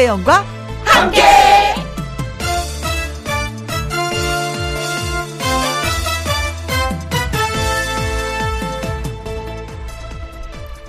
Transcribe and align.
김혜영과 0.00 0.44
함께. 0.84 1.22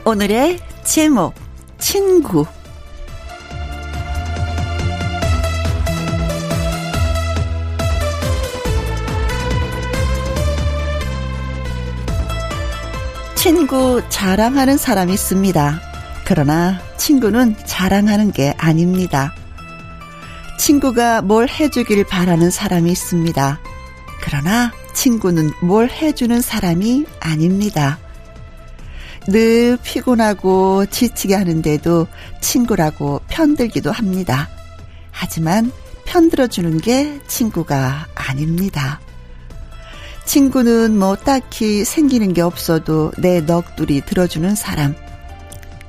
오늘의 0.05 0.59
제목 0.85 1.33
친구 1.77 2.45
친구 13.35 14.01
자랑하는 14.07 14.77
사람이 14.77 15.13
있습니다. 15.13 15.90
그러나 16.33 16.79
친구는 16.95 17.57
자랑하는 17.65 18.31
게 18.31 18.53
아닙니다. 18.57 19.35
친구가 20.57 21.21
뭘 21.21 21.49
해주길 21.49 22.05
바라는 22.05 22.51
사람이 22.51 22.89
있습니다. 22.89 23.59
그러나 24.21 24.71
친구는 24.93 25.51
뭘 25.61 25.89
해주는 25.89 26.39
사람이 26.39 27.05
아닙니다. 27.19 27.99
늘 29.27 29.77
피곤하고 29.83 30.85
지치게 30.85 31.35
하는데도 31.35 32.07
친구라고 32.39 33.19
편들기도 33.27 33.91
합니다. 33.91 34.47
하지만 35.11 35.69
편들어주는 36.05 36.77
게 36.77 37.19
친구가 37.27 38.07
아닙니다. 38.15 39.01
친구는 40.23 40.97
뭐 40.97 41.17
딱히 41.17 41.83
생기는 41.83 42.31
게 42.31 42.41
없어도 42.41 43.11
내 43.17 43.41
넋두리 43.41 43.99
들어주는 44.05 44.55
사람. 44.55 44.95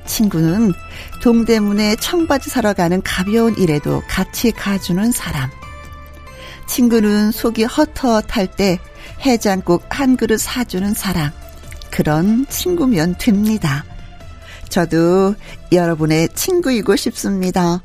친구는 0.05 0.73
동대문에 1.21 1.95
청바지 1.97 2.49
사러 2.49 2.73
가는 2.73 3.01
가벼운 3.01 3.57
일에도 3.57 4.01
같이 4.07 4.51
가주는 4.51 5.11
사람. 5.11 5.49
친구는 6.67 7.31
속이 7.31 7.63
헛헛할 7.63 8.47
때 8.55 8.79
해장국 9.21 9.85
한 9.89 10.17
그릇 10.17 10.39
사주는 10.39 10.93
사람. 10.93 11.31
그런 11.91 12.45
친구면 12.49 13.15
됩니다. 13.17 13.85
저도 14.69 15.35
여러분의 15.71 16.29
친구이고 16.33 16.95
싶습니다. 16.95 17.81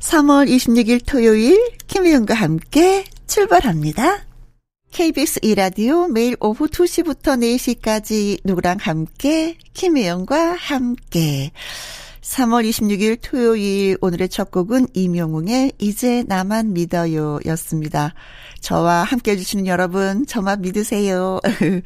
3월 0.00 0.48
26일 0.48 1.02
토요일 1.06 1.72
김혜영과 1.86 2.34
함께 2.34 3.04
출발합니다. 3.26 4.24
KBS 4.94 5.40
이라디오 5.42 6.06
매일 6.06 6.36
오후 6.38 6.68
2시부터 6.68 7.36
4시까지 7.82 8.38
누구랑 8.44 8.76
함께 8.80 9.58
김혜영과 9.72 10.52
함께 10.52 11.50
3월 12.20 12.64
26일 12.68 13.18
토요일 13.20 13.98
오늘의 14.00 14.28
첫 14.28 14.52
곡은 14.52 14.86
이명웅의 14.94 15.72
이제 15.78 16.22
나만 16.28 16.74
믿어요 16.74 17.40
였습니다. 17.44 18.14
저와 18.60 19.02
함께 19.02 19.32
해주시는 19.32 19.66
여러분 19.66 20.26
저만 20.26 20.60
믿으세요. 20.60 21.40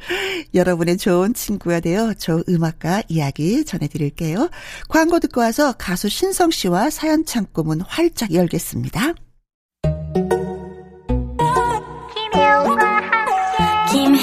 여러분의 0.53 0.97
좋은 0.97 1.33
친구가 1.33 1.79
되어 1.79 2.13
저 2.13 2.43
음악과 2.47 3.01
이야기 3.07 3.65
전해드릴게요. 3.65 4.51
광고 4.87 5.19
듣고 5.19 5.41
와서 5.41 5.73
가수 5.79 6.09
신성 6.09 6.51
씨와 6.51 6.91
사연 6.91 7.25
창고문 7.25 7.81
활짝 7.81 8.31
열겠습니다. 8.35 9.15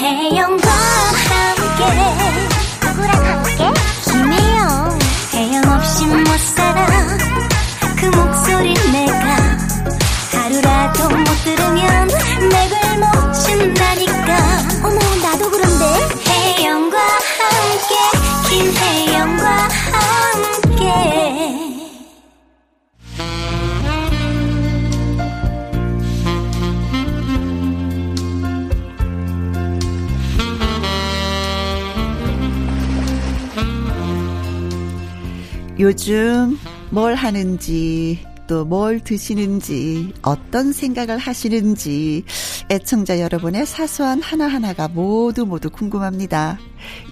김혜영과 0.07 0.69
함께 0.69 2.46
요즘 35.79 36.57
뭘 36.89 37.13
하는지 37.15 38.19
또 38.47 38.63
뭘 38.65 39.01
드시는지 39.01 40.13
어떤 40.21 40.71
생각을 40.71 41.17
하시는지 41.17 42.23
애청자 42.71 43.19
여러분의 43.19 43.65
사소한 43.65 44.21
하나하나가 44.21 44.87
모두 44.87 45.45
모두 45.45 45.69
궁금합니다. 45.69 46.57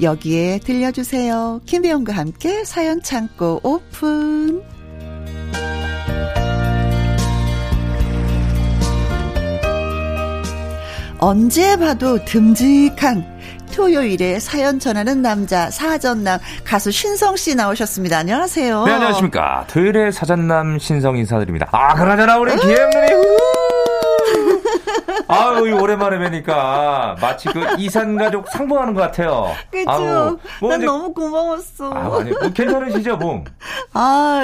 여기에 0.02 0.59
들려주세요. 0.59 1.62
김혜영과 1.66 2.14
함께 2.14 2.64
사연 2.64 3.02
창고 3.03 3.59
오픈. 3.64 4.64
언제 11.20 11.78
봐도 11.78 12.24
듬직한 12.26 13.34
토요일에 13.75 14.40
사연 14.40 14.80
전하는 14.80 15.22
남자 15.22 15.69
사전남 15.69 16.40
가수 16.63 16.91
신성 16.91 17.36
씨 17.36 17.56
나오셨습니다. 17.56 18.18
안녕하세요. 18.19 18.86
네, 18.86 18.91
안녕하십니까. 18.94 19.66
토요일에 19.68 20.12
사전남 20.12 20.80
신성 20.80 21.18
인사드립니다. 21.18 21.68
아, 21.74 21.94
그러잖아, 21.94 22.38
우리 22.38 22.56
기행 22.56 22.90
누님. 22.90 23.65
아유, 25.28 25.75
오랜만에 25.81 26.18
뵈니까 26.19 27.16
마치 27.19 27.47
그 27.50 27.63
이산가족 27.78 28.47
상봉하는 28.50 28.94
것 28.94 29.02
같아요. 29.02 29.47
그죠? 29.72 29.90
아우, 29.90 30.38
뭐난 30.62 30.80
이제- 30.80 30.86
너무 30.86 31.13
고마웠어. 31.13 31.91
아, 31.91 32.18
아니, 32.19 32.30
뭐 32.31 32.50
괜찮으시죠, 32.53 33.18
뭐. 33.18 33.44
아, 33.94 34.41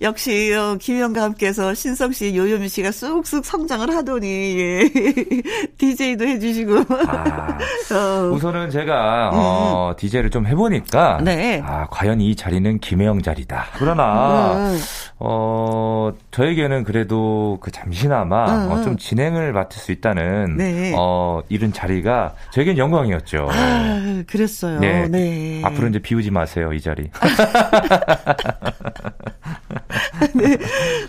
역시, 0.00 0.52
어, 0.54 0.76
김희영과 0.80 1.22
함께해서 1.22 1.74
신성 1.74 2.12
씨, 2.12 2.34
요요미 2.34 2.68
씨가 2.68 2.90
쑥쑥 2.90 3.44
성장을 3.44 3.94
하더니, 3.94 4.58
예. 4.58 4.90
DJ도 5.78 6.26
해주시고. 6.26 6.74
아, 7.08 7.58
어, 7.92 8.30
우선은 8.32 8.70
제가, 8.70 9.30
어, 9.34 9.94
DJ를 9.98 10.30
좀 10.30 10.46
해보니까. 10.46 11.18
네. 11.22 11.62
아, 11.64 11.86
과연 11.90 12.20
이 12.20 12.34
자리는 12.34 12.78
김혜영 12.78 13.22
자리다. 13.22 13.66
그러나, 13.78 14.54
음. 14.56 14.80
어, 15.18 16.12
저에게는 16.30 16.84
그래도 16.84 17.58
그 17.60 17.70
잠시나마 17.70 18.46
음, 18.66 18.70
어, 18.70 18.74
음. 18.76 18.84
좀 18.84 18.96
진행을 18.96 19.52
맡을 19.52 19.78
수 19.78 19.92
있 19.92 19.97
다는, 20.00 20.56
네. 20.56 20.92
어, 20.96 21.42
이런 21.48 21.72
자리가 21.72 22.34
저에겐 22.50 22.78
영광이었죠. 22.78 23.48
아, 23.50 24.22
그랬어요. 24.26 24.80
네. 24.80 25.08
네. 25.08 25.60
앞으로 25.64 25.88
이제 25.88 25.98
비우지 25.98 26.30
마세요, 26.30 26.72
이 26.72 26.80
자리. 26.80 27.10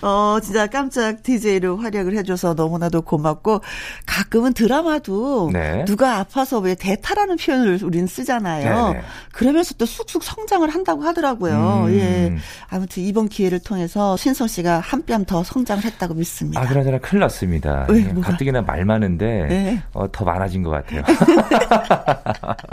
어, 0.01 0.40
진짜 0.41 0.67
깜짝 0.67 1.23
DJ로 1.23 1.78
활약을 1.78 2.16
해줘서 2.17 2.53
너무나도 2.53 3.01
고맙고, 3.01 3.62
가끔은 4.06 4.53
드라마도 4.53 5.50
네. 5.51 5.84
누가 5.85 6.17
아파서 6.17 6.59
왜 6.59 6.75
대타라는 6.75 7.38
표현을 7.38 7.79
우린 7.84 8.07
쓰잖아요. 8.07 8.94
네네. 8.94 9.01
그러면서 9.31 9.73
또 9.75 9.85
쑥쑥 9.85 10.23
성장을 10.23 10.67
한다고 10.69 11.03
하더라고요. 11.03 11.85
음. 11.88 11.94
예. 11.94 12.35
아무튼 12.67 13.03
이번 13.03 13.29
기회를 13.29 13.59
통해서 13.59 14.17
신성 14.17 14.47
씨가 14.47 14.79
한뼘더 14.79 15.44
성장을 15.44 15.84
했다고 15.84 16.13
믿습니다. 16.16 16.61
아, 16.61 16.67
그나저나 16.67 16.99
큰일 16.99 17.22
났습니다. 17.22 17.85
왜, 17.90 17.99
예, 17.99 18.03
뭐가? 18.14 18.32
가뜩이나 18.32 18.61
말 18.61 18.85
많은데, 18.85 19.46
네. 19.47 19.82
어, 19.93 20.11
더 20.11 20.25
많아진 20.25 20.64
것 20.64 20.72
같아요. 20.72 21.03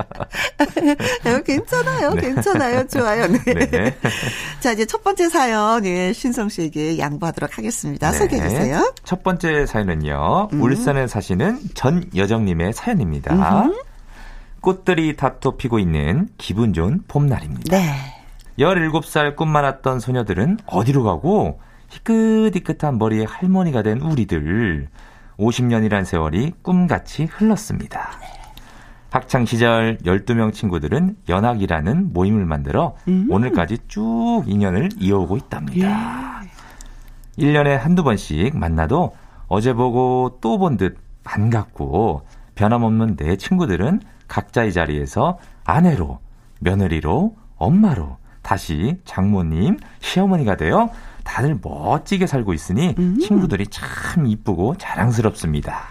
어, 1.26 1.40
괜찮아요. 1.44 2.14
네. 2.14 2.20
괜찮아요. 2.22 2.86
좋아요. 2.86 3.26
네. 3.26 3.38
네. 3.70 3.94
자, 4.60 4.72
이제 4.72 4.84
첫 4.84 5.02
번째 5.02 5.28
사연, 5.28 5.84
예, 5.84 6.12
신성 6.12 6.45
씨에게 6.48 6.98
양보하도록 6.98 7.58
하겠습니다. 7.58 8.10
네. 8.10 8.18
소개해 8.18 8.48
주세요. 8.48 8.92
첫 9.04 9.22
번째 9.22 9.66
사연은요, 9.66 10.48
음. 10.52 10.60
울산에 10.62 11.06
사시는 11.06 11.58
전여정님의 11.74 12.72
사연입니다. 12.72 13.68
꽃들이 14.60 15.16
다투 15.16 15.56
피고 15.56 15.78
있는 15.78 16.28
기분 16.38 16.72
좋은 16.72 17.02
봄날입니다. 17.06 17.76
네. 17.76 18.16
17살 18.58 19.36
꿈 19.36 19.48
많았던 19.50 20.00
소녀들은 20.00 20.58
어디로 20.66 21.04
가고 21.04 21.60
희끗희끗한 21.90 22.98
머리에 22.98 23.24
할머니가 23.24 23.82
된 23.82 24.00
우리들 24.00 24.88
50년이란 25.38 26.04
세월이 26.04 26.52
꿈같이 26.62 27.24
흘렀습니다. 27.24 28.10
학창 29.10 29.46
시절 29.46 29.98
12명 29.98 30.52
친구들은 30.52 31.16
연학이라는 31.28 32.12
모임을 32.12 32.44
만들어 32.44 32.96
음. 33.08 33.28
오늘까지 33.30 33.78
쭉 33.88 34.42
인연을 34.46 34.90
이어오고 34.98 35.36
있답니다. 35.36 36.25
1년에 37.38 37.76
한두 37.76 38.02
번씩 38.04 38.56
만나도 38.56 39.14
어제 39.48 39.72
보고 39.72 40.38
또 40.40 40.58
본 40.58 40.76
듯 40.76 40.98
반갑고 41.24 42.22
변함없는 42.54 43.16
내 43.16 43.36
친구들은 43.36 44.00
각자의 44.28 44.72
자리에서 44.72 45.38
아내로, 45.64 46.20
며느리로, 46.60 47.36
엄마로, 47.56 48.16
다시 48.42 49.00
장모님, 49.04 49.78
시어머니가 50.00 50.56
되어 50.56 50.90
다들 51.24 51.58
멋지게 51.62 52.26
살고 52.26 52.54
있으니 52.54 52.94
음. 52.98 53.18
친구들이 53.20 53.66
참 53.66 54.26
이쁘고 54.26 54.76
자랑스럽습니다. 54.78 55.88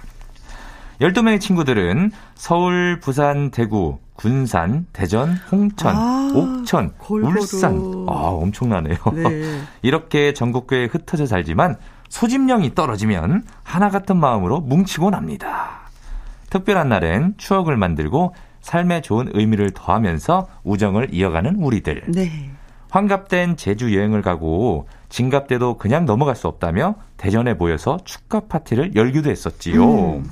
12명의 1.02 1.40
친구들은 1.40 2.12
서울, 2.36 3.00
부산, 3.00 3.52
대구, 3.52 4.00
군산, 4.16 4.86
대전, 4.94 5.36
홍천, 5.52 5.96
아, 5.96 6.32
옥천, 6.34 6.94
골고루. 6.98 7.42
울산. 7.42 7.74
아, 8.08 8.14
엄청나네요. 8.14 8.98
네. 9.14 9.60
이렇게 9.82 10.34
전국교에 10.34 10.86
흩어져 10.86 11.26
살지만 11.26 11.76
소집령이 12.10 12.76
떨어지면 12.76 13.44
하나 13.64 13.90
같은 13.90 14.18
마음으로 14.18 14.62
뭉치고 14.62 15.10
납니다. 15.10 15.82
특별한 16.50 16.88
날엔 16.88 17.34
추억을 17.38 17.76
만들고 17.76 18.34
삶에 18.62 19.02
좋은 19.02 19.30
의미를 19.34 19.72
더하면서 19.72 20.48
우정을 20.64 21.14
이어가는 21.14 21.56
우리들. 21.58 22.04
네. 22.08 22.50
환갑된 22.90 23.58
제주 23.58 23.94
여행을 23.96 24.22
가고 24.22 24.88
진갑 25.10 25.48
때도 25.48 25.78
그냥 25.78 26.06
넘어갈 26.06 26.36
수 26.36 26.48
없다며 26.48 26.96
대전에 27.18 27.54
모여서 27.54 27.98
축가 28.06 28.42
파티를 28.48 28.96
열기도 28.96 29.30
했었지요. 29.30 29.84
음. 29.84 30.24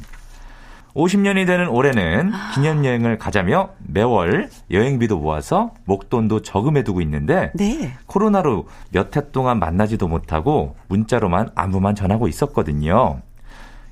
50년이 0.96 1.48
되는 1.48 1.68
올해는 1.68 2.32
기념여행을 2.54 3.18
가자며 3.18 3.70
매월 3.88 4.50
여행비도 4.70 5.18
모아서 5.18 5.72
목돈도 5.86 6.42
저금해두고 6.44 7.02
있는데 7.02 7.52
네. 7.56 7.94
코로나로 8.06 8.68
몇 8.92 9.16
해 9.16 9.22
동안 9.32 9.60
만나지도 9.60 10.08
못하고 10.08 10.76
문자로만 10.88 11.50
안부만 11.56 11.96
전하고 11.96 12.28
있었거든요. 12.28 13.22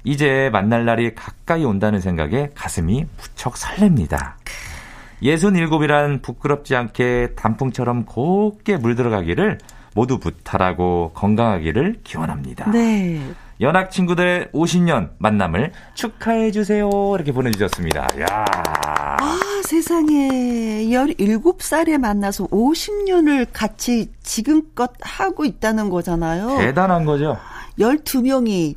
이제 0.04 0.50
만날 0.52 0.86
날이 0.86 1.14
가까이 1.14 1.64
온다는 1.64 2.00
생각에 2.02 2.50
가슴이 2.56 3.06
무척 3.18 3.54
설렙니다. 3.56 4.34
67이란 5.22 6.22
부끄럽지 6.24 6.76
않게 6.76 7.34
단풍처럼 7.36 8.06
곱게 8.06 8.78
물들어가기를 8.78 9.60
모두 9.94 10.18
부탈하고 10.20 11.12
건강하기를 11.14 12.00
기원합니다. 12.04 12.72
네. 12.72 13.22
연학 13.62 13.92
친구들의 13.92 14.48
50년 14.54 15.12
만남을 15.20 15.72
축하해 15.94 16.52
주세요. 16.52 16.90
이렇게 17.14 17.32
보내주셨습니다. 17.32 18.08
야. 18.20 18.46
아, 19.20 19.40
세상에. 19.64 20.84
17살에 20.86 22.00
만나서 22.00 22.48
50년을 22.48 23.48
같이 23.54 24.10
지금껏 24.24 24.92
하고 25.00 25.46
있다는 25.46 25.90
거잖아요. 25.90 26.58
대단한 26.58 27.06
거죠. 27.06 27.38
12명이 27.80 28.76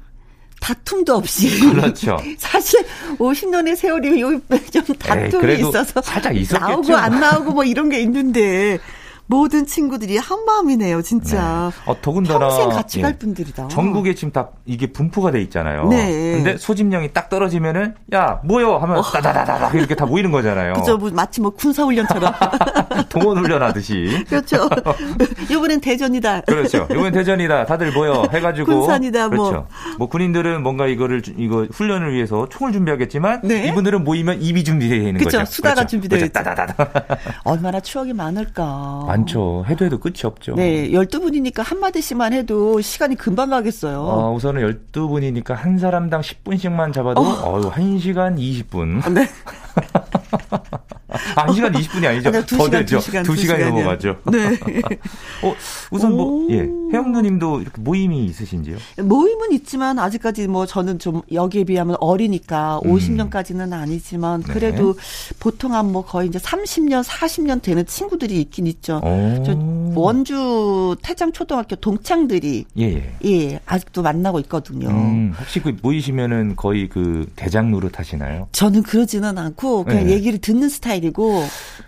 다툼도 0.60 1.14
없이. 1.14 1.60
그렇죠. 1.60 2.18
사실 2.36 2.84
50년의 3.18 3.76
세월이 3.76 4.20
좀 4.20 4.84
다툼이 4.98 5.52
에이, 5.52 5.58
있어서 5.60 6.02
살짝 6.02 6.36
있었겠죠. 6.36 6.70
나오고 6.70 6.96
안 6.96 7.20
나오고 7.20 7.52
뭐 7.52 7.64
이런 7.64 7.88
게 7.88 8.00
있는데 8.00 8.78
모든 9.26 9.64
친구들이 9.66 10.18
한 10.18 10.44
마음이네요, 10.44 11.00
진짜. 11.02 11.70
네. 11.74 11.90
어, 11.90 11.96
더군다나 12.02 12.48
평생 12.48 12.68
같이 12.68 13.00
갈 13.00 13.12
예. 13.12 13.18
분들이다. 13.18 13.68
전국에 13.68 14.14
지금 14.14 14.32
다 14.32 14.50
이게 14.66 14.92
분포가 14.92 15.30
돼 15.30 15.40
있잖아요. 15.42 15.88
네. 15.88 16.32
근데 16.32 16.56
소집령이 16.58 17.12
딱 17.12 17.30
떨어지면은 17.30 17.94
야 18.12 18.40
모여 18.44 18.76
하면 18.76 18.98
어. 18.98 19.02
따다다다다 19.02 19.70
이렇게 19.78 19.94
다 19.94 20.04
모이는 20.04 20.30
거잖아요. 20.30 20.74
그죠, 20.74 20.98
뭐 20.98 21.10
마치 21.10 21.40
뭐 21.40 21.50
군사 21.50 21.84
훈련처럼. 21.84 22.32
동원 23.08 23.38
훈련하듯이. 23.38 24.24
그렇죠. 24.28 24.68
이번엔 25.50 25.80
대전이다. 25.80 26.42
그렇죠. 26.42 26.86
이번엔 26.90 27.12
대전이다. 27.12 27.64
다들 27.64 27.92
모여 27.92 28.26
해가지고. 28.30 28.80
군산이다. 28.80 29.28
뭐. 29.28 29.48
그렇죠. 29.50 29.66
뭐 29.98 30.08
군인들은 30.08 30.62
뭔가 30.62 30.86
이거를 30.86 31.22
이거 31.38 31.66
훈련을 31.72 32.12
위해서 32.12 32.46
총을 32.50 32.72
준비하겠지만 32.72 33.40
네. 33.44 33.68
이분들은 33.68 34.04
모이면 34.04 34.42
입이 34.42 34.64
준비되어 34.64 34.98
있는 34.98 35.14
그쵸, 35.14 35.38
거죠. 35.38 35.50
수다가 35.50 35.74
그렇죠. 35.76 35.88
준비되어 35.88 36.18
있죠. 36.26 36.32
따다다다. 36.32 37.04
얼마나 37.44 37.80
추억이 37.80 38.12
많을까. 38.12 39.13
많죠. 39.14 39.64
해도 39.68 39.84
해도 39.84 39.98
끝이 39.98 40.20
없죠. 40.24 40.54
네, 40.54 40.88
12분이니까 40.90 41.62
한마디씩만 41.64 42.32
해도 42.32 42.80
시간이 42.80 43.16
금방 43.16 43.50
가겠어요. 43.50 44.00
어, 44.00 44.32
우선은 44.34 44.62
12분이니까 44.92 45.54
한 45.54 45.78
사람당 45.78 46.20
10분씩만 46.20 46.92
잡아도 46.92 47.20
어. 47.20 47.60
유 47.60 47.70
1시간 47.70 48.38
20분. 48.38 49.12
네. 49.12 49.28
아, 51.36 51.46
1시간 51.46 51.72
20분이 51.74 52.04
아니죠. 52.06 52.28
아니, 52.28 52.44
더 52.46 52.68
되죠. 52.68 52.98
2시간, 52.98 53.24
2시간이 53.24 53.64
넘어가죠. 53.64 54.16
네. 54.30 54.58
어, 55.42 55.54
우선 55.90 56.12
뭐, 56.16 56.46
예. 56.50 56.68
혜영 56.92 57.12
누님도 57.12 57.60
이렇게 57.62 57.80
모임이 57.80 58.24
있으신지요? 58.26 58.76
모임은 58.98 59.52
있지만 59.52 59.98
아직까지 59.98 60.48
뭐 60.48 60.66
저는 60.66 60.98
좀 60.98 61.22
여기에 61.32 61.64
비하면 61.64 61.96
어리니까 62.00 62.80
음. 62.84 62.94
50년까지는 62.94 63.72
아니지만 63.72 64.42
네. 64.42 64.52
그래도 64.52 64.94
네. 64.94 65.34
보통 65.40 65.72
한 65.74 65.84
뭐 65.94 66.04
거의 66.04 66.28
이제 66.28 66.38
30년, 66.38 67.04
40년 67.04 67.62
되는 67.62 67.84
친구들이 67.86 68.40
있긴 68.40 68.66
있죠. 68.66 69.00
저 69.44 69.56
원주 69.94 70.96
태장 71.02 71.30
초등학교 71.32 71.76
동창들이 71.76 72.64
예, 72.78 72.84
예. 72.84 73.12
예, 73.24 73.60
아직도 73.66 74.02
만나고 74.02 74.40
있거든요. 74.40 74.88
음, 74.88 75.32
혹시 75.38 75.60
그 75.60 75.76
모이시면은 75.82 76.56
거의 76.56 76.88
그 76.88 77.30
대장 77.36 77.70
노릇 77.70 77.98
하시나요? 77.98 78.48
저는 78.52 78.82
그러지는 78.82 79.38
않고 79.38 79.84
그냥 79.84 80.06
네. 80.06 80.12
얘기를 80.12 80.38
듣는 80.38 80.68
스타일 80.68 81.03
이고 81.04 81.44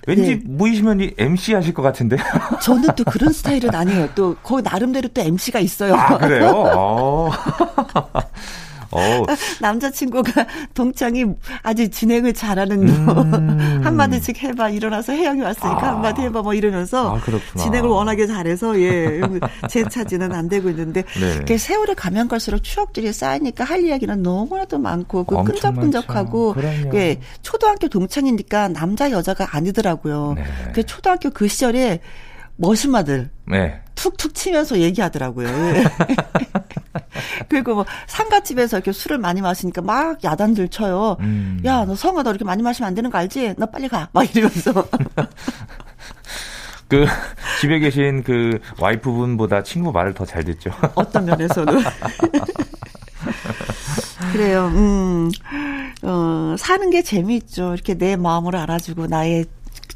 왠지 0.07 0.37
네. 0.37 0.43
모이시면 0.45 1.11
MC 1.19 1.55
하실 1.55 1.75
것 1.75 1.83
같은데. 1.83 2.17
저는 2.63 2.91
또 2.97 3.05
그런 3.05 3.33
스타일은 3.33 3.75
아니에요. 3.75 4.09
또 4.15 4.37
거기 4.43 4.63
나름대로 4.63 5.09
또 5.09 5.21
MC가 5.21 5.59
있어요. 5.61 5.95
아, 5.95 6.19
그래요? 6.19 7.31
어. 8.96 9.26
남자친구가 9.60 10.46
동창이 10.75 11.25
아주 11.62 11.88
진행을 11.88 12.34
잘하는 12.34 13.06
거. 13.06 13.22
음. 13.22 13.81
한마디씩 13.84 14.43
해봐. 14.43 14.70
일어나서 14.70 15.12
혜영이 15.12 15.40
왔으니까 15.43 15.82
아. 15.82 15.94
한마디 15.94 16.22
해봐. 16.22 16.43
뭐 16.43 16.54
이러면서 16.54 17.16
아, 17.16 17.20
진행을 17.58 17.88
워낙에 17.88 18.26
잘해서 18.26 18.78
예. 18.81 19.20
제 19.69 19.84
차지는 19.84 20.32
안 20.32 20.48
되고 20.48 20.69
있는데 20.70 21.04
네. 21.46 21.58
세월이 21.58 21.94
가면 21.94 22.28
갈수록 22.28 22.60
추억들이 22.60 23.12
쌓이니까 23.12 23.64
할 23.64 23.84
이야기는 23.84 24.22
너무나도 24.22 24.78
많고 24.78 25.25
그 25.25 25.43
끈적끈적하고 25.44 26.56
예. 26.94 27.20
초등학교 27.43 27.88
동창이니까 27.88 28.69
남자 28.69 29.10
여자가 29.10 29.56
아니더라고요. 29.56 30.34
네. 30.37 30.44
그 30.75 30.84
초등학교 30.84 31.31
그 31.31 31.48
시절에 31.48 32.00
머신마들 32.56 33.31
네. 33.47 33.81
툭툭 33.94 34.35
치면서 34.35 34.79
얘기하더라고요. 34.79 35.49
예. 35.49 35.85
그리고 37.49 37.75
뭐 37.76 37.85
상가집에서 38.06 38.79
이렇게 38.79 38.93
술을 38.93 39.19
많이 39.19 39.41
마시니까 39.41 39.82
막 39.82 40.22
야단들 40.22 40.69
쳐요. 40.69 41.17
음. 41.20 41.60
야, 41.65 41.84
너 41.84 41.94
성아 41.94 42.22
너 42.22 42.31
이렇게 42.31 42.44
많이 42.44 42.63
마시면 42.63 42.89
안 42.89 42.94
되는 42.94 43.10
거 43.10 43.19
알지? 43.19 43.55
너 43.58 43.67
빨리 43.67 43.89
가. 43.89 44.08
막 44.13 44.25
이러면서. 44.34 44.72
그 46.89 47.05
집에 47.60 47.79
계신 47.81 48.22
그 48.22 48.60
와이프분보다 48.79 49.63
친구 49.65 49.91
말을 49.93 50.15
더 50.15 50.25
잘 50.25 50.44
듣죠. 50.44 50.70
어떤 50.94 51.25
면에서는. 51.25 51.82
그래요. 54.32 54.67
음. 54.75 55.31
어, 56.03 56.55
사는 56.58 56.91
게 56.91 57.03
재미있죠. 57.03 57.75
이렇게 57.75 57.94
내 57.94 58.17
마음을 58.17 58.55
알아주고 58.56 59.06
나의 59.06 59.46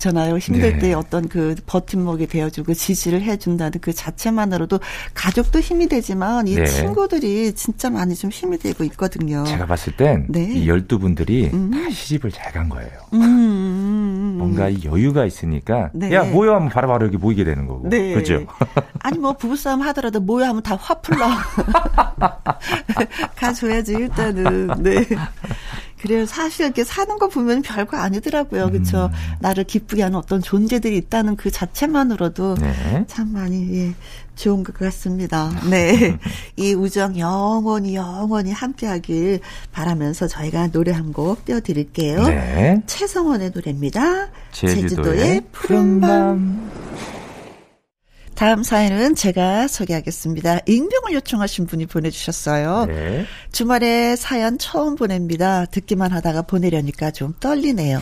그렇잖아요. 0.01 0.39
힘들 0.39 0.73
네. 0.73 0.79
때 0.79 0.93
어떤 0.95 1.29
그 1.29 1.55
버팀목이 1.67 2.27
되어주고 2.27 2.75
지지를 2.75 3.23
해준다는 3.23 3.81
그 3.81 3.93
자체만으로도 3.93 4.81
가족도 5.15 5.61
힘이 5.61 5.87
되지만 5.89 6.49
이 6.49 6.55
네. 6.55 6.65
친구들이 6.65 7.53
진짜 7.55 7.91
많이 7.91 8.15
좀 8.15 8.31
힘이 8.31 8.59
되고 8.59 8.83
있거든요. 8.85 9.45
제가 9.45 9.67
봤을 9.67 9.95
땐이 9.97 10.25
네. 10.29 10.55
12분들이 10.65 11.53
음. 11.53 11.71
다 11.71 11.91
시집을 11.91 12.33
잘 12.33 12.51
간 12.51 12.69
거예요. 12.69 12.91
음, 13.13 13.23
음, 13.23 13.23
음. 13.23 14.35
뭔가 14.39 14.69
이 14.69 14.81
여유가 14.83 15.25
있으니까 15.25 15.91
네. 15.95 16.13
야 16.13 16.25
모여 16.25 16.57
하면 16.57 16.69
바로 16.69 16.89
바로 16.89 17.07
여기 17.07 17.17
모이게 17.17 17.45
되는 17.45 17.69
거고. 17.69 17.89
네. 17.89 18.13
그렇죠? 18.13 18.45
아니 18.99 19.19
뭐 19.19 19.35
부부싸움 19.35 19.83
하더라도 19.83 20.19
모여 20.19 20.47
하면 20.49 20.61
다 20.63 20.75
화풀러 20.75 21.29
가줘야지 23.37 23.93
일단은. 23.93 24.69
네. 24.83 25.07
그래요. 26.01 26.25
사실 26.27 26.65
이렇게 26.65 26.83
사는 26.85 27.19
거 27.19 27.29
보면 27.29 27.63
별거 27.63 27.97
아니더라고요. 27.97 28.71
그렇죠. 28.71 29.11
음. 29.13 29.37
나를 29.41 29.65
기쁘게 29.65 30.03
하는 30.03 30.17
어떤 30.19 30.41
존재들이 30.41 30.97
있다는 30.97 31.37
그 31.37 31.51
자체만으로도 31.51 32.55
네. 32.55 33.05
참 33.07 33.33
많이 33.33 33.69
예, 33.77 33.95
좋은 34.35 34.65
것 34.65 34.75
같습니다. 34.79 35.51
네. 35.69 36.17
이 36.57 36.73
우정 36.73 37.19
영원히 37.19 37.95
영원히 37.97 38.51
함께하길 38.53 39.41
바라면서 39.73 40.27
저희가 40.27 40.69
노래 40.69 40.93
한 40.93 41.11
곡 41.13 41.45
띄워드릴게요. 41.45 42.23
네. 42.29 42.83
최성원의 42.87 43.51
노래입니다. 43.53 44.29
제주도의, 44.53 44.89
제주도의 44.89 45.43
푸른 45.53 46.01
밤. 46.01 46.71
다음 48.35 48.63
사연은 48.63 49.15
제가 49.17 49.69
소개하겠습니다. 49.69 50.61
익명을 50.67 51.13
요청하신 51.13 51.67
분이 51.67 51.85
보내주셨어요. 51.87 52.87
네. 52.87 53.27
주말에 53.53 54.17
사연 54.17 54.57
처음 54.57 54.95
보냅니다. 54.97 55.67
듣기만 55.67 56.11
하다가 56.13 56.43
보내려니까 56.43 57.11
좀 57.11 57.35
떨리네요. 57.39 58.01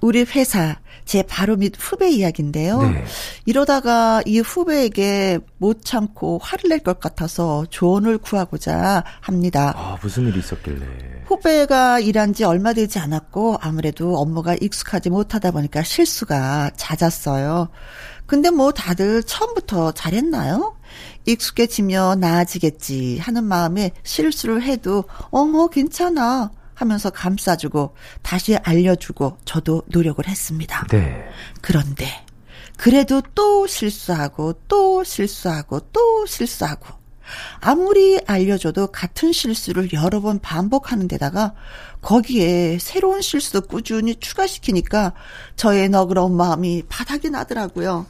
우리 0.00 0.22
회사 0.22 0.76
제 1.04 1.22
바로 1.24 1.56
밑 1.56 1.74
후배 1.78 2.08
이야기인데요. 2.10 2.82
네. 2.82 3.04
이러다가 3.46 4.22
이 4.24 4.38
후배에게 4.38 5.40
못 5.58 5.84
참고 5.84 6.38
화를 6.42 6.68
낼 6.70 6.78
것 6.84 7.00
같아서 7.00 7.66
조언을 7.70 8.18
구하고자 8.18 9.02
합니다. 9.20 9.72
아, 9.76 9.98
무슨 10.00 10.28
일이 10.28 10.38
있었길래? 10.38 10.86
후배가 11.26 11.98
일한 12.00 12.32
지 12.34 12.44
얼마 12.44 12.72
되지 12.74 12.98
않았고 13.00 13.58
아무래도 13.60 14.16
업무가 14.18 14.54
익숙하지 14.60 15.10
못하다 15.10 15.50
보니까 15.50 15.82
실수가 15.82 16.70
잦았어요. 16.76 17.68
근데 18.26 18.50
뭐 18.50 18.72
다들 18.72 19.22
처음부터 19.22 19.92
잘했나요? 19.92 20.76
익숙해지며 21.26 22.16
나아지겠지 22.16 23.18
하는 23.18 23.44
마음에 23.44 23.92
실수를 24.02 24.62
해도 24.62 25.04
어머 25.30 25.68
괜찮아 25.68 26.50
하면서 26.74 27.10
감싸주고 27.10 27.94
다시 28.22 28.56
알려주고 28.56 29.38
저도 29.44 29.82
노력을 29.86 30.26
했습니다. 30.26 30.86
네. 30.88 31.24
그런데 31.60 32.24
그래도 32.76 33.22
또 33.34 33.66
실수하고 33.66 34.54
또 34.68 35.04
실수하고 35.04 35.80
또 35.92 36.26
실수하고 36.26 37.03
아무리 37.60 38.20
알려줘도 38.26 38.88
같은 38.88 39.32
실수를 39.32 39.92
여러 39.92 40.20
번 40.20 40.38
반복하는 40.40 41.08
데다가 41.08 41.54
거기에 42.00 42.78
새로운 42.78 43.22
실수도 43.22 43.62
꾸준히 43.62 44.16
추가시키니까 44.16 45.14
저의 45.56 45.88
너그러운 45.88 46.36
마음이 46.36 46.84
바닥이 46.88 47.30
나더라고요. 47.30 48.06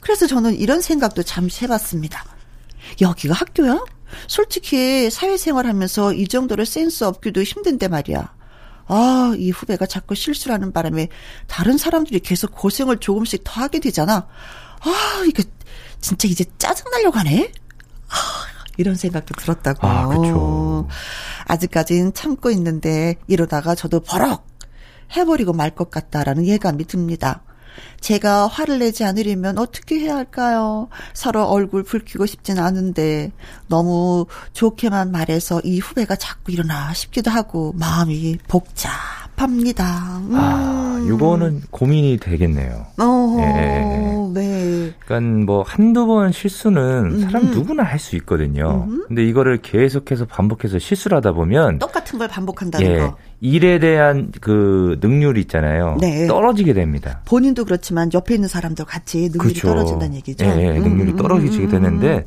그래서 0.00 0.26
저는 0.26 0.56
이런 0.56 0.80
생각도 0.80 1.22
잠시 1.22 1.64
해봤습니다. 1.64 2.24
여기가 3.00 3.34
학교야? 3.34 3.84
솔직히 4.26 5.10
사회생활 5.10 5.66
하면서 5.66 6.12
이 6.12 6.26
정도로 6.26 6.64
센스 6.64 7.04
없기도 7.04 7.42
힘든데 7.42 7.88
말이야. 7.88 8.34
아, 8.86 9.34
이 9.36 9.50
후배가 9.50 9.86
자꾸 9.86 10.14
실수하는 10.14 10.72
바람에 10.72 11.08
다른 11.46 11.76
사람들이 11.76 12.20
계속 12.20 12.52
고생을 12.54 12.98
조금씩 12.98 13.42
더 13.44 13.60
하게 13.60 13.80
되잖아. 13.80 14.26
아, 14.80 15.24
이거 15.28 15.42
진짜 16.00 16.26
이제 16.26 16.44
짜증나려고 16.56 17.18
하네? 17.18 17.52
아, 18.08 18.14
이런 18.76 18.94
생각도 18.94 19.34
들었다고. 19.34 19.86
아, 19.86 20.06
그렇죠. 20.06 20.88
아직까진 21.46 22.12
참고 22.14 22.50
있는데 22.50 23.16
이러다가 23.26 23.74
저도 23.74 24.00
버럭 24.00 24.46
해버리고 25.16 25.52
말 25.52 25.70
것 25.74 25.90
같다라는 25.90 26.46
예감이 26.46 26.84
듭니다. 26.84 27.42
제가 28.00 28.48
화를 28.48 28.80
내지 28.80 29.04
않으려면 29.04 29.56
어떻게 29.58 30.00
해야 30.00 30.16
할까요? 30.16 30.88
서로 31.14 31.44
얼굴 31.44 31.84
붉히고 31.84 32.26
싶진 32.26 32.58
않은데 32.58 33.30
너무 33.68 34.26
좋게만 34.52 35.12
말해서 35.12 35.60
이 35.64 35.78
후배가 35.78 36.16
자꾸 36.16 36.50
일어나 36.50 36.92
싶기도 36.92 37.30
하고 37.30 37.72
마음이 37.76 38.38
복잡합니다. 38.48 40.18
음. 40.18 40.34
아, 40.34 41.00
이거는 41.06 41.62
고민이 41.70 42.18
되겠네요. 42.18 42.86
어, 43.00 43.36
예. 43.40 43.82
네. 44.32 44.92
그러니까 45.04 45.44
뭐 45.44 45.62
한두 45.62 46.06
번 46.06 46.32
실수는 46.32 47.20
사람 47.20 47.44
음. 47.44 47.50
누구나 47.50 47.82
할 47.82 47.98
수 47.98 48.16
있거든요. 48.16 48.86
음. 48.88 49.04
근데 49.08 49.24
이거를 49.26 49.58
계속해서 49.58 50.26
반복해서 50.26 50.78
실수를 50.78 51.16
하다 51.16 51.32
보면 51.32 51.78
똑같은 51.78 52.18
걸 52.18 52.28
반복한다는 52.28 52.86
예, 52.86 52.98
거. 52.98 53.16
일에 53.40 53.78
대한 53.78 54.30
그 54.40 54.98
능률이 55.00 55.40
있잖아요. 55.42 55.96
네. 56.00 56.26
떨어지게 56.26 56.72
됩니다. 56.74 57.20
본인도 57.24 57.64
그렇지만 57.64 58.10
옆에 58.14 58.34
있는 58.34 58.48
사람도 58.48 58.84
같이 58.84 59.28
능률이 59.32 59.38
그렇죠. 59.38 59.68
떨어진다는 59.68 60.14
얘기죠. 60.16 60.44
예, 60.44 60.50
예 60.50 60.78
능률이 60.78 61.12
음, 61.12 61.14
음, 61.14 61.16
떨어지게 61.16 61.64
음, 61.64 61.70
되는데 61.70 62.24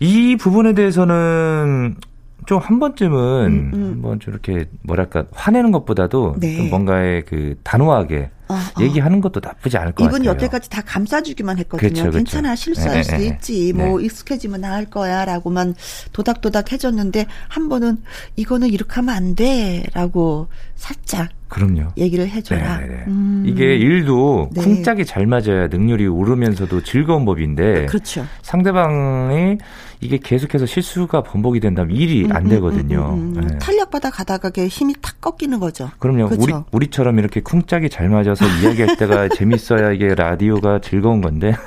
이 0.00 0.36
부분에 0.36 0.72
대해서는 0.74 1.96
좀 2.46 2.58
한 2.62 2.78
번쯤은 2.78 3.46
음, 3.46 3.70
음. 3.74 3.90
한번 3.94 4.20
좀 4.20 4.32
이렇게 4.32 4.66
뭐랄까 4.82 5.24
화내는 5.32 5.72
것보다도 5.72 6.36
네. 6.38 6.56
좀 6.56 6.70
뭔가의 6.70 7.24
그 7.24 7.56
단호하게 7.64 8.30
어, 8.48 8.54
어. 8.54 8.82
얘기하는 8.82 9.20
것도 9.20 9.40
나쁘지 9.42 9.76
않을 9.78 9.92
것 9.92 10.04
이분 10.04 10.12
같아요. 10.20 10.32
이분 10.32 10.36
여태까지 10.36 10.70
다 10.70 10.82
감싸주기만 10.82 11.58
했거든요. 11.58 11.88
그렇죠, 11.88 12.02
그렇죠. 12.02 12.18
괜찮아 12.18 12.54
실수할 12.54 12.96
네, 12.98 13.02
수도 13.02 13.16
네, 13.16 13.26
있지. 13.26 13.72
뭐 13.72 13.98
네. 13.98 14.04
익숙해지면 14.04 14.60
나을 14.60 14.84
거야라고만 14.86 15.74
도닥도닥 16.12 16.72
해줬는데 16.72 17.26
한 17.48 17.68
번은 17.68 17.98
이거는 18.36 18.68
이렇게 18.68 18.94
하면 18.96 19.14
안 19.14 19.34
돼라고 19.34 20.48
살짝 20.76 21.30
그럼요. 21.48 21.88
얘기를 21.96 22.28
해줘라. 22.28 22.78
네, 22.80 22.86
네, 22.86 22.94
네. 22.94 23.04
음. 23.08 23.44
이게 23.46 23.76
일도 23.76 24.50
네. 24.52 24.62
쿵짝이 24.62 25.04
잘 25.04 25.26
맞아야 25.26 25.68
능률이 25.68 26.06
오르면서도 26.06 26.82
즐거운 26.82 27.24
법인데 27.24 27.86
그렇죠. 27.86 28.24
상대방이 28.42 29.58
이게 30.02 30.18
계속해서 30.18 30.66
실수가 30.66 31.22
반복이 31.22 31.60
된다면 31.60 31.94
일이 31.96 32.24
음, 32.24 32.32
안 32.32 32.46
음, 32.46 32.48
되거든요. 32.50 33.14
음, 33.14 33.36
음, 33.36 33.36
음, 33.36 33.46
네. 33.46 33.58
탄력받아 33.58 34.10
가다가 34.10 34.50
힘이 34.66 34.94
탁 35.00 35.20
꺾이는 35.20 35.60
거죠. 35.60 35.90
그럼요. 36.00 36.28
그렇죠. 36.28 36.42
우리 36.42 36.52
우리 36.72 36.90
처럼 36.90 37.20
이렇게 37.20 37.40
쿵짝이 37.40 37.88
잘 37.88 38.08
맞아서 38.08 38.44
이야기할 38.60 38.96
때가 38.96 39.28
재밌어야 39.28 39.92
이게 39.92 40.14
라디오가 40.16 40.80
즐거운 40.80 41.20
건데. 41.20 41.54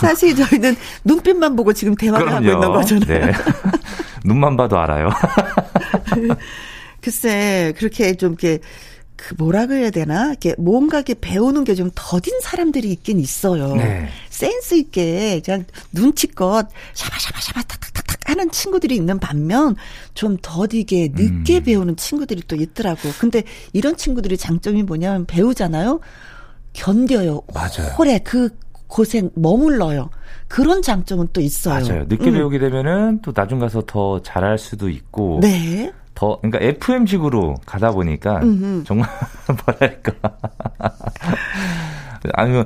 사실 0.00 0.34
저희는 0.34 0.74
눈빛만 1.04 1.54
보고 1.54 1.72
지금 1.72 1.94
대화를 1.94 2.26
그럼요. 2.26 2.50
하고 2.50 2.64
있는 2.64 2.72
거잖아요. 2.72 3.26
네. 3.26 3.32
눈만 4.24 4.56
봐도 4.56 4.78
알아요. 4.78 5.10
글쎄 7.00 7.72
그렇게 7.76 8.14
좀 8.14 8.32
이렇게 8.32 8.58
그 9.14 9.34
뭐라 9.38 9.66
그래야 9.66 9.90
되나? 9.90 10.28
이렇게 10.30 10.54
뭔가 10.58 10.98
이렇게 10.98 11.14
배우는 11.18 11.64
게 11.64 11.74
좀 11.74 11.90
더딘 11.94 12.40
사람들이 12.42 12.90
있긴 12.90 13.18
있어요. 13.20 13.74
네. 13.76 14.08
센스 14.36 14.74
있게 14.74 15.40
그냥 15.42 15.64
눈치껏 15.92 16.68
샤바샤바샤바 16.92 17.62
탁탁탁탁 17.62 18.28
하는 18.28 18.50
친구들이 18.50 18.94
있는 18.94 19.18
반면 19.18 19.76
좀 20.12 20.36
더디게 20.42 21.12
늦게 21.14 21.58
음. 21.58 21.64
배우는 21.64 21.96
친구들이 21.96 22.42
또 22.46 22.54
있더라고. 22.54 23.08
근데 23.18 23.44
이런 23.72 23.96
친구들이 23.96 24.36
장점이 24.36 24.82
뭐냐면 24.82 25.24
배우잖아요. 25.24 26.00
견뎌요. 26.74 27.40
맞아요. 27.54 27.94
오래 27.98 28.18
그 28.18 28.50
고생 28.88 29.30
머물러요. 29.34 30.10
그런 30.48 30.82
장점은 30.82 31.28
또 31.32 31.40
있어요. 31.40 31.82
맞아요. 31.82 32.04
늦게 32.06 32.26
음. 32.26 32.34
배우게 32.34 32.58
되면은 32.58 33.22
또 33.22 33.32
나중 33.32 33.58
가서 33.58 33.84
더 33.86 34.20
잘할 34.20 34.58
수도 34.58 34.90
있고. 34.90 35.38
네. 35.40 35.90
더 36.14 36.38
그러니까 36.42 36.58
FM식으로 36.60 37.54
가다 37.64 37.92
보니까 37.92 38.40
음흠. 38.42 38.84
정말 38.84 39.08
뭐랄까 39.66 40.12
아니면 42.32 42.64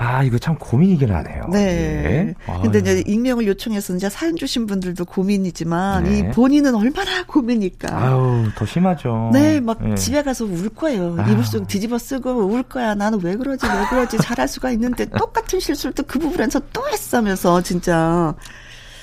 아 0.00 0.22
이거 0.22 0.38
참 0.38 0.54
고민이긴 0.56 1.10
하네요. 1.12 1.48
네. 1.50 1.58
예. 1.58 2.34
근데 2.62 2.78
이제 2.78 3.02
익명을 3.04 3.48
요청해서 3.48 3.96
이제 3.96 4.08
사연 4.08 4.36
주신 4.36 4.66
분들도 4.66 5.04
고민이지만 5.04 6.04
네. 6.04 6.18
이 6.18 6.30
본인은 6.30 6.74
얼마나 6.76 7.24
고민일까. 7.26 7.88
아우 7.98 8.44
더 8.56 8.64
심하죠. 8.64 9.30
네, 9.32 9.58
막 9.60 9.82
네. 9.82 9.96
집에 9.96 10.22
가서 10.22 10.44
울 10.44 10.68
거예요. 10.68 11.16
아유. 11.18 11.32
이불 11.32 11.44
속 11.44 11.66
뒤집어 11.66 11.98
쓰고 11.98 12.30
울 12.46 12.62
거야. 12.62 12.94
나는 12.94 13.20
왜 13.22 13.34
그러지 13.34 13.66
왜 13.66 13.86
그러지 13.90 14.18
잘할 14.18 14.46
수가 14.48 14.70
있는데 14.70 15.04
똑같은 15.18 15.58
실수를 15.58 15.92
또 15.94 16.04
그 16.04 16.18
부분에서 16.20 16.60
또 16.72 16.88
했으면서 16.88 17.60
진짜. 17.62 18.34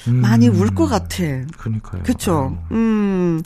음. 0.07 0.21
많이 0.21 0.47
울 0.47 0.73
것 0.75 0.85
같아. 0.87 1.17
그러니까요. 1.57 2.03
그렇죠. 2.03 2.57
음. 2.71 3.41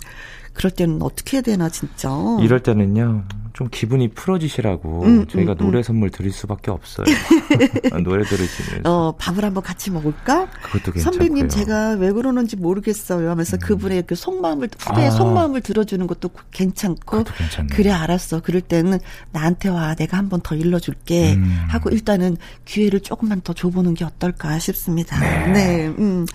그럴 0.59 0.71
때는 0.71 1.01
어떻게 1.01 1.37
해야 1.37 1.41
되나 1.41 1.69
진짜. 1.69 2.09
이럴 2.41 2.61
때는요. 2.61 3.23
좀 3.53 3.69
기분이 3.71 4.09
풀어지시라고 4.09 5.03
음, 5.05 5.27
저희가 5.27 5.53
음, 5.53 5.55
음. 5.55 5.57
노래 5.57 5.77
음. 5.79 5.83
선물 5.83 6.09
드릴 6.09 6.33
수밖에 6.33 6.69
없어요. 6.69 7.05
노래 8.03 8.25
들으시면. 8.25 8.85
어, 8.85 9.13
밥을 9.17 9.45
한번 9.45 9.63
같이 9.63 9.89
먹을까? 9.89 10.49
그것도 10.49 10.91
괜찮고요. 10.91 11.01
선배님 11.01 11.47
제가 11.47 11.91
왜 11.91 12.11
그러는지 12.11 12.57
모르겠어요 12.57 13.29
하면서 13.29 13.55
음. 13.55 13.59
그분의 13.59 14.03
그 14.05 14.15
속마음을 14.15 14.67
후배의 14.77 15.07
아. 15.07 15.11
속마음을 15.11 15.61
들어주는 15.61 16.05
것도 16.07 16.29
괜찮고 16.51 17.23
그래 17.71 17.91
알았어. 17.91 18.41
그럴 18.41 18.59
때는 18.59 18.99
나한테 19.31 19.69
와 19.69 19.95
내가 19.95 20.17
한번 20.17 20.41
더 20.41 20.55
일러줄게 20.55 21.35
음. 21.35 21.57
하고 21.69 21.89
일단은 21.89 22.35
기회를 22.65 22.99
조금만 22.99 23.39
더 23.39 23.53
줘보는 23.53 23.93
게 23.93 24.03
어떨까 24.03 24.59
싶습니다. 24.59 25.17
네. 25.21 25.53
네. 25.53 25.87
음. 25.87 26.25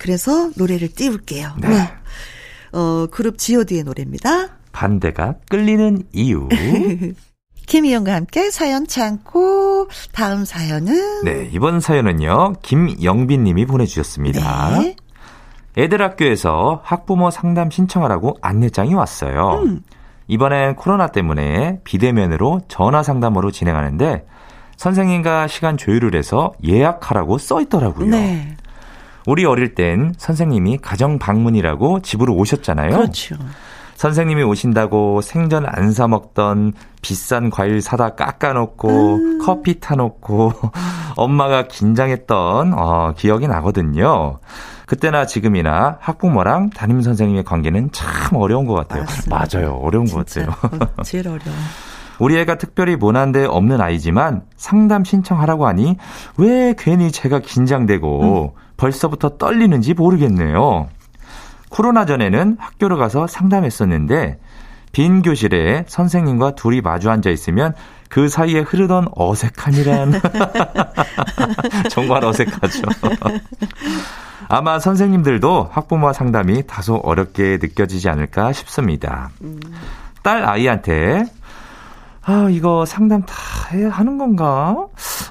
그래서 0.00 0.50
노래를 0.56 0.88
띄울게요. 0.88 1.54
네. 1.60 1.68
네. 1.68 1.88
어, 2.78 3.08
그룹 3.10 3.38
G.O.D의 3.38 3.82
노래입니다. 3.82 4.50
반대가 4.70 5.34
끌리는 5.50 6.04
이유. 6.12 6.48
김희영과 7.66 8.14
함께 8.14 8.50
사연 8.50 8.86
참고 8.86 9.88
다음 10.12 10.44
사연은 10.44 11.24
네 11.24 11.50
이번 11.52 11.80
사연은요 11.80 12.54
김영빈 12.62 13.42
님이 13.44 13.66
보내주셨습니다. 13.66 14.80
네. 14.80 14.96
애들 15.76 16.00
학교에서 16.00 16.80
학부모 16.84 17.30
상담 17.30 17.70
신청하라고 17.70 18.38
안내장이 18.40 18.94
왔어요. 18.94 19.60
음. 19.64 19.82
이번엔 20.28 20.76
코로나 20.76 21.08
때문에 21.08 21.80
비대면으로 21.84 22.60
전화 22.68 23.02
상담으로 23.02 23.50
진행하는데 23.50 24.24
선생님과 24.76 25.48
시간 25.48 25.76
조율을 25.76 26.14
해서 26.14 26.52
예약하라고 26.64 27.38
써 27.38 27.60
있더라고요. 27.60 28.08
네. 28.08 28.56
우리 29.28 29.44
어릴 29.44 29.74
땐 29.74 30.14
선생님이 30.16 30.78
가정 30.78 31.18
방문이라고 31.18 32.00
집으로 32.00 32.34
오셨잖아요. 32.34 32.90
그렇죠. 32.96 33.36
선생님이 33.96 34.42
오신다고 34.42 35.20
생전 35.20 35.66
안 35.66 35.92
사 35.92 36.08
먹던 36.08 36.72
비싼 37.02 37.50
과일 37.50 37.82
사다 37.82 38.14
깎아놓고 38.14 38.88
음. 39.16 39.38
커피 39.44 39.80
타놓고 39.80 40.52
엄마가 41.16 41.66
긴장했던 41.68 42.72
어, 42.74 43.12
기억이 43.18 43.48
나거든요. 43.48 44.38
그때나 44.86 45.26
지금이나 45.26 45.98
학부모랑 46.00 46.70
담임 46.70 47.02
선생님의 47.02 47.44
관계는 47.44 47.90
참 47.92 48.36
어려운 48.36 48.64
것 48.66 48.74
같아요. 48.74 49.02
맞습니다. 49.02 49.36
맞아요. 49.52 49.74
어려운 49.74 50.06
것 50.06 50.24
같아요. 50.24 50.54
어, 50.96 51.02
제일 51.02 51.28
어려워. 51.28 51.54
우리 52.18 52.38
애가 52.38 52.56
특별히 52.56 52.96
모난 52.96 53.30
데 53.32 53.44
없는 53.44 53.80
아이지만 53.82 54.42
상담 54.56 55.04
신청하라고 55.04 55.66
하니 55.66 55.96
왜 56.38 56.74
괜히 56.78 57.12
제가 57.12 57.40
긴장되고 57.40 58.54
음. 58.56 58.67
벌써부터 58.78 59.36
떨리는지 59.36 59.92
모르겠네요. 59.92 60.88
코로나 61.68 62.06
전에는 62.06 62.56
학교를 62.58 62.96
가서 62.96 63.26
상담했었는데 63.26 64.38
빈 64.92 65.20
교실에 65.20 65.84
선생님과 65.86 66.52
둘이 66.52 66.80
마주 66.80 67.10
앉아 67.10 67.28
있으면 67.28 67.74
그 68.08 68.28
사이에 68.28 68.60
흐르던 68.60 69.08
어색함이란 69.14 70.12
정말 71.90 72.24
어색하죠. 72.24 72.82
아마 74.48 74.78
선생님들도 74.78 75.68
학부모 75.70 76.12
상담이 76.14 76.66
다소 76.66 76.96
어렵게 76.96 77.58
느껴지지 77.60 78.08
않을까 78.08 78.54
싶습니다. 78.54 79.30
딸 80.22 80.48
아이한테 80.48 81.26
아, 82.28 82.48
이거 82.50 82.84
상담 82.84 83.22
다 83.22 83.34
해야 83.72 83.88
하는 83.88 84.18
건가? 84.18 84.86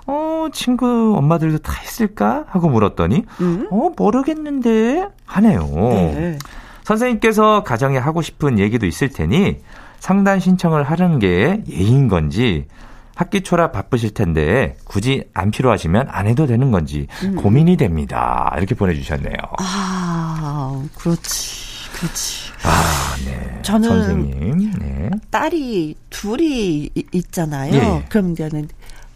어, 0.08 0.48
친구 0.51 1.13
엄마들도 1.16 1.60
다 1.60 1.72
했을까? 1.74 2.46
하고 2.48 2.70
물었더니, 2.70 3.24
음? 3.39 3.68
어, 3.70 3.92
모르겠는데? 3.96 5.08
하네요. 5.27 5.60
네. 5.62 6.39
선생님께서 6.86 7.62
가정에 7.63 8.00
하고 8.00 8.24
싶은 8.24 8.58
얘기도 8.58 8.88
있을 8.88 9.10
테니, 9.10 9.58
상담 10.00 10.39
신청을 10.39 10.82
하는 10.84 11.20
게 11.20 11.62
예인 11.70 12.08
건지, 12.08 12.66
학기 13.13 13.42
초라 13.42 13.72
바쁘실 13.72 14.16
텐데 14.16 14.75
굳이 14.84 15.24
안 15.34 15.51
필요하시면 15.51 16.08
안 16.10 16.27
해도 16.27 16.46
되는 16.46 16.70
건지 16.70 17.08
음. 17.24 17.36
고민이 17.36 17.75
됩니다. 17.75 18.54
이렇게 18.58 18.75
보내주셨네요. 18.75 19.36
아, 19.60 20.84
그렇지. 20.96 21.67
그렇지. 22.00 22.51
아, 22.63 23.16
네. 23.25 23.62
저는 23.63 23.89
선생님, 23.89 24.72
네. 24.80 25.10
딸이 25.32 25.96
둘이 26.10 26.89
있잖아요. 27.12 27.74
예. 27.74 28.06
그럼 28.10 28.32
이제는 28.32 28.68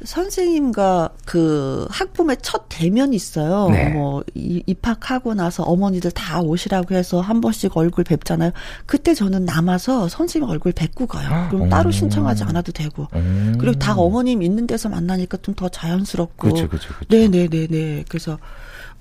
선생님과 0.04 1.10
그 1.26 1.86
학부모의 1.92 2.38
첫 2.42 2.66
대면이 2.70 3.16
있어요. 3.16 3.70
네. 3.70 3.90
뭐 3.90 4.24
입학하고 4.34 5.36
나서 5.36 5.62
어머니들 5.62 6.10
다 6.10 6.42
오시라고 6.42 6.96
해서 6.96 7.22
한 7.22 7.40
번씩 7.40 7.78
얼굴 7.78 8.04
뵙잖아요. 8.04 8.52
그때 8.88 9.14
저는 9.14 9.46
남아서 9.46 10.08
선생님 10.08 10.50
얼굴 10.50 10.72
뵙고 10.72 11.06
가요. 11.06 11.50
그럼 11.50 11.66
음. 11.66 11.70
따로 11.70 11.92
신청하지 11.92 12.44
않아도 12.46 12.72
되고. 12.72 13.08
음. 13.14 13.56
그리고 13.60 13.78
다 13.78 13.94
어머님 13.96 14.42
있는 14.42 14.66
데서 14.66 14.90
만나니까 14.90 15.38
좀 15.44 15.54
더 15.54 15.70
자연스럽고. 15.70 16.48
그렇죠, 16.48 16.68
그렇죠, 16.68 16.88
그렇죠. 16.96 17.06
네, 17.10 17.28
네, 17.28 17.48
네, 17.48 17.68
네. 17.68 18.04
그래서 18.10 18.40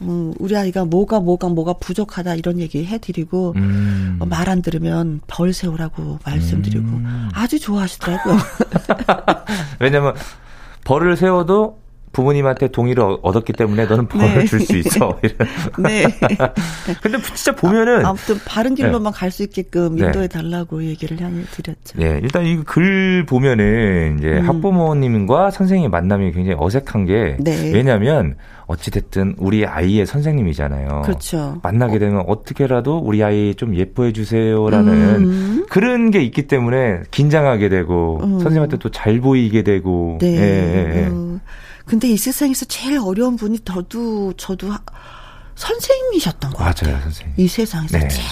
음, 0.03 0.33
우리 0.39 0.57
아이가 0.57 0.85
뭐가 0.85 1.21
뭐가 1.21 1.49
뭐가 1.49 1.75
부족하다 1.75 2.35
이런 2.37 2.59
얘기 2.59 2.85
해드리고 2.85 3.55
음. 3.57 4.17
어, 4.21 4.27
말안 4.27 4.63
들으면 4.63 5.21
벌 5.27 5.53
세우라고 5.53 6.19
말씀드리고 6.25 6.87
음. 6.87 7.29
아주 7.35 7.59
좋아하시더라고요. 7.61 8.37
왜냐면 9.81 10.15
벌을 10.85 11.17
세워도 11.17 11.80
부모님한테 12.13 12.69
동의를 12.69 13.19
얻었기 13.23 13.53
때문에 13.53 13.87
너는 13.87 14.09
벌을 14.09 14.41
네. 14.41 14.45
줄수 14.45 14.77
있어. 14.77 15.19
네. 15.79 16.05
근데 17.03 17.19
진짜 17.35 17.55
보면은 17.55 18.05
아 18.05 18.13
무튼 18.13 18.37
바른 18.45 18.75
길로만 18.75 19.13
네. 19.13 19.19
갈수 19.19 19.43
있게끔 19.45 19.95
네. 19.97 20.07
인도해 20.07 20.27
달라고 20.29 20.83
얘기를 20.85 21.17
드렸죠. 21.17 21.99
네, 21.99 22.21
일단 22.23 22.45
이 22.47 22.61
글 22.65 23.25
보면은 23.27 24.19
이제 24.19 24.29
음. 24.29 24.49
학부모님과 24.49 25.51
선생님 25.51 25.91
만남이 25.91 26.33
굉장히 26.33 26.57
어색한 26.59 27.07
게 27.07 27.37
네. 27.41 27.71
왜냐하면 27.73 28.37
어찌 28.67 28.91
됐든 28.91 29.35
우리 29.39 29.67
아이의 29.67 30.07
선생님이잖아요. 30.07 31.03
그렇죠. 31.05 31.59
만나게 31.63 31.99
되면 31.99 32.25
어. 32.27 32.43
떻게라도 32.45 32.99
우리 32.99 33.23
아이 33.25 33.55
좀 33.57 33.75
예뻐해 33.77 34.13
주세요라는 34.13 34.93
음. 34.93 35.67
그런 35.69 36.11
게 36.11 36.23
있기 36.23 36.47
때문에 36.47 37.01
긴장하게 37.11 37.69
되고 37.69 38.21
음. 38.23 38.31
선생님한테 38.41 38.77
또 38.79 38.89
잘 38.91 39.21
보이게 39.21 39.63
되고. 39.63 40.19
네. 40.21 40.27
예, 40.37 40.41
예, 40.41 41.03
예. 41.07 41.11
음. 41.91 41.99
근데 42.01 42.09
이 42.09 42.17
세상에서 42.17 42.65
제일 42.67 42.99
어려운 42.99 43.37
분이 43.37 43.61
저도 43.65 44.33
저도 44.35 44.73
선생님이셨던 45.57 46.53
것 46.53 46.59
맞아요, 46.59 46.73
같아요. 46.75 47.01
선생님. 47.03 47.35
이 47.37 47.49
세상에서 47.49 47.99
네. 47.99 48.09
제일 48.09 48.25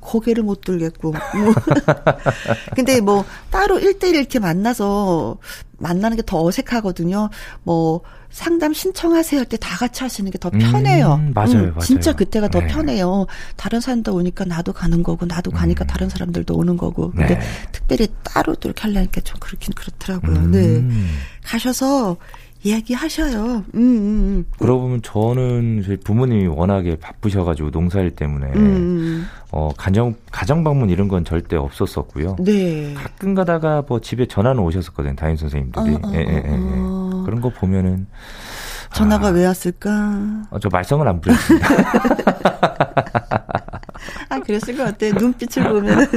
고개를 0.00 0.42
못 0.42 0.60
들겠고. 0.62 1.12
뭐. 1.12 1.20
근데 2.74 3.00
뭐 3.00 3.24
따로 3.50 3.78
1대1 3.78 4.14
이렇게 4.14 4.38
만나서 4.38 5.38
만나는 5.78 6.16
게 6.16 6.22
더 6.26 6.42
어색하거든요. 6.44 7.30
뭐 7.62 8.02
상담 8.30 8.74
신청하세요 8.74 9.40
할 9.40 9.46
때 9.46 9.56
다 9.56 9.76
같이 9.76 10.02
하시는 10.02 10.28
게 10.30 10.38
더 10.38 10.50
편해요. 10.50 11.14
음, 11.20 11.32
맞아요, 11.34 11.52
음, 11.52 11.68
맞아요. 11.70 11.78
진짜 11.80 12.12
그때가 12.12 12.48
더 12.48 12.58
네. 12.60 12.66
편해요. 12.66 13.26
다른 13.56 13.80
사람도 13.80 14.12
오니까 14.14 14.44
나도 14.44 14.72
가는 14.72 15.02
거고, 15.02 15.24
나도 15.24 15.52
가니까 15.52 15.84
음. 15.84 15.86
다른 15.86 16.08
사람들도 16.08 16.54
오는 16.54 16.76
거고. 16.76 17.12
근데 17.12 17.38
네. 17.38 17.40
특별히 17.72 18.08
따로 18.24 18.54
또 18.56 18.68
이렇게 18.68 18.82
하려니까 18.82 19.20
좀 19.22 19.38
그렇긴 19.40 19.72
그렇더라고요. 19.74 20.36
음. 20.36 20.50
네. 20.50 21.06
가셔서 21.44 22.16
이야기하셔요. 22.64 23.44
음, 23.54 23.64
음, 23.74 23.78
음. 23.78 24.44
그러고 24.58 24.82
보면 24.82 25.02
저는 25.02 25.82
저희 25.84 25.96
부모님이 25.98 26.46
워낙에 26.46 26.96
바쁘셔가지고 26.96 27.70
농사일 27.70 28.10
때문에 28.10 28.46
음. 28.46 28.56
음. 28.56 29.26
어 29.52 29.70
가정 29.76 30.14
가정 30.32 30.64
방문 30.64 30.88
이런 30.88 31.06
건 31.06 31.24
절대 31.24 31.56
없었었고요. 31.56 32.36
네. 32.40 32.94
가끔 32.94 33.34
가다가 33.34 33.84
뭐 33.86 34.00
집에 34.00 34.26
전화는 34.26 34.62
오셨었거든요. 34.62 35.14
담임 35.14 35.36
선생님들이. 35.36 35.94
어, 35.94 35.98
어, 36.02 36.12
예, 36.14 36.18
예, 36.18 36.24
예, 36.26 36.36
예. 36.36 36.48
어. 36.48 37.22
그런 37.26 37.40
거 37.40 37.50
보면은 37.50 38.06
전화가 38.94 39.28
아, 39.28 39.30
왜 39.30 39.44
왔을까? 39.44 39.90
어, 40.50 40.58
저 40.58 40.68
말썽은 40.70 41.06
안 41.06 41.20
부렸습니다. 41.20 41.68
아, 44.44 44.46
그랬을 44.46 44.76
것 44.76 44.84
같아. 44.84 45.06
눈빛을 45.18 45.68
보면. 45.68 46.06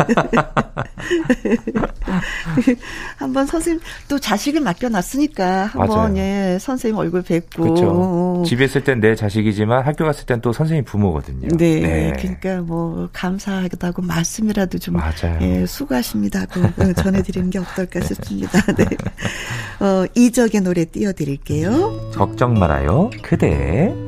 한번 3.17 3.45
선생님, 3.45 3.81
또 4.07 4.19
자식을 4.19 4.61
맡겨놨으니까, 4.61 5.67
한번, 5.67 6.17
예, 6.17 6.57
선생님 6.59 6.97
얼굴 6.97 7.21
뵙고. 7.21 7.63
그렇죠. 7.63 8.43
집에 8.45 8.65
있을 8.65 8.83
땐 8.83 8.97
내 8.99 9.15
자식이지만 9.15 9.85
학교 9.85 10.05
갔을 10.05 10.25
땐 10.25 10.41
또 10.41 10.51
선생님 10.51 10.83
부모거든요. 10.85 11.49
네. 11.49 11.79
네. 11.79 12.13
그러니까 12.17 12.61
뭐, 12.61 13.07
감사하다고 13.13 14.01
말씀이라도 14.01 14.79
좀. 14.79 14.95
맞아요. 14.95 15.37
예, 15.41 15.65
수고하십니다 15.65 16.41
하고 16.41 16.61
어, 16.61 16.93
전해드리는 16.97 17.49
게 17.49 17.59
어떨까 17.59 18.01
싶습니다. 18.01 18.59
네. 18.73 18.85
어, 19.79 20.05
이적의 20.15 20.61
노래 20.61 20.85
띄워드릴게요. 20.85 22.11
걱정 22.15 22.57
말아요. 22.57 23.09
그대. 23.21 24.06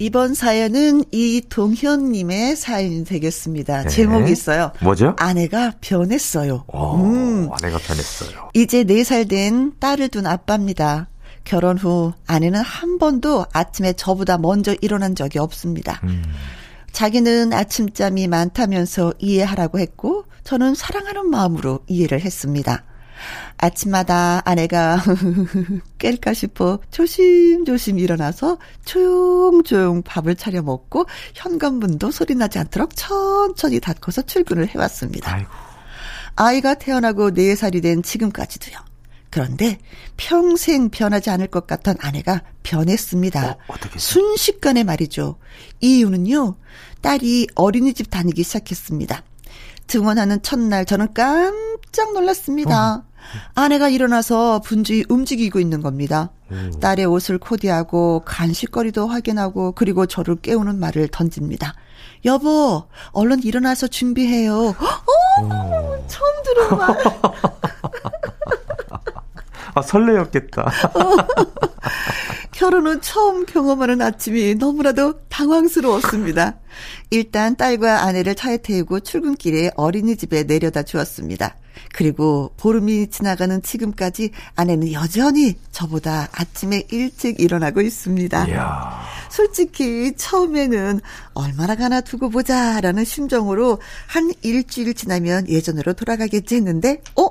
이번 0.00 0.34
사연은 0.34 1.04
이동현님의 1.10 2.56
사연 2.56 3.04
되겠습니다. 3.04 3.82
네. 3.82 3.88
제목이 3.88 4.30
있어요. 4.30 4.72
뭐죠? 4.80 5.16
아내가 5.18 5.72
변했어요. 5.80 6.64
오, 6.68 6.94
음. 6.96 7.48
아내가 7.52 7.78
변했어요. 7.78 8.50
이제 8.54 8.84
4살 8.84 9.28
된 9.28 9.72
딸을 9.80 10.08
둔 10.08 10.26
아빠입니다. 10.26 11.08
결혼 11.44 11.78
후 11.78 12.12
아내는 12.26 12.60
한 12.60 12.98
번도 12.98 13.46
아침에 13.52 13.92
저보다 13.94 14.38
먼저 14.38 14.74
일어난 14.80 15.14
적이 15.16 15.40
없습니다. 15.40 16.00
음. 16.04 16.22
자기는 16.92 17.52
아침잠이 17.52 18.28
많다면서 18.28 19.14
이해하라고 19.18 19.78
했고 19.78 20.24
저는 20.44 20.74
사랑하는 20.74 21.28
마음으로 21.28 21.80
이해를 21.86 22.20
했습니다. 22.20 22.84
아침마다 23.56 24.42
아내가 24.44 25.02
깰까 25.98 26.34
싶어 26.34 26.78
조심조심 26.90 27.98
일어나서 27.98 28.58
조용조용 28.84 30.02
밥을 30.02 30.36
차려 30.36 30.62
먹고 30.62 31.06
현관문도 31.34 32.10
소리나지 32.10 32.58
않도록 32.58 32.94
천천히 32.94 33.80
닫고서 33.80 34.22
출근을 34.22 34.68
해왔습니다. 34.68 35.34
아이고. 35.34 35.50
아이가 36.36 36.74
태어나고 36.74 37.30
4살이 37.32 37.82
된 37.82 38.02
지금까지도요. 38.02 38.78
그런데 39.30 39.78
평생 40.16 40.88
변하지 40.88 41.30
않을 41.30 41.48
것 41.48 41.66
같던 41.66 41.96
아내가 42.00 42.42
변했습니다. 42.62 43.56
어, 43.68 43.74
순식간에 43.96 44.84
말이죠. 44.84 45.36
이유는요. 45.80 46.56
딸이 47.02 47.48
어린이집 47.54 48.10
다니기 48.10 48.42
시작했습니다. 48.42 49.22
등원하는 49.86 50.42
첫날 50.42 50.84
저는 50.84 51.12
깜짝 51.14 52.12
놀랐습니다. 52.12 52.94
어. 52.96 53.07
아내가 53.54 53.88
일어나서 53.88 54.60
분주히 54.60 55.04
움직이고 55.08 55.60
있는 55.60 55.80
겁니다. 55.82 56.30
오. 56.50 56.78
딸의 56.80 57.06
옷을 57.06 57.38
코디하고 57.38 58.22
간식거리도 58.24 59.06
확인하고 59.06 59.72
그리고 59.72 60.06
저를 60.06 60.36
깨우는 60.36 60.78
말을 60.78 61.08
던집니다. 61.08 61.74
여보, 62.24 62.84
얼른 63.12 63.42
일어나서 63.44 63.86
준비해요. 63.86 64.54
어, 64.54 65.42
오. 65.42 65.48
처음 66.08 66.42
들은 66.44 66.78
말. 66.78 66.96
아, 69.74 69.82
설레였겠다. 69.82 70.70
결혼 72.52 72.86
후 72.88 73.00
처음 73.00 73.46
경험하는 73.46 74.02
아침이 74.02 74.54
너무나도 74.56 75.20
당황스러웠습니다. 75.28 76.56
일단 77.10 77.56
딸과 77.56 78.02
아내를 78.04 78.34
차에 78.34 78.58
태우고 78.58 79.00
출근길에 79.00 79.70
어린이집에 79.76 80.44
내려다 80.44 80.82
주었습니다. 80.82 81.56
그리고 81.94 82.52
보름이 82.56 83.08
지나가는 83.08 83.62
지금까지 83.62 84.30
아내는 84.56 84.92
여전히 84.92 85.56
저보다 85.72 86.28
아침에 86.32 86.86
일찍 86.90 87.40
일어나고 87.40 87.80
있습니다. 87.80 88.48
이야. 88.48 89.00
솔직히 89.30 90.12
처음에는 90.16 91.00
얼마나 91.34 91.76
가나 91.76 92.00
두고 92.00 92.30
보자라는 92.30 93.04
심정으로 93.04 93.78
한 94.06 94.32
일주일 94.42 94.94
지나면 94.94 95.48
예전으로 95.48 95.92
돌아가겠지 95.94 96.56
했는데, 96.56 97.02
어? 97.16 97.28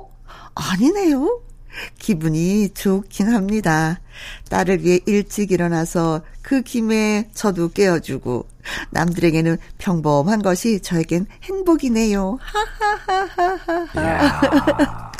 아니네요. 0.54 1.40
기분이 1.98 2.70
좋긴 2.74 3.32
합니다. 3.32 4.00
딸을 4.50 4.84
위해 4.84 5.00
일찍 5.06 5.52
일어나서 5.52 6.22
그 6.42 6.62
김에 6.62 7.28
저도 7.34 7.70
깨워주고 7.70 8.46
남들에게는 8.90 9.58
평범한 9.78 10.42
것이 10.42 10.80
저에겐 10.80 11.26
행복이네요. 11.42 12.38
하하하하하. 13.06 15.12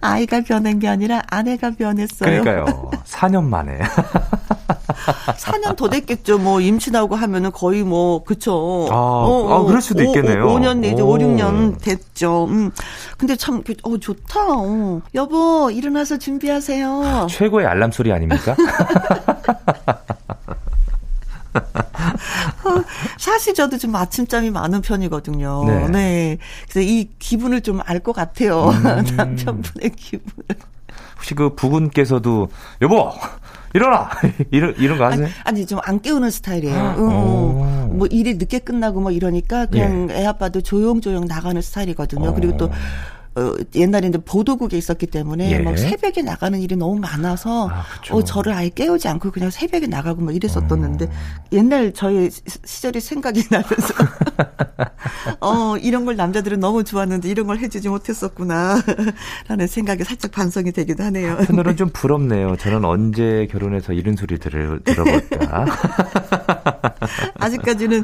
아이가 0.00 0.40
변한 0.42 0.78
게 0.78 0.88
아니라 0.88 1.22
아내가 1.28 1.72
변했어요. 1.72 2.42
그러니까요. 2.42 2.90
4년 3.04 3.44
만에. 3.44 3.78
4년 4.86 5.76
더 5.76 5.88
됐겠죠. 5.88 6.38
뭐 6.38 6.60
임신하고 6.60 7.14
하면은 7.16 7.50
거의 7.52 7.82
뭐 7.82 8.22
그쵸. 8.24 8.86
아, 8.90 8.94
어, 8.94 9.48
아 9.54 9.62
그럴 9.64 9.80
수도 9.80 10.00
오, 10.02 10.06
있겠네요. 10.06 10.46
5, 10.46 10.58
년 10.58 10.80
내지 10.80 11.02
5, 11.02 11.08
6년 11.14 11.80
됐죠. 11.80 12.44
음. 12.46 12.70
근데 13.18 13.36
참 13.36 13.62
어, 13.82 13.98
좋다. 13.98 14.40
어. 14.48 15.00
여보 15.14 15.70
일어나서 15.70 16.18
준비하세요. 16.18 17.26
최고의 17.30 17.66
알람 17.66 17.90
소리 17.90 18.12
아닙니까? 18.12 18.54
사실 23.18 23.54
저도 23.54 23.78
좀 23.78 23.94
아침잠이 23.96 24.50
많은 24.50 24.82
편이거든요. 24.82 25.64
네. 25.66 25.88
네. 25.88 26.38
그래서 26.68 26.80
이 26.88 27.08
기분을 27.18 27.60
좀 27.62 27.80
알 27.86 28.00
것 28.00 28.12
같아요. 28.14 28.68
음. 28.70 29.16
남편분의 29.16 29.90
기분을. 29.96 30.44
혹시 31.16 31.34
그 31.34 31.54
부군께서도 31.54 32.48
여보 32.82 33.10
일어나 33.74 34.08
이런 34.50 34.74
이런 34.78 34.98
거 34.98 35.04
하세요? 35.06 35.28
아니, 35.44 35.66
좀 35.66 35.80
안 35.84 36.00
깨우는 36.00 36.30
스타일이에요. 36.30 36.94
응, 36.98 37.10
응. 37.90 37.98
뭐 37.98 38.06
일이 38.08 38.34
늦게 38.34 38.58
끝나고 38.60 39.00
뭐 39.00 39.10
이러니까 39.10 39.66
그냥 39.66 40.08
예. 40.10 40.22
애 40.22 40.26
아빠도 40.26 40.60
조용조용 40.60 41.26
나가는 41.26 41.60
스타일이거든요. 41.60 42.30
어. 42.30 42.34
그리고 42.34 42.56
또 42.56 42.70
어, 43.36 43.54
옛날에 43.74 44.08
이제 44.08 44.18
보도국에 44.18 44.78
있었기 44.78 45.06
때문에 45.08 45.50
예. 45.52 45.58
막 45.58 45.76
새벽에 45.76 46.22
나가는 46.22 46.58
일이 46.58 46.74
너무 46.74 46.98
많아서 46.98 47.68
아, 47.68 47.84
어, 48.10 48.24
저를 48.24 48.54
아예 48.54 48.70
깨우지 48.70 49.08
않고 49.08 49.30
그냥 49.30 49.50
새벽에 49.50 49.86
나가고 49.86 50.22
막 50.22 50.34
이랬었었는데 50.34 51.04
음. 51.04 51.10
옛날 51.52 51.92
저의 51.92 52.30
시절이 52.64 53.00
생각이 53.00 53.42
나면서 53.52 53.94
어, 55.40 55.76
이런 55.76 56.06
걸 56.06 56.16
남자들은 56.16 56.60
너무 56.60 56.82
좋았는데 56.82 57.28
이런 57.28 57.46
걸 57.46 57.58
해주지 57.58 57.90
못했었구나 57.90 58.80
라는 59.48 59.66
생각이 59.66 60.04
살짝 60.04 60.32
반성이 60.32 60.72
되기도 60.72 61.04
하네요. 61.04 61.32
한편으로는 61.32 61.72
네. 61.72 61.76
좀 61.76 61.90
부럽네요. 61.92 62.56
저는 62.56 62.86
언제 62.86 63.46
결혼해서 63.50 63.92
이런 63.92 64.16
소리 64.16 64.38
들을, 64.38 64.80
들어볼까. 64.82 65.66
아직까지는 67.38 68.02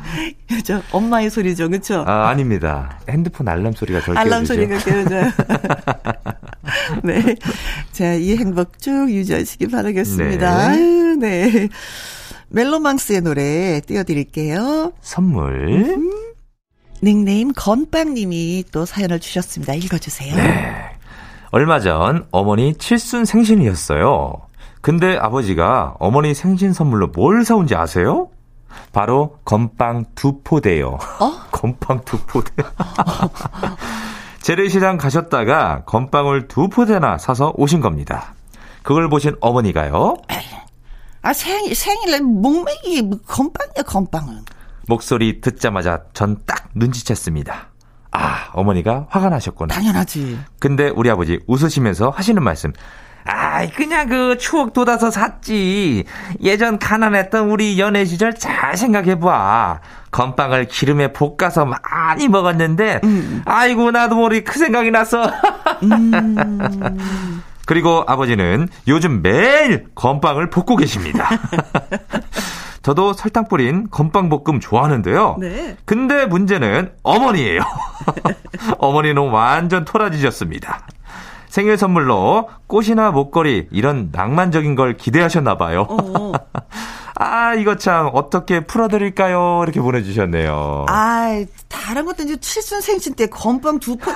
저 0.64 0.82
엄마의 0.92 1.30
소리죠, 1.30 1.68
그렇죠? 1.70 2.04
아, 2.06 2.28
아닙니다. 2.28 2.98
핸드폰 3.08 3.48
알람 3.48 3.72
소리가 3.72 4.02
절 4.02 4.18
알람 4.18 4.44
소리가 4.44 4.78
깨워져요. 4.78 5.21
네. 7.04 7.36
자, 7.92 8.14
이 8.14 8.36
행복 8.36 8.78
쭉 8.78 9.10
유지하시기 9.10 9.68
바라겠습니다. 9.68 10.68
네. 10.72 10.78
아유, 10.78 11.16
네. 11.16 11.68
멜로망스의 12.48 13.22
노래 13.22 13.80
띄워드릴게요. 13.80 14.92
선물. 15.00 15.94
음. 15.94 16.12
닉네임 17.02 17.52
건빵님이 17.54 18.64
또 18.70 18.84
사연을 18.84 19.18
주셨습니다. 19.18 19.74
읽어주세요. 19.74 20.36
네. 20.36 20.74
얼마 21.50 21.80
전 21.80 22.26
어머니 22.30 22.74
칠순 22.74 23.24
생신이었어요. 23.24 24.40
근데 24.80 25.16
아버지가 25.16 25.96
어머니 25.98 26.34
생신 26.34 26.72
선물로 26.72 27.08
뭘 27.08 27.44
사온지 27.44 27.74
아세요? 27.74 28.30
바로 28.92 29.38
건빵 29.44 30.06
두 30.14 30.40
포대요. 30.42 30.98
어? 31.20 31.32
건빵 31.52 32.02
두 32.04 32.18
포대. 32.26 32.50
재래시장 34.42 34.98
가셨다가 34.98 35.84
건빵을 35.86 36.48
두 36.48 36.68
포대나 36.68 37.16
사서 37.18 37.52
오신 37.56 37.80
겁니다. 37.80 38.34
그걸 38.82 39.08
보신 39.08 39.36
어머니가요. 39.40 40.16
아, 41.24 41.32
생, 41.32 41.72
생일에 41.72 42.18
목매기 42.20 43.02
뭐 43.02 43.18
건빵이야, 43.26 43.82
건빵은. 43.86 44.44
목소리 44.88 45.40
듣자마자 45.40 46.02
전 46.12 46.42
딱 46.44 46.68
눈치챘습니다. 46.74 47.52
아, 48.10 48.50
어머니가 48.52 49.06
화가 49.08 49.28
나셨구나. 49.28 49.72
당연하지. 49.72 50.38
근데 50.58 50.88
우리 50.88 51.08
아버지 51.10 51.38
웃으시면서 51.46 52.10
하시는 52.10 52.42
말씀. 52.42 52.72
아이, 53.24 53.70
그냥 53.70 54.08
그 54.08 54.36
추억 54.38 54.72
돋아서 54.72 55.10
샀지. 55.10 56.04
예전 56.42 56.78
가난했던 56.78 57.50
우리 57.50 57.78
연애 57.78 58.04
시절 58.04 58.34
잘 58.34 58.76
생각해봐. 58.76 59.80
건빵을 60.10 60.66
기름에 60.66 61.12
볶아서 61.12 61.64
많이 61.64 62.28
먹었는데, 62.28 63.00
음. 63.04 63.42
아이고, 63.44 63.90
나도 63.90 64.16
모르게 64.16 64.42
그 64.42 64.58
생각이 64.58 64.90
났어. 64.90 65.30
음. 65.82 67.42
그리고 67.64 68.04
아버지는 68.06 68.68
요즘 68.88 69.22
매일 69.22 69.86
건빵을 69.94 70.50
볶고 70.50 70.76
계십니다. 70.76 71.28
저도 72.82 73.12
설탕 73.12 73.46
뿌린 73.46 73.88
건빵 73.90 74.28
볶음 74.28 74.58
좋아하는데요. 74.58 75.36
네. 75.38 75.76
근데 75.84 76.26
문제는 76.26 76.92
어머니예요. 77.04 77.62
어머니는 78.78 79.30
완전 79.30 79.84
토라지셨습니다. 79.84 80.86
생일 81.52 81.76
선물로 81.76 82.48
꽃이나 82.66 83.10
목걸이 83.10 83.68
이런 83.72 84.08
낭만적인 84.10 84.74
걸 84.74 84.96
기대하셨나 84.96 85.58
봐요. 85.58 85.86
어. 85.90 86.32
아, 87.14 87.52
이거 87.56 87.76
참 87.76 88.08
어떻게 88.14 88.60
풀어드릴까요? 88.64 89.60
이렇게 89.62 89.78
보내주셨네요. 89.82 90.86
아, 90.88 91.44
다른 91.68 92.06
것도 92.06 92.22
이제 92.22 92.36
칠순 92.40 92.80
생신 92.80 93.14
때 93.14 93.26
건빵 93.26 93.80
두 93.80 93.98
포. 93.98 94.10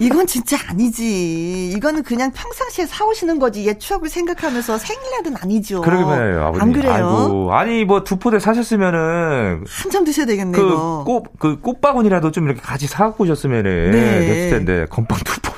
이건 0.00 0.26
진짜 0.26 0.56
아니지. 0.68 1.68
이거는 1.76 2.02
그냥 2.02 2.32
평상시에 2.32 2.86
사오시는 2.86 3.38
거지. 3.38 3.64
옛 3.64 3.78
추억을 3.78 4.08
생각하면서 4.08 4.76
생일날은 4.78 5.36
아니죠. 5.40 5.82
그러게 5.82 6.02
말이에요, 6.04 6.40
아버님. 6.46 6.60
안 6.62 6.72
그래요? 6.72 6.92
아이고, 6.92 7.52
아니, 7.54 7.84
뭐 7.84 8.02
두 8.02 8.16
포대 8.16 8.40
사셨으면은. 8.40 9.64
한참 9.68 10.02
드셔야 10.02 10.26
되겠네, 10.26 10.58
그 10.58 11.04
꽃, 11.04 11.22
그 11.38 11.60
꽃바구니라도 11.60 12.32
좀 12.32 12.46
이렇게 12.46 12.60
같이 12.60 12.88
사갖고 12.88 13.22
오셨으면은. 13.22 13.90
네. 13.92 14.00
됐을 14.26 14.50
텐데, 14.50 14.86
건빵 14.90 15.18
두 15.24 15.40
포대. 15.40 15.51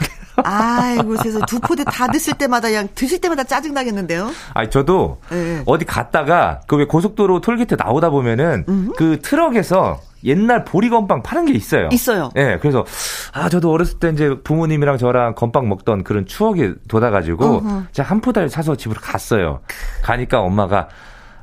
아이고, 0.45 1.09
그래서 1.17 1.41
두 1.47 1.59
포대 1.61 1.83
다 1.85 2.07
드실 2.09 2.35
때마다 2.35 2.69
그냥 2.69 2.89
드실 2.95 3.21
때마다 3.21 3.43
짜증 3.45 3.75
나겠는데요? 3.75 4.31
아니, 4.55 4.71
저도 4.71 5.19
네. 5.31 5.63
어디 5.67 5.85
갔다가 5.85 6.61
그 6.67 6.77
왜 6.77 6.85
고속도로 6.87 7.41
톨게이트 7.41 7.77
나오다 7.79 8.11
보면은 8.11 8.65
음흠. 8.69 8.93
그 8.97 9.19
트럭에서 9.23 10.01
옛날 10.25 10.65
보리 10.65 10.89
건빵 10.91 11.23
파는 11.23 11.45
게 11.47 11.53
있어요. 11.53 11.89
있어요. 11.93 12.31
예, 12.37 12.45
네, 12.45 12.59
그래서 12.59 12.85
아 13.33 13.49
저도 13.49 13.71
어렸을 13.71 13.99
때 13.99 14.09
이제 14.11 14.35
부모님이랑 14.43 14.97
저랑 14.99 15.35
건빵 15.35 15.69
먹던 15.69 16.03
그런 16.03 16.25
추억이 16.27 16.73
돋아가지고 16.89 17.63
제가 17.93 18.09
한 18.09 18.21
포대를 18.21 18.49
사서 18.49 18.75
집으로 18.77 19.01
갔어요. 19.03 19.61
가니까 20.03 20.41
엄마가 20.41 20.89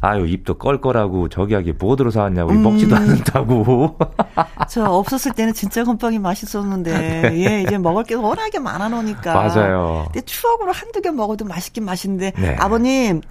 아유 0.01 0.25
입도 0.27 0.55
껄껄하고 0.55 1.29
저기 1.29 1.53
하게 1.53 1.73
뭐 1.73 1.95
들어 1.95 2.09
사왔냐고 2.09 2.51
음. 2.51 2.63
먹지도 2.63 2.95
않는다고. 2.95 3.97
저 4.67 4.83
없었을 4.85 5.33
때는 5.33 5.53
진짜 5.53 5.83
건빵이 5.83 6.17
맛있었는데 6.19 7.29
네. 7.29 7.45
예 7.45 7.61
이제 7.61 7.77
먹을 7.77 8.03
게 8.03 8.15
워낙에 8.15 8.57
많아 8.59 8.89
놓으니까. 8.89 9.33
맞아요. 9.33 10.05
근데 10.11 10.25
추억으로 10.25 10.71
한두 10.71 11.01
개 11.01 11.11
먹어도 11.11 11.45
맛있긴 11.45 11.85
맛있는데 11.85 12.31
네. 12.35 12.55
아버님 12.59 13.21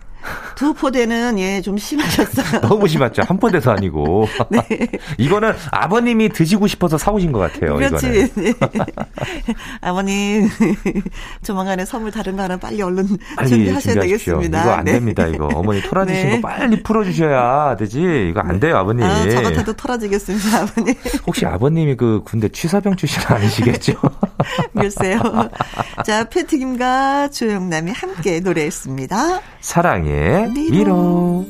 두 0.55 0.75
포대는 0.75 1.39
예 1.39 1.61
좀 1.63 1.77
심하셨어요. 1.79 2.61
너무 2.69 2.87
심했죠. 2.89 3.23
한 3.27 3.37
포대도 3.39 3.71
아니고. 3.71 4.29
네. 4.51 4.61
이거는 5.19 5.53
아버님이 5.71 6.31
드시고 6.31 6.67
싶어서 6.67 6.97
사오신 6.99 7.33
것 7.33 7.39
같아요. 7.39 7.77
그렇지. 7.77 8.33
네. 8.35 8.55
아버님 9.81 10.49
조만간에 11.43 11.85
선물 11.85 12.11
다른 12.11 12.37
거 12.37 12.43
하나 12.43 12.57
빨리 12.57 12.81
얼른 12.83 13.07
빨리 13.37 13.49
준비하셔야 13.49 13.95
준비하십시오. 13.95 14.35
되겠습니다. 14.35 14.63
이거 14.63 14.73
안 14.73 14.85
네. 14.85 14.93
됩니다. 14.93 15.27
이거 15.27 15.49
어머니 15.55 15.83
토라지신 15.83 16.29
네. 16.29 16.41
거 16.41 16.49
빨리 16.49 16.83
풀어주셔야 16.83 17.77
되지. 17.77 18.29
이거 18.31 18.41
안 18.41 18.59
돼요, 18.61 18.77
아버님. 18.79 19.05
아, 19.05 19.29
저 19.29 19.43
같아도 19.43 19.73
토라지겠습니다, 19.75 20.63
아버님. 20.63 20.95
혹시 21.27 21.47
아버님이 21.47 21.97
그 21.97 22.23
군대 22.25 22.49
취사병 22.49 22.97
출신 22.97 23.23
아니시겠죠? 23.27 23.95
글쎄요. 24.77 25.21
자, 26.05 26.25
패티김과 26.25 27.29
조영남이 27.31 27.93
함께 27.93 28.41
노래했습니다. 28.41 29.41
사랑 29.61 30.07
의 30.11 30.51
미로. 30.71 31.47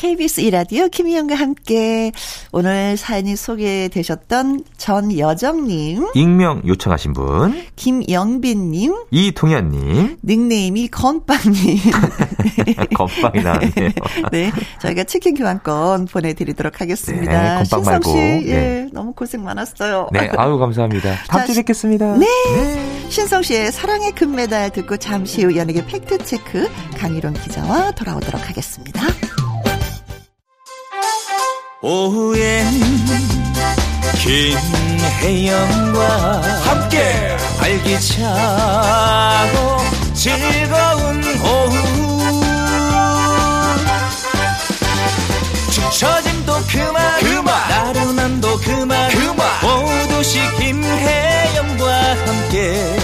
KBS 0.00 0.40
이라디오 0.40 0.88
김희영과 0.88 1.34
함께 1.34 2.10
오늘 2.52 2.96
사연이 2.96 3.36
소개되셨던 3.36 4.64
전여정님, 4.78 6.12
익명 6.14 6.62
요청하신 6.66 7.12
분, 7.12 7.62
김영빈님, 7.76 8.94
이동현님, 9.10 10.16
닉네임이 10.24 10.88
건빵님. 10.88 11.76
건빵이 12.96 13.42
나왔네요. 13.42 13.90
네, 14.32 14.50
저희가 14.80 15.04
치킨 15.04 15.34
교환권 15.34 16.06
보내드리도록 16.06 16.80
하겠습니다. 16.80 17.58
네, 17.58 17.64
건빵 17.68 17.82
말고. 17.84 18.10
씨, 18.10 18.16
예, 18.16 18.54
네. 18.54 18.88
너무 18.94 19.12
고생 19.12 19.44
많았어요. 19.44 20.08
네, 20.12 20.30
아유 20.34 20.56
감사합니다. 20.56 21.14
다음 21.28 21.44
주에 21.44 21.56
뵙겠습니다. 21.56 22.16
네. 22.16 22.26
네. 22.26 23.06
신성 23.10 23.42
씨의 23.42 23.70
사랑의 23.70 24.12
금메달 24.12 24.70
듣고 24.70 24.96
잠시 24.96 25.44
후 25.44 25.54
연예계 25.54 25.84
팩트 25.84 26.24
체크 26.24 26.70
강희론 26.96 27.34
기자와 27.34 27.90
돌아오도록 27.90 28.48
하겠습니다. 28.48 29.02
오후엔 31.82 32.70
김혜영과 35.22 36.42
함께. 36.62 37.36
활기차고 37.58 38.26
즐거운 40.12 41.24
오후. 41.42 42.20
축 45.70 45.90
처짐도 45.90 46.52
그만, 46.68 47.20
그만. 47.20 47.68
나른함도 47.70 48.58
그만, 48.58 49.10
그만. 49.10 49.48
모두시 49.62 50.38
김혜영과 50.58 52.16
함께 52.26 52.94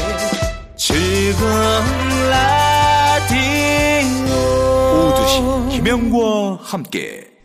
즐거운 0.77 2.29
라디오. 2.29 3.47
오두시 5.09 5.77
김혜영과 5.77 6.59
함께. 6.63 7.36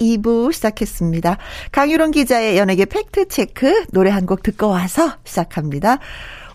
2부 0.00 0.52
시작했습니다. 0.52 1.36
강유론 1.72 2.10
기자의 2.10 2.56
연예계 2.56 2.86
팩트체크 2.86 3.86
노래 3.92 4.10
한 4.10 4.26
곡 4.26 4.42
듣고 4.42 4.68
와서 4.68 5.16
시작합니다. 5.24 5.98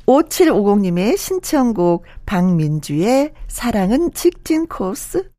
5750님의 0.06 1.18
신청곡 1.18 2.06
박민주의 2.26 3.32
사랑은 3.48 4.14
직진 4.14 4.68
코스 4.68 5.30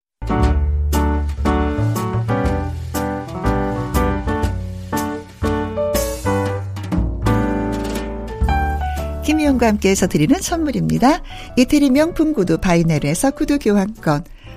김희영과 9.25 9.66
함께해서 9.66 10.07
드리는 10.07 10.40
선물입니다. 10.40 11.23
이태리 11.57 11.90
명품 11.90 12.33
구두 12.33 12.59
바이네르에서 12.59 13.33
구두 13.33 13.59
교환권 13.59 14.25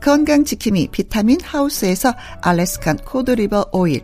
건강지킴이 0.00 0.88
비타민 0.88 1.40
하우스에서 1.42 2.14
Alaskan 2.40 2.98
cod 2.98 3.23
liver 3.23 3.66
oil, 3.72 4.02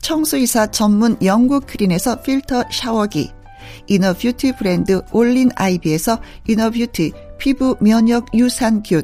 청소이사 0.00 0.68
전문 0.68 1.16
영국 1.22 1.66
크린에서 1.66 2.22
필터 2.22 2.64
샤워기, 2.72 3.30
inner 3.86 4.16
beauty 4.16 4.52
브랜드 4.56 5.02
올린 5.12 5.50
아이비에서 5.54 6.20
inner 6.46 6.76
beauty 6.76 7.12
피부 7.38 7.76
면역 7.80 8.26
유산균, 8.34 9.02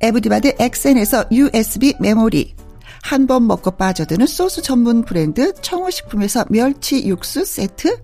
에브디바드 0.00 0.54
엑센에서 0.58 1.24
USB 1.30 1.94
메모리, 2.00 2.54
한 3.02 3.26
번 3.26 3.46
먹고 3.46 3.72
빠져드는 3.72 4.26
소스 4.26 4.62
전문 4.62 5.04
브랜드 5.04 5.52
청호식품에서 5.60 6.46
멸치 6.48 7.06
육수 7.06 7.44
세트, 7.44 7.98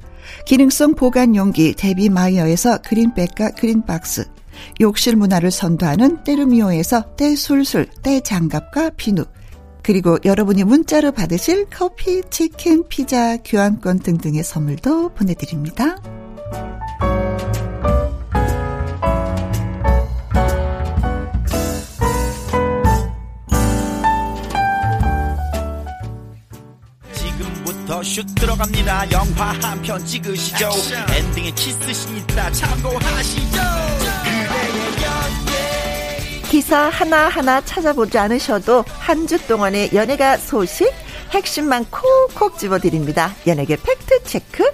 기능성 0.45 0.95
보관 0.95 1.35
용기 1.35 1.73
데비 1.75 2.11
마이어에서 2.11 2.79
그린백과 2.83 3.53
그린박스, 3.53 4.27
욕실 4.81 5.17
문화를 5.17 5.51
선도하는 5.51 6.25
때르미오에서 6.25 7.17
때술술, 7.17 7.87
때장갑과 8.03 8.91
비누, 8.97 9.25
그리고 9.83 10.19
여러분이 10.25 10.65
문자로 10.65 11.13
받으실 11.13 11.67
커피, 11.71 12.23
치킨, 12.31 12.85
피자, 12.89 13.37
교환권 13.39 14.01
등등의 14.01 14.45
선물도 14.45 15.15
보내드립니다. 15.15 15.97
지금부터 27.13 28.03
슛 28.03 28.27
들어갑니다. 28.35 29.11
영화 29.13 29.53
한 29.63 29.81
편 29.83 30.05
찍으시죠. 30.05 30.71
엔딩에 31.15 31.51
키스신 31.53 32.17
있다 32.19 32.51
참고하시죠. 32.53 34.00
기사 36.51 36.89
하나하나 36.89 37.61
찾아보지 37.65 38.19
않으셔도 38.19 38.85
한 38.99 39.27
주 39.27 39.39
동안의 39.47 39.91
연예가 39.95 40.37
소식 40.39 40.91
핵심만 41.31 41.85
콕콕 41.91 42.59
집어드립니다. 42.59 43.33
연예계 43.47 43.77
팩트 43.77 44.25
체크 44.25 44.65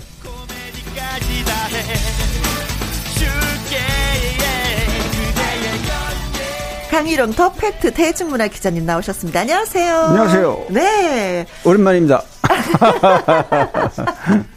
강일홍 6.90 7.32
더 7.32 7.52
팩트 7.52 7.92
대중문화 7.92 8.46
기자님 8.48 8.86
나오셨습니다. 8.86 9.40
안녕하세요. 9.40 9.94
안녕하세요. 9.96 10.66
네. 10.70 11.44
오랜만입니다. 11.64 12.22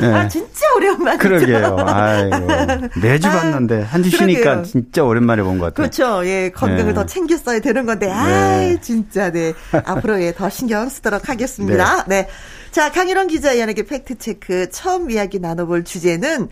네. 0.00 0.12
아, 0.14 0.28
진짜 0.28 0.66
오랜만이죠. 0.76 1.18
그러게요. 1.28 1.76
아이고. 1.86 2.46
매주 3.02 3.28
봤는데, 3.28 3.82
한주 3.82 4.10
쉬니까 4.10 4.62
진짜 4.62 5.04
오랜만에 5.04 5.42
본 5.42 5.58
것 5.58 5.74
같아요. 5.74 5.88
그렇죠. 5.90 6.26
예, 6.26 6.50
건강을 6.50 6.86
네. 6.86 6.94
더 6.94 7.06
챙겼어야 7.06 7.60
되는 7.60 7.86
건데, 7.86 8.10
아이, 8.10 8.74
네. 8.74 8.80
진짜, 8.80 9.30
네. 9.30 9.52
앞으로 9.84 10.22
예, 10.22 10.32
더 10.32 10.48
신경 10.50 10.88
쓰도록 10.88 11.28
하겠습니다. 11.28 12.04
네. 12.06 12.22
네. 12.22 12.28
자, 12.70 12.90
강일원 12.92 13.26
기자 13.28 13.58
연예계 13.58 13.84
팩트체크 13.84 14.70
처음 14.70 15.10
이야기 15.10 15.38
나눠볼 15.38 15.84
주제는, 15.84 16.48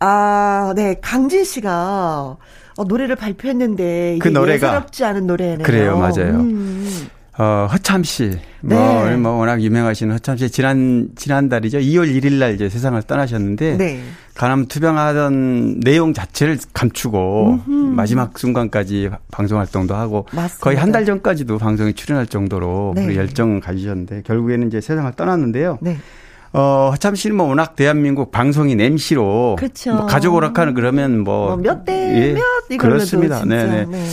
아, 0.00 0.72
네, 0.76 0.96
강진 1.00 1.44
씨가, 1.44 2.36
어, 2.78 2.84
노래를 2.84 3.16
발표했는데, 3.16 4.18
그 4.20 4.28
노래가. 4.28 4.66
예사롭지 4.68 5.04
않은 5.04 5.26
노래네요. 5.26 5.62
그래요, 5.62 5.96
맞아요. 5.98 6.34
음. 6.34 7.05
어, 7.38 7.68
허참 7.70 8.02
씨. 8.02 8.30
뭐, 8.62 9.04
네. 9.04 9.16
뭐, 9.16 9.32
워낙 9.32 9.60
유명하신 9.60 10.10
허참 10.10 10.38
씨. 10.38 10.48
지난, 10.50 11.08
지난달이죠. 11.16 11.78
2월 11.78 12.08
1일 12.10 12.34
날 12.34 12.54
이제 12.54 12.68
세상을 12.68 13.00
떠나셨는데. 13.02 13.76
네. 13.76 14.00
간암 14.34 14.66
투병하던 14.66 15.80
내용 15.80 16.12
자체를 16.12 16.58
감추고 16.74 17.60
음흠. 17.66 17.70
마지막 17.94 18.38
순간까지 18.38 19.08
방송 19.30 19.58
활동도 19.58 19.94
하고 19.94 20.26
맞습니다. 20.32 20.62
거의 20.62 20.76
한 20.76 20.92
달 20.92 21.06
전까지도 21.06 21.56
방송에 21.56 21.92
출연할 21.92 22.26
정도로 22.26 22.92
네. 22.96 23.16
열정을 23.16 23.60
가지셨는데 23.60 24.22
결국에는 24.26 24.66
이제 24.68 24.82
세상을 24.82 25.10
떠났는데요. 25.12 25.78
네. 25.80 25.96
어, 26.52 26.90
허참 26.92 27.14
씨는 27.14 27.34
뭐 27.36 27.46
워낙 27.46 27.76
대한민국 27.76 28.30
방송인 28.30 28.78
MC로 28.78 29.56
그렇죠. 29.58 29.94
뭐 29.94 30.06
가족 30.06 30.34
오락하는 30.34 30.74
그러면 30.74 31.20
뭐 31.20 31.56
몇대 31.56 31.92
뭐 31.92 32.34
몇, 32.34 32.70
예, 32.70 32.76
그렇습니다. 32.76 33.42
네네. 33.44 33.86
네. 33.86 34.04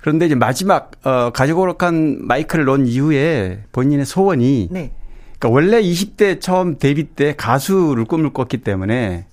그런데 0.00 0.26
이제 0.26 0.34
마지막 0.34 0.92
어 1.04 1.30
가족오락한 1.32 2.26
마이크를 2.26 2.64
놓은 2.64 2.86
이후에 2.86 3.64
본인의 3.72 4.06
소원이 4.06 4.68
네. 4.70 4.92
그러니까 5.38 5.48
원래 5.48 5.82
20대 5.82 6.40
처음 6.40 6.78
데뷔 6.78 7.04
때 7.04 7.34
가수를 7.36 8.04
꿈을 8.04 8.32
꿨기 8.32 8.58
때문에 8.58 9.26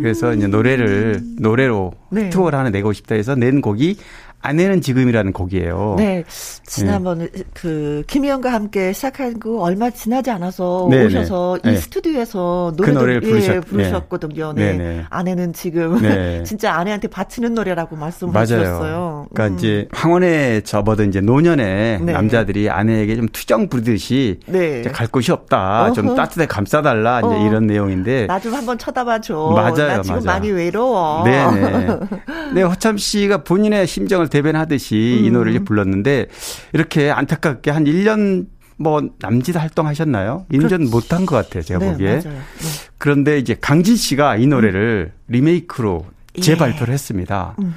그래서 0.00 0.34
이제 0.34 0.46
노래를 0.46 1.22
노래로 1.38 1.92
네. 2.10 2.30
투어를 2.30 2.58
하나 2.58 2.70
내고 2.70 2.92
싶다 2.92 3.14
해서 3.14 3.34
낸 3.34 3.60
곡이 3.60 3.96
아내는 4.42 4.80
지금이라는 4.80 5.32
곡이에요. 5.32 5.94
네. 5.98 6.24
지난번에 6.66 7.28
네. 7.30 7.42
그 7.54 8.02
김희영과 8.06 8.52
함께 8.52 8.92
시작한 8.92 9.38
거 9.40 9.60
얼마 9.60 9.90
지나지 9.90 10.30
않아서 10.30 10.88
네네. 10.90 11.06
오셔서 11.06 11.58
네. 11.64 11.72
이 11.72 11.76
스튜디오에서 11.76 12.74
노래도 12.76 12.94
그 12.94 12.98
노래를 12.98 13.22
예, 13.24 13.28
부르셨, 13.28 13.54
예, 13.56 13.60
부르셨거든요. 13.60 14.52
네. 14.54 14.72
네. 14.74 15.04
아내는 15.10 15.52
지금 15.52 16.00
네. 16.02 16.42
진짜 16.44 16.74
아내한테 16.74 17.08
바치는 17.08 17.54
노래라고 17.54 17.96
말씀하셨어요. 17.96 19.26
그러니까 19.32 19.54
음. 19.54 19.58
이제 19.58 19.88
황혼에 19.92 20.60
접어든 20.62 21.08
이제 21.08 21.20
노년에 21.20 21.98
네. 22.02 22.12
남자들이 22.12 22.68
아내에게 22.68 23.16
좀 23.16 23.28
투정 23.32 23.68
부르듯이 23.68 24.40
네. 24.46 24.82
갈 24.82 25.06
곳이 25.06 25.32
없다. 25.32 25.84
어허. 25.84 25.92
좀 25.94 26.14
따뜻하게 26.16 26.46
감싸달라. 26.46 27.20
이제 27.20 27.28
어. 27.28 27.46
이런 27.48 27.66
내용인데 27.66 28.26
나 28.26 28.42
좀 28.42 28.54
한번 28.54 28.76
쳐다봐 28.76 29.20
줘. 29.20 29.52
맞아요. 29.54 29.74
나 29.86 30.02
지금 30.02 30.16
맞아. 30.16 30.32
많이 30.32 30.50
외로워. 30.50 31.22
네 31.24 31.46
네. 31.52 31.98
네, 32.54 32.62
허참 32.62 32.96
씨가 32.96 33.44
본인의 33.44 33.86
심정을 33.86 34.28
대변하듯이 34.32 35.18
음. 35.20 35.24
이 35.26 35.30
노래를 35.30 35.64
불렀는데 35.64 36.26
이렇게 36.72 37.10
안타깝게 37.10 37.70
한 37.70 37.84
1년 37.84 38.46
뭐 38.78 39.02
남짓 39.20 39.54
활동하셨나요? 39.56 40.46
인전 40.50 40.90
못한 40.90 41.26
것 41.26 41.36
같아요, 41.36 41.62
제가 41.62 41.78
네, 41.78 41.92
보기에. 41.92 42.20
네. 42.20 42.38
그런데 42.96 43.38
이제 43.38 43.54
강진 43.60 43.94
씨가 43.94 44.36
이 44.36 44.46
노래를 44.46 45.12
음. 45.14 45.18
리메이크로 45.28 46.06
재발표를 46.40 46.88
예. 46.88 46.92
했습니다. 46.94 47.54
음흠. 47.58 47.72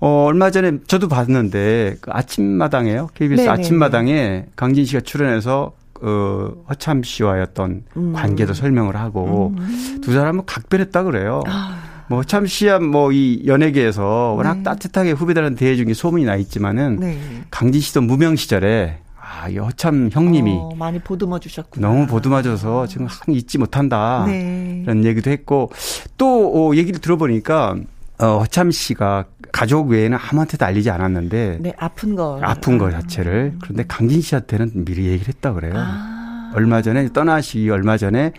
어, 0.00 0.26
얼마 0.26 0.52
전에 0.52 0.78
저도 0.86 1.08
봤는데 1.08 1.96
그 2.00 2.12
아침마당에요. 2.12 3.08
KBS 3.14 3.42
네네. 3.42 3.48
아침마당에 3.48 4.46
강진 4.54 4.84
씨가 4.84 5.00
출연해서 5.00 5.72
어, 6.00 6.52
허참 6.70 7.02
씨와의 7.02 7.42
어떤 7.42 7.82
음. 7.96 8.12
관계도 8.12 8.54
설명을 8.54 8.94
하고 8.96 9.52
음. 9.58 9.98
두 10.00 10.12
사람은 10.12 10.46
각별했다 10.46 11.02
그래요. 11.02 11.42
아. 11.48 11.87
뭐 12.08 12.24
참시한 12.24 12.84
뭐이 12.86 13.42
연예계에서 13.46 14.34
워낙 14.36 14.58
네. 14.58 14.62
따뜻하게 14.62 15.12
후배들한테 15.12 15.56
대해 15.58 15.76
준 15.76 15.86
게 15.88 15.94
소문이 15.94 16.24
나 16.24 16.36
있지만은 16.36 16.96
네. 17.00 17.18
강진 17.50 17.80
씨도 17.80 18.02
무명 18.02 18.36
시절에 18.36 18.98
아, 19.20 19.52
여참 19.52 20.08
형님이 20.12 20.52
어, 20.52 20.70
많이 20.76 20.98
보듬어 20.98 21.38
주셨구나. 21.38 21.86
너무 21.86 22.06
보듬어 22.06 22.40
줘서 22.42 22.86
지금 22.86 23.06
한 23.06 23.34
잊지 23.34 23.58
못한다. 23.58 24.24
네. 24.26 24.80
이런 24.84 25.04
얘기도 25.04 25.30
했고 25.30 25.70
또 26.16 26.70
어, 26.70 26.74
얘기를 26.74 26.98
들어보니까 27.00 27.76
어, 28.20 28.38
허참 28.40 28.70
씨가 28.70 29.26
가족 29.52 29.88
외에는 29.88 30.16
아무한테도 30.20 30.64
알리지 30.64 30.90
않았는데 30.90 31.58
네, 31.60 31.72
아픈 31.78 32.16
거 32.16 32.38
아픈 32.42 32.78
거 32.78 32.90
자체를 32.90 33.54
그런데 33.62 33.84
강진 33.86 34.20
씨한테는 34.20 34.84
미리 34.84 35.06
얘기를 35.06 35.28
했다 35.28 35.52
그래요. 35.52 35.74
아. 35.76 36.50
얼마 36.54 36.80
전에 36.82 37.12
떠나시기 37.12 37.68
얼마 37.70 37.96
전에 37.98 38.32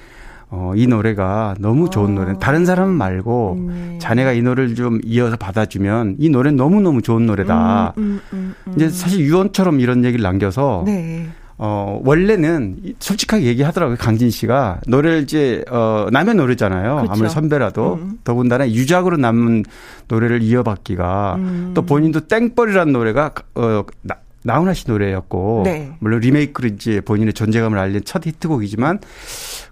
어, 0.51 0.73
이 0.75 0.87
노래가 0.87 1.55
너무 1.59 1.89
좋은 1.89 2.15
노래. 2.15 2.33
다른 2.39 2.65
사람 2.65 2.89
말고 2.89 3.65
네. 3.67 3.97
자네가 3.99 4.31
이 4.33 4.41
노래를 4.41 4.75
좀 4.75 4.99
이어서 5.03 5.35
받아주면 5.35 6.15
이 6.17 6.29
노래는 6.29 6.57
너무 6.57 6.81
너무 6.81 7.01
좋은 7.01 7.25
노래다. 7.27 7.93
음, 7.97 8.03
음, 8.03 8.21
음, 8.33 8.55
음, 8.67 8.73
이제 8.75 8.89
사실 8.89 9.19
유언처럼 9.19 9.79
이런 9.79 10.03
얘기를 10.03 10.23
남겨서 10.23 10.83
네. 10.87 11.27
어, 11.61 11.99
원래는 12.05 12.77
솔직하게 12.99 13.43
얘기하더라고요. 13.43 13.97
강진 13.97 14.29
씨가. 14.29 14.79
노래를 14.87 15.23
이제, 15.23 15.63
어, 15.69 16.07
남의 16.09 16.35
노래잖아요. 16.35 16.95
그렇죠. 16.95 17.11
아무리 17.11 17.29
선배라도. 17.29 17.95
음. 17.95 18.17
더군다나 18.23 18.69
유작으로 18.71 19.17
남은 19.17 19.65
노래를 20.07 20.41
이어받기가 20.41 21.35
음. 21.37 21.71
또 21.73 21.81
본인도 21.81 22.21
땡벌이라는 22.21 22.93
노래가, 22.93 23.33
어, 23.55 23.83
나, 24.03 24.15
나훈아 24.43 24.73
씨 24.73 24.89
노래였고. 24.89 25.63
네. 25.65 25.91
물론 25.99 26.19
리메이크로 26.19 26.69
이제 26.69 27.01
본인의 27.01 27.33
존재감을 27.33 27.77
알린 27.77 28.01
첫 28.05 28.25
히트곡이지만 28.25 28.99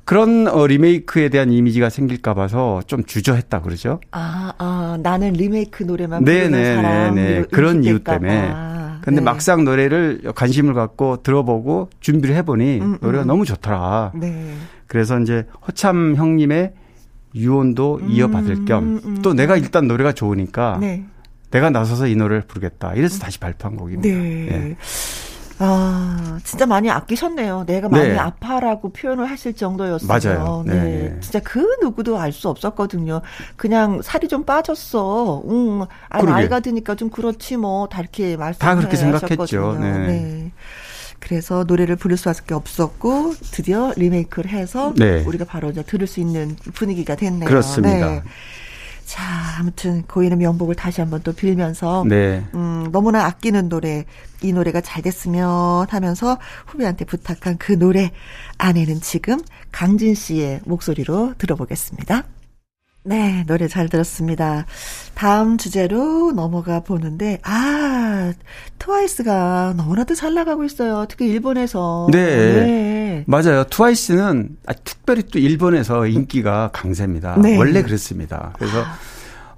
그런 0.03 0.47
어, 0.47 0.67
리메이크에 0.67 1.29
대한 1.29 1.51
이미지가 1.51 1.89
생길까 1.89 2.33
봐서 2.33 2.81
좀 2.87 3.03
주저했다 3.03 3.61
그러죠. 3.61 3.99
아, 4.11 4.53
아 4.57 4.97
나는 5.01 5.33
리메이크 5.33 5.83
노래만 5.83 6.23
부르는 6.23 6.51
네네, 6.51 6.75
사람. 6.75 7.15
네네. 7.15 7.43
그런 7.51 7.83
이유 7.83 7.99
때문에. 7.99 8.53
근데 9.01 9.21
네. 9.21 9.25
막상 9.25 9.63
노래를 9.63 10.33
관심을 10.35 10.73
갖고 10.73 11.23
들어보고 11.23 11.89
준비를 12.01 12.35
해보니 12.35 12.79
음, 12.79 12.83
음. 12.93 12.97
노래가 12.99 13.23
너무 13.23 13.45
좋더라. 13.45 14.11
네. 14.15 14.53
그래서 14.85 15.17
이제 15.19 15.45
허참 15.65 16.15
형님의 16.15 16.73
유언도 17.35 17.99
음, 18.01 18.09
이어받을 18.09 18.65
겸또 18.65 18.79
음, 19.07 19.17
음. 19.25 19.35
내가 19.35 19.55
일단 19.55 19.87
노래가 19.87 20.11
좋으니까 20.11 20.77
네. 20.81 21.05
내가 21.51 21.69
나서서 21.69 22.07
이 22.07 22.15
노래를 22.15 22.41
부르겠다. 22.43 22.93
이래서 22.93 23.19
다시 23.19 23.39
발표한 23.39 23.77
곡입니다. 23.77 24.07
네. 24.07 24.47
네. 24.49 24.77
아, 25.59 26.39
진짜 26.43 26.67
많이 26.67 26.89
아끼셨네요. 26.89 27.63
내가 27.65 27.89
많이 27.89 28.09
네. 28.09 28.17
아파라고 28.17 28.93
표현을 28.93 29.27
하실 29.29 29.55
정도였어요. 29.55 30.07
맞아요. 30.07 30.63
네. 30.67 30.73
네. 30.73 31.17
진짜 31.19 31.39
그 31.39 31.59
누구도 31.81 32.19
알 32.19 32.31
수 32.31 32.47
없었거든요. 32.49 33.21
그냥 33.55 34.01
살이 34.03 34.27
좀 34.27 34.43
빠졌어. 34.43 35.41
응. 35.49 35.85
아, 36.09 36.21
나이가 36.21 36.59
드니까 36.59 36.93
좀 36.93 37.09
그렇지 37.09 37.57
뭐. 37.57 37.87
다 37.87 38.01
이렇게 38.01 38.37
말씀 38.37 38.59
다 38.59 38.75
그렇게 38.75 38.95
생각했죠. 38.95 39.77
네. 39.79 39.91
네. 39.97 40.51
그래서 41.19 41.63
노래를 41.67 41.95
부를 41.95 42.15
수밖에 42.17 42.53
없었고 42.53 43.33
드디어 43.51 43.91
리메이크를 43.95 44.51
해서 44.51 44.93
네. 44.95 45.23
우리가 45.25 45.45
바로 45.45 45.71
이제 45.71 45.81
들을 45.81 46.05
수 46.05 46.19
있는 46.19 46.55
분위기가 46.75 47.15
됐네요. 47.15 47.49
그렇습니다. 47.49 48.09
네. 48.11 48.23
자, 49.05 49.23
아무튼 49.57 50.03
고인의 50.03 50.37
명복을 50.37 50.75
다시 50.75 51.01
한번 51.01 51.21
또 51.23 51.33
빌면서 51.33 52.05
네. 52.07 52.45
음, 52.53 52.89
너무나 52.91 53.25
아끼는 53.25 53.69
노래 53.69 54.05
이 54.43 54.53
노래가 54.53 54.81
잘 54.81 55.01
됐으면 55.01 55.87
하면서 55.89 56.37
후배한테 56.67 57.05
부탁한 57.05 57.57
그 57.57 57.77
노래 57.77 58.11
아내는 58.59 59.01
지금 59.01 59.39
강진 59.71 60.13
씨의 60.13 60.61
목소리로 60.65 61.33
들어보겠습니다. 61.39 62.23
네, 63.03 63.45
노래 63.47 63.67
잘 63.69 63.87
들었습니다. 63.87 64.65
다음 65.15 65.57
주제로 65.57 66.33
넘어가 66.33 66.81
보는데, 66.81 67.39
아, 67.41 68.33
트와이스가 68.79 69.75
너무나도 69.77 70.13
잘 70.13 70.33
나가고 70.33 70.65
있어요. 70.65 71.05
특히 71.07 71.27
일본에서. 71.27 72.09
네. 72.11 72.35
네. 72.35 73.23
맞아요. 73.25 73.63
트와이스는 73.63 74.57
아, 74.65 74.73
특별히 74.73 75.23
또 75.23 75.39
일본에서 75.39 76.05
인기가 76.05 76.69
강세입니다. 76.73 77.37
네. 77.37 77.57
원래 77.57 77.81
그렇습니다. 77.81 78.51
그래서, 78.57 78.83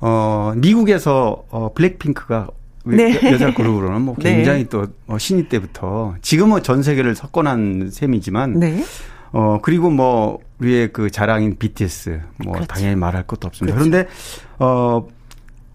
어, 0.02 0.54
미국에서 0.56 1.44
어, 1.50 1.74
블랙핑크가 1.74 2.48
네. 2.86 3.20
여자 3.32 3.54
그룹으로는 3.54 4.02
뭐 4.02 4.16
네. 4.20 4.36
굉장히 4.36 4.64
네. 4.64 4.70
또 4.70 4.88
어, 5.08 5.18
신인 5.18 5.48
때부터 5.48 6.16
지금은 6.22 6.64
전 6.64 6.82
세계를 6.82 7.16
석권한 7.16 7.90
셈이지만 7.92 8.60
네. 8.60 8.84
어 9.32 9.60
그리고 9.62 9.92
뭐 9.92 10.40
우리의 10.60 10.92
그 10.92 11.12
자랑인 11.12 11.56
BTS 11.60 12.22
뭐 12.38 12.54
그렇죠. 12.54 12.68
당연히 12.68 12.96
말할 12.96 13.24
것도 13.28 13.48
없습니다. 13.48 13.78
그렇죠. 13.78 13.92
그런데 13.92 14.10
어 14.58 15.06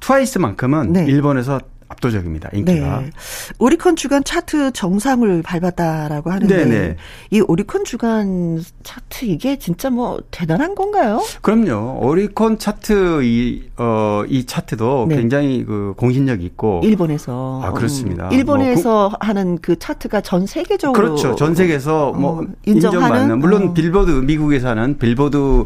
트와이스만큼은 0.00 0.92
네. 0.92 1.04
일본에서 1.06 1.60
압도적입니다. 1.88 2.50
인기가. 2.52 3.00
네. 3.00 3.10
오리콘 3.58 3.96
주간 3.96 4.24
차트 4.24 4.72
정상을 4.72 5.42
밟았다라고 5.42 6.30
하는데 6.30 6.56
네네. 6.56 6.78
네. 6.78 6.96
이 7.30 7.40
오리콘 7.40 7.84
주간 7.84 8.62
차트 8.82 9.24
이게 9.26 9.58
진짜 9.58 9.90
뭐 9.90 10.20
대단한 10.30 10.74
건가요? 10.74 11.22
그럼요. 11.42 11.98
오리콘 12.06 12.58
차트 12.58 13.22
이 13.24 13.62
어 13.76 14.24
이 14.28 14.44
차트도 14.46 15.06
네. 15.08 15.16
굉장히 15.16 15.64
그 15.64 15.94
공신력 15.96 16.42
있고 16.42 16.80
일본에서 16.84 17.60
아 17.64 17.72
그렇습니다. 17.72 18.28
음, 18.28 18.32
일본에서 18.32 19.08
뭐 19.10 19.18
하는 19.20 19.58
그 19.58 19.78
차트가 19.78 20.20
전 20.20 20.46
세계적으로 20.46 20.92
그렇죠. 21.00 21.34
전 21.34 21.54
세계에서 21.54 22.12
뭐 22.12 22.40
어, 22.42 22.46
인정하는 22.66 23.02
인정받는 23.06 23.38
물론 23.38 23.68
어. 23.68 23.74
빌보드 23.74 24.10
미국에서 24.10 24.68
하는 24.68 24.98
빌보드 24.98 25.64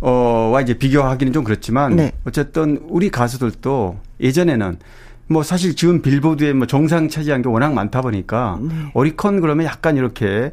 어와 0.00 0.60
이제 0.60 0.74
비교하기는 0.74 1.32
좀 1.32 1.44
그렇지만 1.44 1.96
네. 1.96 2.12
어쨌든 2.26 2.80
우리 2.88 3.10
가수들도 3.10 3.96
예전에는 4.20 4.78
뭐 5.26 5.42
사실 5.42 5.74
지금 5.74 6.02
빌보드에 6.02 6.52
뭐 6.52 6.66
정상 6.66 7.08
차지한 7.08 7.42
게 7.42 7.48
워낙 7.48 7.72
많다 7.72 8.02
보니까 8.02 8.58
네. 8.60 8.74
오리콘 8.94 9.40
그러면 9.40 9.66
약간 9.66 9.96
이렇게 9.96 10.50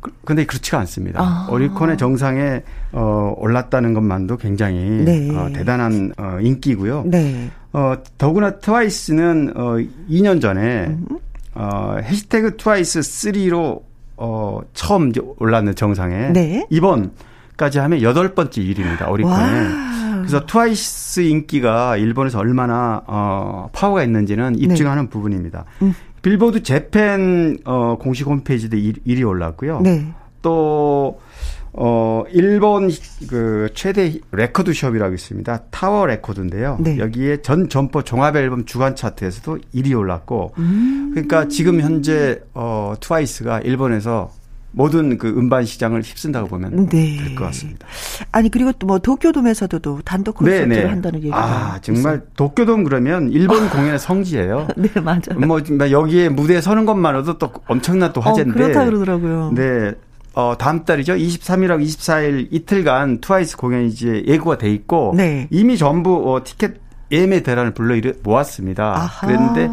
그, 0.00 0.10
근데 0.24 0.44
그렇지가 0.44 0.78
않습니다. 0.80 1.20
아. 1.22 1.48
오리콘의 1.50 1.96
정상에 1.96 2.62
어 2.92 3.34
올랐다는 3.36 3.94
것만도 3.94 4.36
굉장히 4.36 4.80
네. 5.04 5.30
어, 5.34 5.48
대단한 5.54 6.12
어 6.18 6.38
인기고요. 6.40 7.04
네. 7.06 7.50
어 7.72 7.94
더구나 8.18 8.58
트와이스는 8.58 9.52
어 9.56 9.76
2년 10.10 10.40
전에 10.40 10.86
음. 10.88 11.06
어 11.54 11.96
해시태그 12.02 12.56
트와이스 12.56 13.00
3로 13.00 13.82
어 14.16 14.60
처음 14.74 15.12
올랐는 15.38 15.74
정상에 15.74 16.32
네. 16.32 16.66
이번 16.68 17.12
까지 17.56 17.78
하면 17.78 18.02
여덟 18.02 18.34
번째 18.34 18.62
일입니다. 18.62 19.08
오리콘에. 19.08 19.34
와. 19.34 19.92
그래서 20.18 20.46
트와이스 20.46 21.20
인기가 21.20 21.96
일본에서 21.96 22.38
얼마나 22.38 23.02
어 23.06 23.68
파워가 23.72 24.04
있는지는 24.04 24.56
입증하는 24.58 25.04
네. 25.04 25.08
부분입니다. 25.10 25.64
음. 25.82 25.94
빌보드 26.22 26.62
재팬 26.62 27.58
어 27.64 27.98
공식 27.98 28.26
홈페이지도 28.26 28.76
1위 28.76 29.26
올랐고요. 29.26 29.80
네. 29.80 30.06
또 30.40 31.20
어, 31.74 32.24
일본 32.30 32.90
그 33.28 33.70
최대 33.74 34.18
레코드 34.30 34.74
숍이라고 34.74 35.14
있습니다. 35.14 35.64
타워 35.70 36.04
레코드인데요. 36.06 36.76
네. 36.80 36.98
여기에 36.98 37.38
전 37.40 37.68
점포 37.68 38.02
종합 38.02 38.36
앨범 38.36 38.66
주간 38.66 38.94
차트에서도 38.94 39.58
1위 39.74 39.98
올랐고, 39.98 40.52
음. 40.58 41.10
그러니까 41.14 41.48
지금 41.48 41.80
현재 41.80 42.40
어, 42.52 42.92
트와이스가 43.00 43.60
일본에서 43.60 44.30
모든 44.72 45.18
그 45.18 45.28
음반 45.28 45.64
시장을 45.64 46.02
휩쓴다고 46.02 46.48
보면 46.48 46.86
네. 46.88 47.16
될것 47.18 47.46
같습니다. 47.48 47.86
아니 48.32 48.50
그리고 48.50 48.72
또 48.72 48.86
뭐 48.92 48.98
도쿄돔에서도 48.98 50.00
단독 50.04 50.36
콘서트를 50.36 50.68
네네. 50.68 50.82
네. 50.82 50.88
한다는 50.88 51.18
얘기가 51.20 51.36
아 51.38 51.78
정말 51.80 52.16
있어요. 52.16 52.26
도쿄돔 52.36 52.84
그러면 52.84 53.30
일본 53.30 53.68
공연의 53.70 53.98
성지예요. 53.98 54.68
네 54.76 54.88
맞아요. 55.00 55.38
뭐 55.46 55.60
여기에 55.90 56.28
무대에 56.30 56.60
서는 56.60 56.84
것만으로도 56.84 57.38
또 57.38 57.52
엄청난 57.66 58.12
또 58.12 58.20
어, 58.20 58.24
화제인데. 58.24 58.50
어, 58.50 58.54
그렇다 58.66 58.84
그러더라고요. 58.84 59.52
네. 59.54 59.92
어, 60.34 60.54
다음 60.58 60.84
달이죠. 60.84 61.14
23일하고 61.14 61.82
24일 61.84 62.48
이틀간 62.50 63.20
트와이스 63.20 63.56
공연이 63.56 63.88
이제 63.88 64.22
예고가 64.26 64.58
돼 64.58 64.70
있고 64.70 65.12
네. 65.16 65.46
이미 65.50 65.76
전부 65.76 66.32
어, 66.32 66.42
티켓 66.44 66.80
예매 67.10 67.42
대란을 67.42 67.74
불러 67.74 68.00
모았습니다. 68.22 68.96
아하. 68.96 69.26
그랬는데 69.26 69.70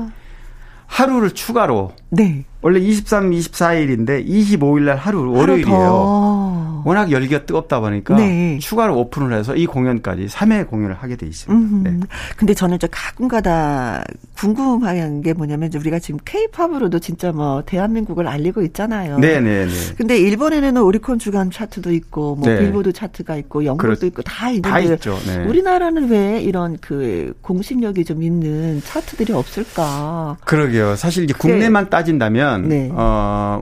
하루를 0.89 1.31
추가로 1.31 1.93
네. 2.09 2.43
원래 2.61 2.79
23, 2.79 3.29
24일인데 3.29 4.27
25일 4.27 4.81
날 4.81 4.97
하루 4.97 5.31
월요일이에요. 5.31 6.48
워낙 6.85 7.11
열기가 7.11 7.45
뜨겁다 7.45 7.79
보니까 7.79 8.15
네. 8.15 8.57
추가로 8.59 8.97
오픈을 8.97 9.37
해서 9.37 9.55
이 9.55 9.65
공연까지 9.65 10.27
3회 10.27 10.67
공연을 10.67 10.95
하게 10.95 11.15
돼 11.15 11.25
있습니다. 11.25 11.89
네. 11.89 11.99
근데 12.37 12.53
저는 12.53 12.79
저 12.79 12.87
가끔가다 12.91 14.03
궁금한 14.37 15.21
게 15.21 15.33
뭐냐면 15.33 15.69
우리가 15.73 15.99
지금 15.99 16.19
케이팝으로도 16.23 16.99
진짜 16.99 17.31
뭐 17.31 17.61
대한민국을 17.65 18.27
알리고 18.27 18.61
있잖아요. 18.63 19.19
네, 19.19 19.39
네, 19.39 19.65
네. 19.65 19.71
근데 19.97 20.17
일본에는 20.17 20.77
오리콘 20.81 21.19
주간 21.19 21.51
차트도 21.51 21.91
있고 21.93 22.35
뭐 22.35 22.47
네. 22.47 22.59
빌보드 22.59 22.93
차트가 22.93 23.35
있고 23.37 23.65
영국도 23.65 23.95
그렇, 23.95 24.07
있고 24.07 24.21
다 24.21 24.49
있는데 24.49 24.69
다 24.69 24.79
있죠. 24.79 25.17
네. 25.25 25.45
우리나라는 25.45 26.09
왜 26.09 26.41
이런 26.41 26.77
그 26.79 27.33
공신력이 27.41 28.05
좀 28.05 28.23
있는 28.23 28.81
차트들이 28.83 29.33
없을까? 29.33 30.37
그러게요. 30.45 30.95
사실 30.95 31.23
이제 31.23 31.33
국내만 31.37 31.89
따진다면 31.89 32.69
네. 32.69 32.89
어 32.93 33.61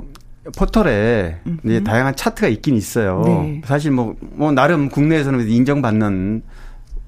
포털에 0.56 1.40
이제 1.64 1.84
다양한 1.84 2.16
차트가 2.16 2.48
있긴 2.48 2.76
있어요. 2.76 3.22
네. 3.26 3.62
사실 3.66 3.92
뭐, 3.92 4.16
뭐, 4.20 4.52
나름 4.52 4.90
국내에서는 4.90 5.48
인정받는, 5.48 6.42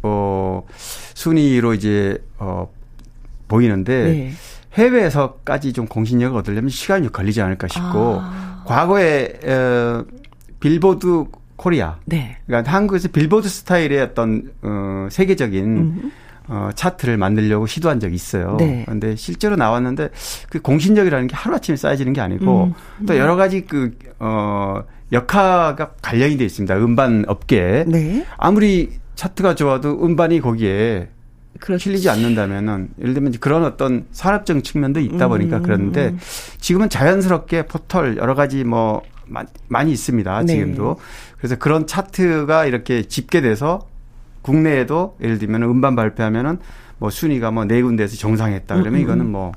어, 0.04 0.64
순위로 1.14 1.74
이제, 1.74 2.18
어, 2.38 2.68
보이는데, 3.48 4.04
네. 4.04 4.32
해외에서까지 4.74 5.74
좀 5.74 5.88
공신력을 5.88 6.38
얻으려면 6.38 6.70
시간이 6.70 7.04
좀 7.04 7.12
걸리지 7.12 7.42
않을까 7.42 7.68
싶고, 7.68 8.20
아. 8.22 8.64
과거에, 8.66 9.40
어, 9.46 10.06
빌보드 10.60 11.26
코리아. 11.56 11.98
네. 12.06 12.38
그러니까 12.46 12.72
한국에서 12.72 13.10
빌보드 13.10 13.48
스타일의 13.48 14.02
어떤, 14.02 14.52
어, 14.62 15.08
세계적인, 15.12 15.64
음. 15.66 16.12
어, 16.50 16.72
차트를 16.74 17.18
만들려고 17.18 17.68
시도한 17.68 18.00
적이 18.00 18.16
있어요. 18.16 18.58
네. 18.60 18.82
그런데 18.86 19.16
실제로 19.16 19.56
나왔는데 19.56 20.10
그 20.50 20.60
공신력이라는 20.60 21.28
게 21.28 21.36
하루아침에 21.36 21.76
쌓여지는 21.76 22.14
게 22.14 22.22
아니고 22.22 22.74
음. 23.00 23.06
또 23.06 23.18
여러 23.18 23.36
가지 23.36 23.66
그, 23.66 23.96
어, 24.18 24.84
역할가 25.12 25.92
관련이 26.02 26.38
돼 26.38 26.46
있습니다. 26.46 26.76
음반 26.78 27.24
업계에. 27.28 27.86
네. 27.88 28.26
아무리 28.38 28.90
차트가 29.16 29.54
좋아도 29.54 30.04
음반이 30.04 30.42
거기에 30.42 31.10
그렇죠. 31.60 31.84
실리지 31.84 32.10
않는다면은 32.10 32.90
예를 33.00 33.14
들면 33.14 33.34
그런 33.40 33.64
어떤 33.64 34.06
산업적 34.12 34.64
측면도 34.64 35.00
있다 35.02 35.28
보니까 35.28 35.58
음. 35.58 35.64
그런데 35.64 36.16
지금은 36.60 36.90
자연스럽게 36.90 37.64
포털 37.64 38.18
여러 38.18 38.34
가지 38.34 38.64
뭐 38.64 39.04
많이 39.68 39.92
있습니다. 39.92 40.44
네. 40.44 40.54
지금도. 40.54 40.98
그래서 41.38 41.58
그런 41.58 41.86
차트가 41.86 42.66
이렇게 42.66 43.04
집계돼서 43.04 43.88
국내에도 44.42 45.18
예를 45.22 45.38
들면 45.40 45.64
음반 45.64 45.96
발표하면은 45.96 46.60
뭐 46.98 47.10
순위가 47.10 47.52
뭐 47.52 47.66
네 47.66 47.82
군데에서 47.82 48.16
정상했다 48.18 48.76
그러면 48.76 48.94
음, 48.94 48.96
음. 48.96 49.02
이거는 49.02 49.26
뭐 49.30 49.52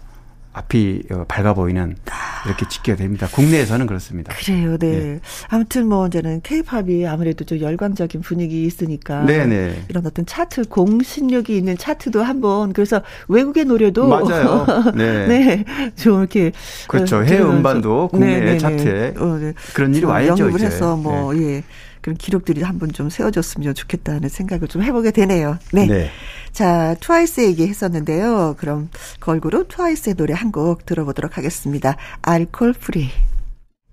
앞이 0.55 1.05
어, 1.11 1.25
밝아 1.29 1.55
보이는 1.55 1.97
이렇게 2.45 2.69
지켜야 2.69 2.95
됩니다. 2.97 3.27
국내에서는 3.33 3.87
그렇습니다. 3.87 4.35
그래요, 4.35 4.77
네. 4.77 4.91
네. 4.91 5.21
아무튼 5.49 5.87
뭐 5.87 6.07
이제는 6.09 6.43
케이팝이 6.43 7.07
아무래도 7.07 7.45
좀 7.45 7.61
열광적인 7.61 8.21
분위기 8.21 8.65
있으니까 8.67 9.25
네네. 9.25 9.47
네. 9.47 9.83
이런 9.89 10.05
어떤 10.05 10.27
차트 10.27 10.65
공신력이 10.69 11.57
있는 11.57 11.79
차트도 11.79 12.23
한번 12.23 12.73
그래서 12.75 13.01
외국의 13.29 13.65
노래도 13.65 14.09
맞아요. 14.09 14.67
네, 14.95 15.27
네. 15.27 15.65
좀 15.97 16.19
이렇게 16.19 16.53
그렇죠. 16.89 17.19
어, 17.19 17.23
해외 17.23 17.41
음반도 17.43 18.09
국내 18.09 18.41
네, 18.41 18.45
네 18.53 18.59
차트에 18.59 19.15
어, 19.19 19.39
네. 19.41 19.55
그런 19.75 19.95
일이 19.95 20.05
와야죠. 20.05 20.43
영입을 20.45 20.61
이제. 20.61 20.67
해서 20.67 20.97
뭐 20.97 21.33
네. 21.33 21.43
예. 21.43 21.63
그런 22.03 22.17
기록들이 22.17 22.63
한번 22.63 22.93
좀 22.93 23.09
세워졌으면 23.09 23.75
좋겠다는 23.75 24.29
생각을 24.29 24.69
좀 24.69 24.83
해보게 24.83 25.13
되네요. 25.13 25.59
네. 25.73 25.87
네. 25.87 26.11
자, 26.53 26.95
트와이스 27.01 27.41
얘기했었는데요. 27.43 28.57
그럼 28.59 28.91
걸그룹 29.21 29.69
트와이스의 29.69 30.17
노래 30.17 30.35
한 30.35 30.53
곡 30.53 30.85
들어보도록 30.85 31.39
하겠습니다. 31.39 31.97
Alcohol-Free. 32.21 33.09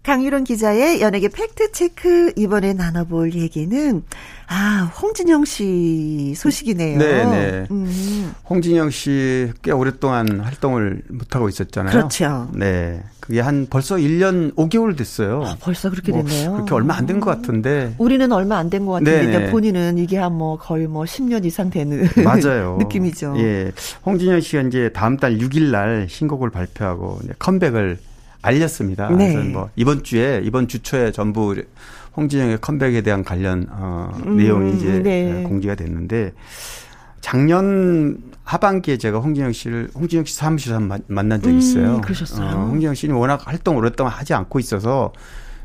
강일홍 0.09 0.43
기자의 0.43 1.01
연예계 1.01 1.27
팩트체크 1.29 2.33
이번에 2.35 2.73
나눠볼 2.73 3.35
얘기는 3.35 4.01
아 4.47 4.91
홍진영 4.99 5.45
씨 5.45 6.33
소식이네요. 6.35 6.97
네 6.97 7.25
네. 7.25 7.67
음. 7.69 8.33
홍진영 8.49 8.89
씨 8.89 9.51
꽤 9.61 9.69
오랫동안 9.71 10.39
활동을 10.39 11.03
못 11.09 11.35
하고 11.35 11.47
있었잖아요. 11.47 11.91
그렇죠. 11.95 12.49
네, 12.55 13.03
그게 13.19 13.39
한 13.39 13.67
벌써 13.69 13.97
1년 13.97 14.55
5개월 14.55 14.97
됐어요. 14.97 15.43
아, 15.45 15.55
벌써 15.61 15.91
그렇게 15.91 16.11
뭐 16.11 16.23
됐네요. 16.23 16.53
그렇게 16.53 16.73
얼마 16.73 16.95
안 16.95 17.05
된 17.05 17.19
것 17.19 17.29
같은데. 17.29 17.93
우리는 17.99 18.31
얼마 18.31 18.57
안 18.57 18.71
된 18.71 18.87
것 18.87 18.93
같은데 18.93 19.51
본인은 19.51 19.99
이게 19.99 20.17
한 20.17 20.33
뭐 20.33 20.57
거의 20.57 20.87
뭐 20.87 21.03
10년 21.03 21.45
이상 21.45 21.69
되는 21.69 22.07
맞아요. 22.25 22.77
느낌이죠. 22.79 23.35
예, 23.37 23.71
홍진영 24.07 24.41
씨가 24.41 24.63
이제 24.63 24.89
다음 24.91 25.17
달 25.17 25.37
6일 25.37 25.69
날 25.69 26.07
신곡을 26.09 26.49
발표하고 26.49 27.19
컴백을 27.37 27.99
알렸습니다. 28.41 29.09
네. 29.09 29.33
그래서 29.33 29.49
뭐 29.49 29.69
이번 29.75 30.03
주에 30.03 30.41
이번 30.43 30.67
주 30.67 30.81
초에 30.81 31.11
전부 31.11 31.55
홍진영의 32.15 32.59
컴백에 32.61 33.01
대한 33.01 33.23
관련 33.23 33.67
어 33.69 34.11
음, 34.25 34.37
내용이 34.37 34.75
이제 34.75 34.99
네. 34.99 35.43
공지가 35.43 35.75
됐는데 35.75 36.33
작년 37.21 38.17
하반기에 38.43 38.97
제가 38.97 39.19
홍진영 39.19 39.51
씨를 39.51 39.89
홍진영 39.93 40.25
씨 40.25 40.35
사무실에서 40.35 40.79
만난 41.07 41.41
적이 41.41 41.55
음, 41.55 41.59
있어요. 41.59 41.95
음, 41.95 42.01
그러셨어요. 42.01 42.47
어, 42.47 42.65
홍진영 42.67 42.95
씨는 42.95 43.15
워낙 43.15 43.45
활동을 43.45 43.79
오랫동안 43.79 44.13
하지 44.13 44.33
않고 44.33 44.59
있어서 44.59 45.13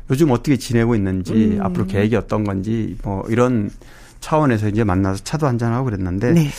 요즘 0.09 0.31
어떻게 0.31 0.57
지내고 0.57 0.95
있는지 0.95 1.57
음. 1.57 1.59
앞으로 1.63 1.87
계획이 1.87 2.15
어떤 2.15 2.43
건지 2.43 2.97
뭐 3.03 3.23
이런 3.29 3.71
차원에서 4.19 4.67
이제 4.69 4.83
만나서 4.83 5.23
차도 5.23 5.47
한잔 5.47 5.73
하고 5.73 5.85
그랬는데 5.85 6.33
네. 6.33 6.49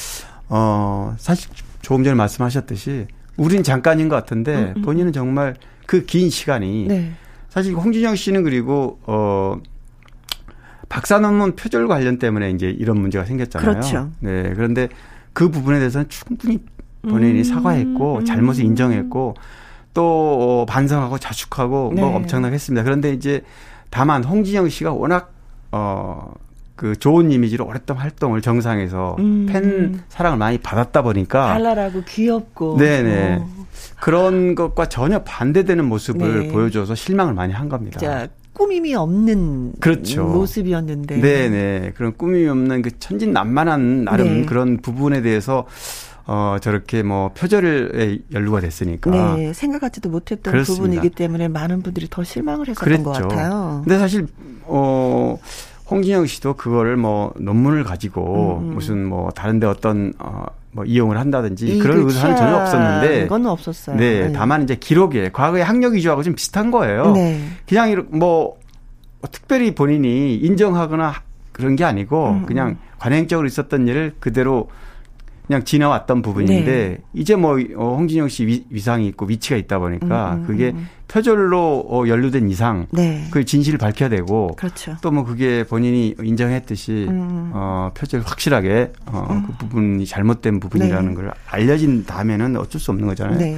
어 0.48 1.14
사실 1.18 1.50
조금 1.82 2.02
전에 2.02 2.16
말씀하셨듯이 2.16 3.06
우린 3.36 3.62
잠깐인 3.62 4.08
것 4.08 4.16
같은데 4.16 4.56
음, 4.56 4.74
음, 4.78 4.82
본인은 4.82 5.12
정말 5.12 5.54
그 5.86 6.04
긴 6.04 6.30
시간이 6.30 6.86
네. 6.88 7.12
사실 7.48 7.74
홍진영 7.74 8.16
씨는 8.16 8.42
그리고 8.44 8.98
어 9.06 9.58
박사 10.88 11.18
논문 11.18 11.56
표절 11.56 11.88
관련 11.88 12.18
때문에 12.18 12.50
이제 12.50 12.68
이런 12.68 13.00
문제가 13.00 13.24
생겼잖아요. 13.24 13.70
그렇죠. 13.70 14.10
네. 14.20 14.52
그런데 14.54 14.88
그 15.32 15.50
부분에 15.50 15.78
대해서는 15.78 16.08
충분히 16.08 16.58
본인이 17.02 17.38
음. 17.38 17.44
사과했고 17.44 18.24
잘못을 18.24 18.64
인정했고 18.64 19.34
또 19.94 20.62
어, 20.62 20.66
반성하고 20.66 21.18
자축하고 21.18 21.90
뭐 21.90 21.94
네. 21.94 22.00
뭐 22.02 22.16
엄청나게 22.16 22.54
했습니다. 22.54 22.84
그런데 22.84 23.12
이제 23.12 23.42
다만 23.90 24.22
홍진영 24.24 24.68
씨가 24.68 24.92
워낙 24.92 25.32
어, 25.72 26.32
그 26.76 26.94
좋은 26.94 27.32
이미지로 27.32 27.66
오랫동안 27.66 28.02
활동을 28.02 28.42
정상에서 28.42 29.16
음. 29.18 29.46
팬 29.50 30.00
사랑을 30.08 30.38
많이 30.38 30.58
받았다 30.58 31.02
보니까 31.02 31.46
발랄하고 31.54 32.02
귀엽고 32.04 32.76
네네 32.76 33.38
어. 33.40 33.48
그런 33.98 34.54
것과 34.54 34.86
전혀 34.86 35.22
반대되는 35.24 35.84
모습을 35.84 36.46
네. 36.46 36.52
보여줘서 36.52 36.94
실망을 36.94 37.32
많이 37.32 37.52
한 37.54 37.68
겁니다. 37.70 37.98
자, 37.98 38.28
꾸밈이 38.52 38.94
없는 38.94 39.72
그렇죠. 39.80 40.24
모습이었는데 40.24 41.20
네네 41.20 41.92
그런 41.96 42.14
꾸밈이 42.16 42.48
없는 42.48 42.82
그 42.82 42.98
천진난만한 42.98 44.04
나름 44.04 44.40
네. 44.42 44.46
그런 44.46 44.76
부분에 44.78 45.22
대해서 45.22 45.66
어, 46.28 46.56
저렇게 46.60 47.02
뭐 47.02 47.30
표절을 47.34 48.22
연루가 48.32 48.60
됐으니까. 48.60 49.36
네, 49.36 49.52
생각하지도 49.52 50.08
못했던 50.10 50.52
그렇습니다. 50.52 50.82
부분이기 50.82 51.14
때문에 51.14 51.48
많은 51.48 51.82
분들이 51.82 52.08
더 52.10 52.24
실망을 52.24 52.68
했었던 52.68 52.84
그랬죠. 52.84 53.04
것 53.04 53.12
같아요. 53.12 53.82
근데 53.84 53.96
사실, 53.98 54.26
어, 54.64 55.38
홍진영 55.90 56.26
씨도 56.26 56.54
그거를 56.54 56.96
뭐 56.96 57.32
논문을 57.38 57.84
가지고 57.84 58.58
음. 58.62 58.74
무슨 58.74 59.06
뭐 59.06 59.30
다른데 59.30 59.66
어떤 59.66 60.12
어, 60.18 60.46
뭐 60.72 60.84
이용을 60.84 61.18
한다든지 61.18 61.78
그런 61.78 62.02
의사는 62.02 62.36
전혀 62.36 62.56
없었는데 62.56 63.22
그건 63.22 63.46
없었어요. 63.46 63.96
네, 63.96 64.26
네, 64.26 64.32
다만 64.32 64.62
이제 64.64 64.74
기록에 64.74 65.30
과거의 65.32 65.64
학력 65.64 65.94
위주하고 65.94 66.22
좀 66.22 66.34
비슷한 66.34 66.70
거예요. 66.70 67.12
네. 67.12 67.40
그냥 67.68 68.06
뭐 68.10 68.58
특별히 69.30 69.74
본인이 69.74 70.34
인정하거나 70.36 71.14
그런 71.52 71.76
게 71.76 71.84
아니고 71.84 72.30
음. 72.30 72.46
그냥 72.46 72.76
관행적으로 72.98 73.46
있었던 73.46 73.86
일을 73.88 74.14
그대로 74.20 74.68
그냥 75.46 75.62
지나왔던 75.64 76.22
부분인데 76.22 76.64
네. 76.64 76.98
이제 77.14 77.36
뭐 77.36 77.58
어, 77.76 77.96
홍진영 77.96 78.28
씨 78.28 78.46
위, 78.46 78.80
상이 78.80 79.06
있고 79.08 79.26
위치가 79.26 79.56
있다 79.56 79.78
보니까 79.78 80.34
음, 80.34 80.40
음, 80.40 80.46
그게 80.46 80.70
음. 80.70 80.88
표절로 81.08 81.86
어, 81.88 82.06
연루된 82.08 82.50
이상 82.50 82.86
네. 82.90 83.24
그 83.30 83.44
진실을 83.44 83.78
밝혀야 83.78 84.08
되고 84.08 84.48
그렇죠. 84.56 84.96
또뭐 85.02 85.24
그게 85.24 85.64
본인이 85.64 86.16
인정했듯이 86.20 87.06
음. 87.08 87.52
어, 87.54 87.90
표절 87.94 88.22
확실하게 88.22 88.92
어, 89.06 89.26
음. 89.30 89.46
그 89.46 89.52
부분이 89.58 90.04
잘못된 90.06 90.58
부분이라는 90.58 91.10
네. 91.10 91.14
걸 91.14 91.32
알려진 91.46 92.04
다음에는 92.04 92.56
어쩔 92.56 92.80
수 92.80 92.90
없는 92.90 93.06
거잖아요. 93.06 93.56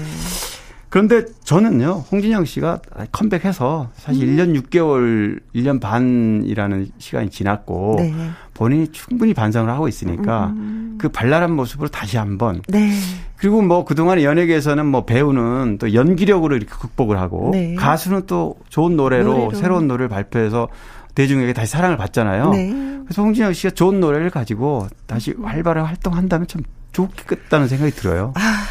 네. 0.88 0.90
그런데 0.90 1.24
저는요, 1.44 2.04
홍진영 2.10 2.44
씨가 2.46 2.80
컴백해서 3.12 3.90
사실 3.94 4.26
음. 4.26 4.36
1년 4.36 4.62
6개월, 4.62 5.40
1년 5.54 5.80
반이라는 5.80 6.88
시간이 6.98 7.30
지났고, 7.30 7.96
네. 7.98 8.14
본인이 8.54 8.88
충분히 8.90 9.34
반성을 9.34 9.70
하고 9.70 9.86
있으니까, 9.86 10.46
음. 10.56 10.96
그 10.98 11.10
발랄한 11.10 11.52
모습으로 11.52 11.88
다시 11.88 12.16
한 12.16 12.38
번. 12.38 12.62
네. 12.68 12.90
그리고 13.36 13.62
뭐 13.62 13.84
그동안 13.84 14.22
연예계에서는 14.22 14.86
뭐 14.86 15.04
배우는 15.04 15.76
또 15.78 15.92
연기력으로 15.92 16.56
이렇게 16.56 16.72
극복을 16.74 17.18
하고, 17.18 17.50
네. 17.52 17.74
가수는 17.74 18.22
또 18.26 18.56
좋은 18.70 18.96
노래로, 18.96 19.24
노래로, 19.24 19.54
새로운 19.54 19.88
노래를 19.88 20.08
발표해서 20.08 20.68
대중에게 21.14 21.52
다시 21.52 21.72
사랑을 21.72 21.96
받잖아요. 21.98 22.50
네. 22.50 22.72
그래서 23.04 23.22
홍진영 23.22 23.52
씨가 23.52 23.74
좋은 23.74 24.00
노래를 24.00 24.30
가지고 24.30 24.88
다시 25.06 25.34
음. 25.36 25.44
활발하게 25.44 25.86
활동한다면 25.86 26.46
참 26.46 26.62
좋겠다는 26.92 27.68
생각이 27.68 27.92
들어요. 27.92 28.32
아. 28.36 28.64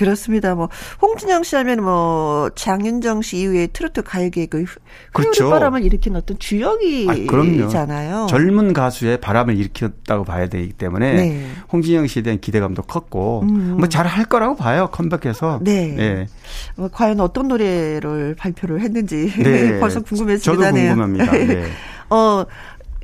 그렇습니다. 0.00 0.54
뭐 0.54 0.70
홍진영 1.02 1.42
씨 1.42 1.56
하면 1.56 1.84
뭐 1.84 2.48
장윤정 2.54 3.20
씨 3.20 3.36
이후에 3.36 3.66
트로트 3.66 4.02
가요계 4.02 4.46
그 4.46 4.64
그렇죠. 5.12 5.50
바람을 5.50 5.84
일으킨 5.84 6.16
어떤 6.16 6.38
주역이잖아요. 6.38 8.16
아, 8.16 8.26
젊은 8.26 8.72
가수의 8.72 9.20
바람을 9.20 9.58
일으켰다고 9.58 10.24
봐야 10.24 10.48
되기 10.48 10.72
때문에 10.72 11.14
네. 11.14 11.46
홍진영 11.70 12.06
씨에 12.06 12.22
대한 12.22 12.40
기대감도 12.40 12.82
컸고 12.84 13.42
음. 13.42 13.76
뭐잘 13.76 14.06
할 14.06 14.24
거라고 14.24 14.56
봐요. 14.56 14.88
컴백해서. 14.90 15.60
네. 15.62 15.88
네. 15.88 16.26
뭐 16.76 16.88
과연 16.90 17.20
어떤 17.20 17.48
노래를 17.48 18.36
발표를 18.38 18.80
했는지 18.80 19.30
네. 19.36 19.78
벌써 19.80 20.00
궁금해집니다. 20.00 20.64
저도 20.64 20.74
궁금합니다. 20.74 21.30
네. 21.36 21.66
어 22.08 22.46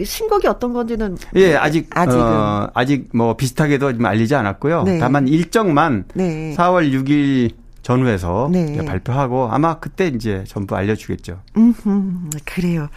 신곡이 0.02 0.46
어떤 0.46 0.72
건지는 0.72 1.16
예 1.36 1.54
아직 1.56 1.88
아직은 1.90 2.20
어, 2.20 2.70
아직 2.74 3.08
뭐 3.14 3.36
비슷하게도 3.36 3.94
좀 3.94 4.04
알리지 4.04 4.34
않았고요. 4.34 4.82
네. 4.84 4.98
다만 4.98 5.26
일정만 5.28 6.04
네. 6.14 6.54
4월 6.56 6.92
6일 6.92 7.52
전후에서 7.86 8.48
네. 8.52 8.84
발표하고 8.84 9.48
아마 9.50 9.78
그때 9.78 10.08
이제 10.08 10.42
전부 10.48 10.74
알려주겠죠. 10.74 11.40
음, 11.56 12.30
그래요. 12.44 12.88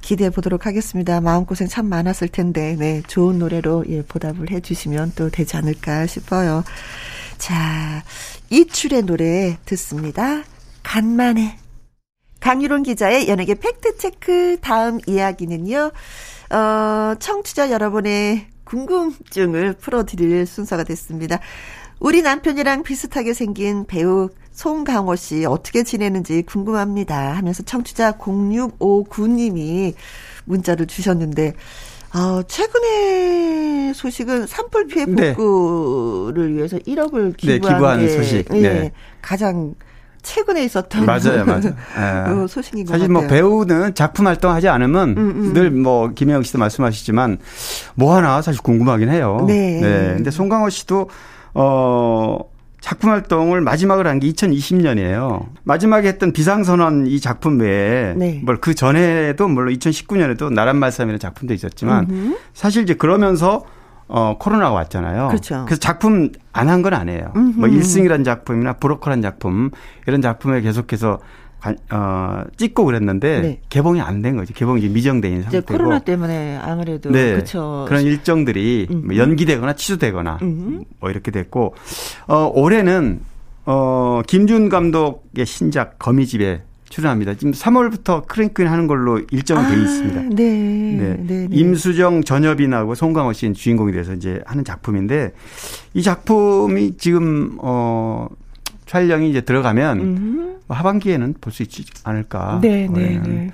기대해 0.00 0.30
보도록 0.30 0.66
하겠습니다. 0.66 1.20
마음고생 1.20 1.66
참 1.66 1.86
많았을 1.86 2.28
텐데, 2.28 2.76
네, 2.78 3.02
좋은 3.08 3.40
노래로 3.40 3.86
예, 3.88 4.02
보답을 4.02 4.52
해 4.52 4.60
주시면 4.60 5.14
또 5.16 5.30
되지 5.30 5.56
않을까 5.56 6.06
싶어요. 6.06 6.62
자, 7.38 8.04
이출의 8.50 9.02
노래 9.02 9.58
듣습니다. 9.64 10.44
간만에. 10.84 11.58
강유론 12.38 12.84
기자의 12.84 13.26
연예계 13.26 13.56
팩트체크 13.56 14.58
다음 14.60 15.00
이야기는요. 15.08 15.90
어, 16.50 17.14
청취자 17.18 17.70
여러분의 17.70 18.46
궁금증을 18.64 19.74
풀어드릴 19.74 20.46
순서가 20.46 20.84
됐습니다. 20.84 21.40
우리 21.98 22.22
남편이랑 22.22 22.82
비슷하게 22.82 23.32
생긴 23.32 23.86
배우 23.86 24.28
송강호 24.52 25.16
씨 25.16 25.44
어떻게 25.44 25.82
지내는지 25.82 26.42
궁금합니다 26.42 27.36
하면서 27.36 27.62
청취자 27.62 28.12
0659님이 28.12 29.94
문자를 30.44 30.86
주셨는데 30.86 31.54
아, 32.12 32.42
최근에 32.46 33.92
소식은 33.94 34.46
산불 34.46 34.86
피해 34.86 35.04
네. 35.06 35.34
복구를 35.34 36.48
네. 36.48 36.56
위해서 36.56 36.78
1억을 36.78 37.36
기부한, 37.36 37.60
네, 37.60 37.74
기부한 37.74 38.00
게 38.00 38.08
소식. 38.08 38.46
예, 38.54 38.60
네. 38.60 38.92
가장 39.20 39.74
최근에 40.26 40.64
있었던 40.64 41.06
맞아요, 41.06 41.44
맞아요. 41.44 41.74
그 42.26 42.46
소식인 42.50 42.84
것 42.84 42.92
사실 42.92 43.08
뭐 43.08 43.22
같아요. 43.22 43.48
뭐 43.48 43.64
배우는 43.64 43.94
작품 43.94 44.26
활동하지 44.26 44.68
않으면 44.68 45.10
음, 45.10 45.16
음. 45.16 45.52
늘뭐 45.52 46.10
김혜영 46.16 46.42
씨도 46.42 46.58
말씀하시지만 46.58 47.38
뭐 47.94 48.16
하나 48.16 48.42
사실 48.42 48.60
궁금하긴 48.60 49.08
해요. 49.08 49.44
네. 49.46 49.80
네. 49.80 50.14
근데 50.16 50.32
송강호 50.32 50.68
씨도 50.70 51.08
어 51.54 52.38
작품 52.80 53.10
활동을 53.10 53.60
마지막으로 53.60 54.08
한게 54.08 54.28
2020년이에요. 54.30 55.46
마지막에 55.62 56.08
했던 56.08 56.32
비상선언 56.32 57.06
이 57.06 57.20
작품 57.20 57.60
외에 57.60 58.14
네. 58.16 58.40
뭘그 58.44 58.74
전에도 58.74 59.46
물론 59.46 59.74
2019년에도 59.74 60.52
나란 60.52 60.76
말씀이라는 60.78 61.20
작품도 61.20 61.54
있었지만 61.54 62.06
음흠. 62.10 62.36
사실 62.52 62.82
이제 62.82 62.94
그러면서 62.94 63.64
어, 64.08 64.36
코로나가 64.38 64.70
왔잖아요. 64.72 65.28
그렇죠. 65.28 65.64
그래서 65.66 65.80
작품 65.80 66.30
안 66.52 66.68
한 66.68 66.82
건 66.82 66.94
아니에요. 66.94 67.32
음흠. 67.34 67.58
뭐 67.60 67.68
1승이라는 67.68 68.24
작품이나 68.24 68.74
브로커란 68.74 69.20
작품 69.22 69.70
이런 70.06 70.22
작품에 70.22 70.60
계속해서 70.60 71.18
어, 71.90 72.42
찍고 72.56 72.84
그랬는데 72.84 73.40
네. 73.40 73.60
개봉이 73.68 74.00
안 74.00 74.22
된 74.22 74.36
거지. 74.36 74.52
개봉이 74.52 74.80
이제 74.82 74.88
미정돼 74.88 75.28
있는 75.28 75.42
상태고. 75.42 75.66
코로나 75.72 75.98
때문에 75.98 76.58
아무래도 76.62 77.10
네. 77.10 77.32
그렇죠. 77.32 77.84
그런 77.88 78.02
일정들이 78.02 78.86
뭐 78.90 79.16
연기되거나 79.16 79.72
취소되거나 79.72 80.38
음흠. 80.42 80.84
뭐 81.00 81.10
이렇게 81.10 81.30
됐고 81.32 81.74
어, 82.28 82.50
올해는 82.54 83.20
어, 83.64 84.22
김준 84.28 84.68
감독의 84.68 85.44
신작 85.44 85.98
거미집에 85.98 86.62
출연합니다. 86.88 87.34
지금 87.34 87.52
3월부터 87.52 88.26
크랭크인 88.26 88.68
하는 88.68 88.86
걸로 88.86 89.20
일정이 89.30 89.60
아, 89.60 89.68
돼 89.68 89.80
있습니다. 89.80 90.20
네. 90.22 90.28
네. 90.34 91.16
네, 91.18 91.46
네. 91.48 91.48
임수정, 91.50 92.22
전여빈하고 92.22 92.94
송강호 92.94 93.32
씨는 93.32 93.54
주인공이 93.54 93.92
돼서 93.92 94.14
이제 94.14 94.40
하는 94.46 94.64
작품인데 94.64 95.32
이 95.94 96.02
작품이 96.02 96.96
지금 96.96 97.58
어 97.60 98.28
촬영이 98.86 99.28
이제 99.30 99.40
들어가면 99.40 100.00
음. 100.00 100.56
하반기에는 100.68 101.34
볼 101.40 101.52
수 101.52 101.62
있지 101.62 101.84
않을까. 102.04 102.60
네, 102.62 102.88
네, 102.92 103.20
네. 103.24 103.50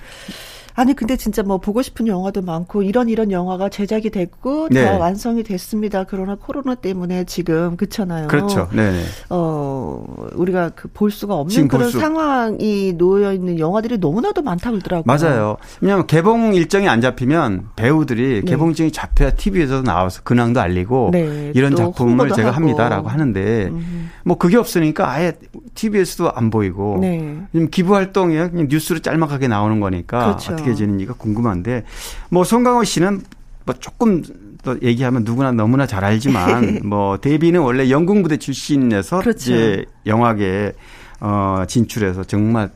아니 0.75 0.95
근데 0.95 1.17
진짜 1.17 1.43
뭐 1.43 1.59
보고 1.59 1.83
싶은 1.83 2.07
영화도 2.07 2.43
많고 2.43 2.83
이런 2.83 3.09
이런 3.09 3.31
영화가 3.31 3.69
제작이 3.69 4.11
됐고 4.11 4.69
네. 4.71 4.85
다 4.85 4.99
완성이 4.99 5.43
됐습니다. 5.43 6.05
그러나 6.05 6.37
코로나 6.37 6.75
때문에 6.75 7.25
지금 7.25 7.77
그렇잖아요. 7.77 8.29
그렇죠. 8.29 8.69
네. 8.73 9.03
어 9.29 10.05
우리가 10.35 10.71
그 10.71 10.93
볼 10.95 11.11
수가 11.11 11.35
없는 11.35 11.69
그런 11.69 11.91
수... 11.91 11.99
상황이 11.99 12.93
놓여 12.97 13.33
있는 13.33 13.59
영화들이 13.59 13.99
너무나도 13.99 14.43
많다 14.43 14.71
그러더라고요. 14.71 15.05
맞아요. 15.05 15.57
왜냐하면 15.81 16.07
개봉 16.07 16.55
일정이 16.55 16.89
안 16.89 17.01
잡히면 17.01 17.71
배우들이 17.77 18.43
네. 18.45 18.51
개봉 18.51 18.69
일정이 18.69 18.93
잡혀야 18.93 19.31
TV에서 19.31 19.83
나와서 19.83 20.23
근황도 20.23 20.61
알리고 20.61 21.11
네. 21.13 21.53
이런 21.55 21.75
작품을 21.75 22.31
제가 22.33 22.49
하고. 22.49 22.57
합니다라고 22.57 23.09
하는데 23.09 23.69
음. 23.69 24.11
뭐 24.25 24.39
그게 24.39 24.57
없으니까 24.57 25.11
아예 25.11 25.33
TV에서도 25.75 26.31
안 26.35 26.51
보이고 26.51 26.99
네. 27.01 27.41
기부 27.71 27.95
활동이 27.97 28.37
그냥 28.37 28.69
뉴스로 28.69 29.01
짤막하게 29.01 29.49
나오는 29.49 29.81
거니까 29.81 30.37
그렇죠. 30.37 30.57
어떻게 30.63 30.75
되는지가 30.75 31.15
궁금한데 31.15 31.85
뭐 32.31 32.45
송강호 32.45 32.85
씨는 32.85 33.23
뭐 33.65 33.75
조금 33.79 34.23
또 34.63 34.77
얘기하면 34.81 35.25
누구나 35.25 35.53
너무나 35.53 35.87
잘 35.87 36.05
알지만 36.05 36.81
뭐 36.87 37.19
데뷔는 37.19 37.61
원래 37.61 37.91
영국 37.91 38.19
무대 38.19 38.37
출신에서 38.37 39.21
그렇죠. 39.21 39.39
이제 39.39 39.85
영화계 40.07 40.73
어 41.21 41.65
진출해서 41.69 42.25
정말 42.25 42.71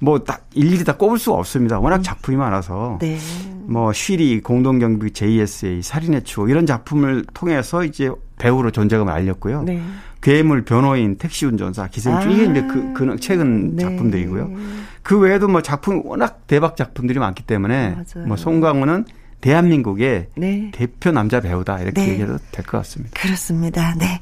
뭐딱 0.00 0.48
일일이 0.54 0.84
다 0.84 0.96
꼽을 0.96 1.18
수가 1.18 1.36
없습니다. 1.38 1.78
워낙 1.78 1.96
음. 1.96 2.02
작품이 2.02 2.36
많아서 2.36 2.98
네. 3.00 3.18
뭐 3.66 3.92
쉬리 3.92 4.40
공동경비 4.40 5.12
JSA 5.12 5.82
살인의 5.82 6.24
추억 6.24 6.50
이런 6.50 6.66
작품을 6.66 7.24
통해서 7.34 7.84
이제 7.84 8.10
배우로 8.38 8.70
존재감을 8.70 9.12
알렸고요. 9.12 9.62
네. 9.62 9.82
괴물, 10.22 10.64
변호인, 10.64 11.16
택시 11.16 11.46
운전사, 11.46 11.88
기생충 11.88 12.30
아. 12.30 12.34
이게 12.34 12.44
이제 12.44 12.62
그, 12.66 12.92
그 12.94 13.16
최근 13.20 13.76
네. 13.76 13.82
작품들이고요. 13.82 14.50
그 15.02 15.18
외에도 15.18 15.48
뭐 15.48 15.62
작품 15.62 16.02
워낙 16.04 16.46
대박 16.46 16.76
작품들이 16.76 17.18
많기 17.18 17.42
때문에 17.42 17.90
맞아요. 17.90 18.26
뭐 18.26 18.36
송강호는 18.36 19.04
대한민국의 19.40 20.26
네. 20.36 20.70
대표 20.74 21.10
남자 21.12 21.40
배우다 21.40 21.80
이렇게 21.80 22.02
네. 22.02 22.08
얘기해도 22.10 22.36
될 22.52 22.62
것 22.66 22.76
같습니다. 22.78 23.18
그렇습니다. 23.18 23.94
네. 23.98 24.20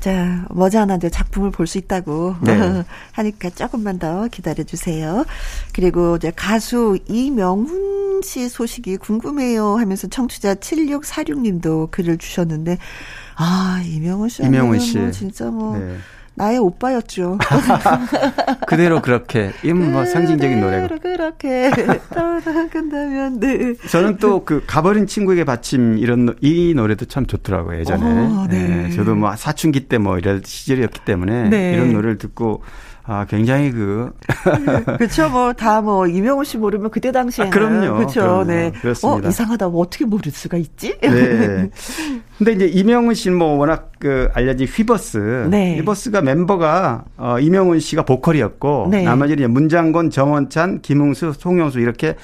자, 0.00 0.44
머지않아 0.50 0.96
이제 0.96 1.08
작품을 1.08 1.50
볼 1.50 1.66
수 1.66 1.78
있다고 1.78 2.36
네. 2.42 2.84
하니까 3.12 3.48
조금만 3.50 3.98
더 3.98 4.28
기다려 4.28 4.62
주세요. 4.64 5.24
그리고 5.72 6.16
이제 6.16 6.30
가수 6.36 6.98
이명훈 7.08 8.20
씨 8.22 8.48
소식이 8.50 8.98
궁금해요 8.98 9.76
하면서 9.76 10.06
청취자 10.08 10.56
7646님도 10.56 11.90
글을 11.90 12.18
주셨는데 12.18 12.76
아, 13.36 13.80
이명훈 13.86 14.28
씨. 14.28 14.42
이명훈 14.42 14.78
씨. 14.80 14.98
뭐 14.98 15.10
진짜 15.10 15.46
뭐. 15.46 15.78
네. 15.78 15.96
나의 16.38 16.58
오빠였죠. 16.58 17.38
그대로 18.66 19.02
그렇게 19.02 19.52
이뭐 19.64 20.04
상징적인 20.06 20.60
노래고. 20.60 20.98
그렇게 21.00 21.70
떠나간다면 22.14 23.40
네. 23.40 23.74
저는 23.90 24.16
또 24.18 24.38
그 24.44 24.62
가버린 24.66 25.06
친구에게 25.06 25.44
바침 25.44 25.98
이런 25.98 26.34
이 26.40 26.72
노래도 26.74 27.04
참 27.04 27.26
좋더라고요 27.26 27.80
예전에. 27.80 28.04
어, 28.06 28.46
네. 28.48 28.68
네. 28.68 28.90
저도 28.92 29.14
뭐 29.14 29.34
사춘기 29.36 29.80
때 29.88 29.98
뭐 29.98 30.16
이럴 30.16 30.42
시절이었기 30.44 31.00
때문에 31.04 31.48
네. 31.48 31.72
이런 31.74 31.92
노래를 31.92 32.18
듣고 32.18 32.62
아, 33.10 33.24
굉장히 33.24 33.72
그. 33.72 34.12
그렇죠. 34.98 35.30
뭐, 35.30 35.54
다 35.54 35.80
뭐, 35.80 36.06
이명호 36.06 36.44
씨 36.44 36.58
모르면 36.58 36.90
그때 36.90 37.10
당시에. 37.10 37.46
아, 37.46 37.50
그럼요. 37.50 37.96
그렇죠. 37.96 38.44
네. 38.46 38.70
그렇습니다. 38.82 39.26
어, 39.26 39.30
이상하다. 39.30 39.68
뭐 39.68 39.80
어떻게 39.80 40.04
모를 40.04 40.30
수가 40.30 40.58
있지? 40.58 40.94
네. 41.00 41.70
근데 42.36 42.52
이제 42.52 42.66
이명훈 42.66 43.14
씨는 43.14 43.38
뭐 43.38 43.56
워낙 43.56 43.92
그 43.98 44.28
알려진 44.34 44.66
휘버스. 44.66 45.48
네. 45.50 45.76
휘버스가 45.76 46.20
멤버가 46.20 47.06
어, 47.16 47.38
이명훈 47.40 47.80
씨가 47.80 48.02
보컬이었고. 48.02 48.88
네. 48.90 49.04
나머지는 49.04 49.52
문장곤, 49.52 50.10
정원찬, 50.10 50.82
김웅수, 50.82 51.32
송영수 51.32 51.80
이렇게 51.80 52.14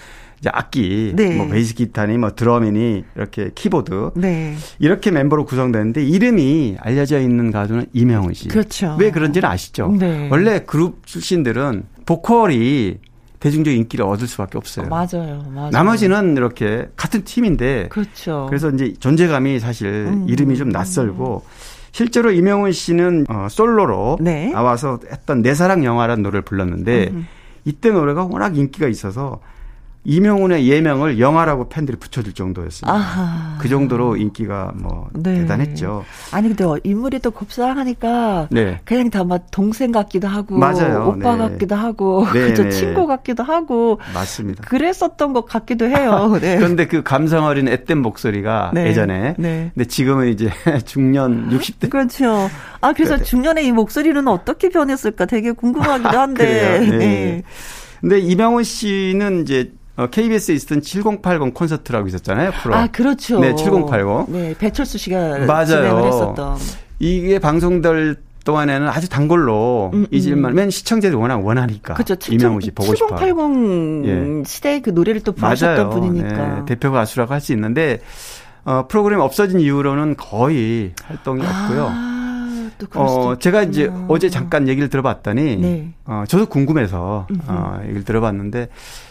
이제 0.44 0.50
악기, 0.52 1.12
네. 1.16 1.34
뭐 1.36 1.48
베이스 1.48 1.74
기타니 1.74 2.18
뭐 2.18 2.34
드럼이니 2.34 3.04
이렇게 3.16 3.50
키보드 3.54 4.10
네. 4.16 4.54
이렇게 4.78 5.10
멤버로 5.10 5.46
구성되는데 5.46 6.04
이름이 6.04 6.76
알려져 6.80 7.18
있는 7.18 7.50
가수는 7.50 7.86
이명훈 7.94 8.34
씨. 8.34 8.48
그렇죠. 8.48 8.94
왜 9.00 9.10
그런지는 9.10 9.48
아시죠? 9.48 9.96
네. 9.98 10.28
원래 10.30 10.60
그룹 10.66 11.06
출신들은 11.06 11.84
보컬이 12.04 12.98
대중적 13.40 13.72
인기를 13.72 14.04
얻을 14.04 14.26
수밖에 14.26 14.58
없어요. 14.58 14.88
맞아요, 14.88 15.42
맞아요. 15.54 15.70
나머지는 15.70 16.36
이렇게 16.36 16.88
같은 16.94 17.24
팀인데, 17.24 17.88
그렇죠. 17.88 18.44
그래서 18.48 18.70
이제 18.70 18.92
존재감이 18.98 19.60
사실 19.60 19.88
음, 19.88 20.26
이름이 20.28 20.56
좀 20.58 20.68
낯설고. 20.68 21.42
실제로 21.92 22.32
이명훈 22.32 22.72
씨는 22.72 23.26
어, 23.30 23.46
솔로로 23.48 24.18
네. 24.20 24.50
나와서 24.50 24.98
했던 25.10 25.42
내 25.42 25.54
사랑 25.54 25.84
영화라는 25.84 26.22
노래를 26.24 26.42
불렀는데 26.42 27.10
음. 27.12 27.26
이때 27.64 27.90
노래가 27.90 28.24
워낙 28.24 28.58
인기가 28.58 28.88
있어서 28.88 29.40
이명훈의 30.04 30.68
예명을 30.68 31.18
영화라고 31.18 31.68
팬들이 31.70 31.96
붙여줄 31.96 32.34
정도였습니다. 32.34 32.92
아하. 32.92 33.58
그 33.58 33.68
정도로 33.68 34.16
인기가 34.16 34.72
뭐 34.76 35.08
네. 35.14 35.40
대단했죠. 35.40 36.04
아니 36.30 36.54
근데 36.54 36.64
인물이 36.84 37.20
또 37.20 37.30
곱상하니까 37.30 38.48
네. 38.50 38.80
그냥 38.84 39.08
다막 39.08 39.50
동생 39.50 39.92
같기도 39.92 40.28
하고 40.28 40.58
맞아요. 40.58 41.14
오빠 41.16 41.36
네. 41.36 41.48
같기도 41.48 41.74
하고 41.74 42.26
네, 42.34 42.48
그죠 42.48 42.64
네. 42.64 42.70
친구 42.70 43.06
같기도 43.06 43.42
하고 43.42 43.98
맞습니다. 44.12 44.64
그랬었던 44.64 45.32
것 45.32 45.46
같기도 45.46 45.86
해요. 45.86 46.36
네. 46.40 46.56
그런데 46.56 46.86
그 46.86 47.02
감성 47.02 47.44
어린 47.46 47.66
앳된 47.66 47.98
목소리가 47.98 48.72
네. 48.74 48.88
예전에 48.88 49.34
근데 49.36 49.84
지금은 49.86 50.28
이제 50.28 50.50
중년 50.84 51.48
60대 51.48 51.88
그렇죠. 51.88 52.50
아 52.82 52.92
그래서 52.92 53.16
중년의 53.16 53.66
이 53.66 53.72
목소리는 53.72 54.28
어떻게 54.28 54.68
변했을까 54.68 55.24
되게 55.24 55.52
궁금하기도 55.52 56.08
한데. 56.08 56.80
네. 56.90 57.42
근데 58.02 58.18
이명훈 58.18 58.64
씨는 58.64 59.42
이제 59.42 59.72
어, 59.96 60.08
KBS에 60.08 60.54
있었던 60.54 60.82
7080 60.82 61.54
콘서트라고 61.54 62.08
있었잖아요, 62.08 62.50
프로. 62.62 62.74
아, 62.74 62.86
그렇죠. 62.88 63.38
네, 63.40 63.54
7080. 63.54 64.26
네, 64.32 64.54
배철수 64.58 64.98
씨가 64.98 65.46
맞아요. 65.46 65.66
진행을 65.66 66.06
했었던. 66.06 66.56
이게 66.98 67.38
방송될 67.38 68.16
동안에는 68.44 68.88
아주 68.88 69.08
단골로 69.08 69.90
음, 69.94 70.00
음. 70.00 70.06
잊을만, 70.10 70.54
맨 70.54 70.68
시청자들이 70.70 71.16
워낙 71.18 71.44
원하니까. 71.44 71.94
그렇죠. 71.94 72.14
이명우 72.32 72.60
씨 72.60 72.72
보고 72.72 72.94
싶어. 72.94 73.16
7080 73.16 74.04
예. 74.06 74.42
시대의 74.44 74.82
그 74.82 74.90
노래를 74.90 75.22
또 75.22 75.32
부르셨던 75.32 75.90
분이니까. 75.90 76.54
네, 76.56 76.64
대표 76.66 76.90
가수라고 76.92 77.32
할 77.32 77.40
수 77.40 77.52
있는데, 77.52 78.00
어, 78.64 78.86
프로그램 78.88 79.20
없어진 79.20 79.60
이후로는 79.60 80.16
거의 80.16 80.92
활동이 81.04 81.42
아. 81.46 81.64
없고요. 81.66 82.13
어, 82.94 83.36
제가 83.38 83.62
이제 83.62 83.90
어제 84.08 84.28
잠깐 84.30 84.68
얘기를 84.68 84.88
들어봤더니, 84.88 85.56
네. 85.56 85.94
어, 86.04 86.24
저도 86.28 86.46
궁금해서, 86.46 87.26
어, 87.46 87.80
얘기를 87.84 88.04
들어봤는데, 88.04 88.68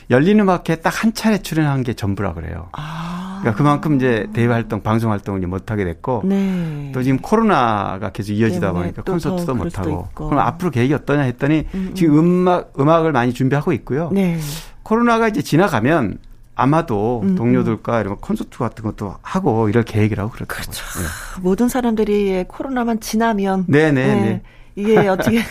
열린 0.10 0.40
음악회 0.40 0.76
딱 0.78 0.94
한 1.04 1.14
차례 1.14 1.38
출연한 1.40 1.84
게 1.84 1.94
전부라 1.94 2.34
그래요. 2.34 2.70
아. 2.74 3.40
그러니까 3.42 3.58
그만큼 3.58 3.96
이제 3.98 4.28
대외 4.32 4.54
활동, 4.54 4.82
방송 4.82 5.12
활동을 5.12 5.40
이제 5.42 5.48
못 5.48 5.70
하게 5.70 5.84
됐고, 5.86 6.22
네. 6.26 6.92
또 6.94 7.04
지금 7.04 7.18
코로나가 7.20 8.10
계속 8.12 8.32
이어지다 8.34 8.72
보니까 8.72 9.02
콘서트도 9.04 9.54
못 9.56 9.78
하고, 9.80 10.08
그럼 10.14 10.40
앞으로 10.40 10.72
계획이 10.72 10.94
어떠냐 10.94 11.24
했더니, 11.24 11.66
음, 11.74 11.90
음. 11.90 11.92
지금 11.94 12.18
음악, 12.20 12.74
음악을 12.80 13.12
많이 13.12 13.34
준비하고 13.34 13.74
있고요. 13.74 14.10
네. 14.14 14.40
코로나가 14.84 15.28
이제 15.28 15.42
지나가면 15.42 16.20
아마도 16.56 17.22
음, 17.24 17.30
음. 17.30 17.36
동료들과 17.36 18.02
이런 18.02 18.18
콘서트 18.18 18.58
같은 18.60 18.84
것도 18.84 19.16
하고 19.22 19.70
이럴 19.70 19.84
계획이라고 19.84 20.32
그렇더라고요. 20.32 20.64
그렇죠. 20.64 20.84
네. 21.00 21.42
모든 21.42 21.68
사람들이 21.68 22.46
코로나만 22.48 23.00
지나면 23.00 23.66
네네 23.68 23.92
네, 23.92 24.16
네. 24.22 24.42
이게 24.76 24.98
어떻게 25.08 25.42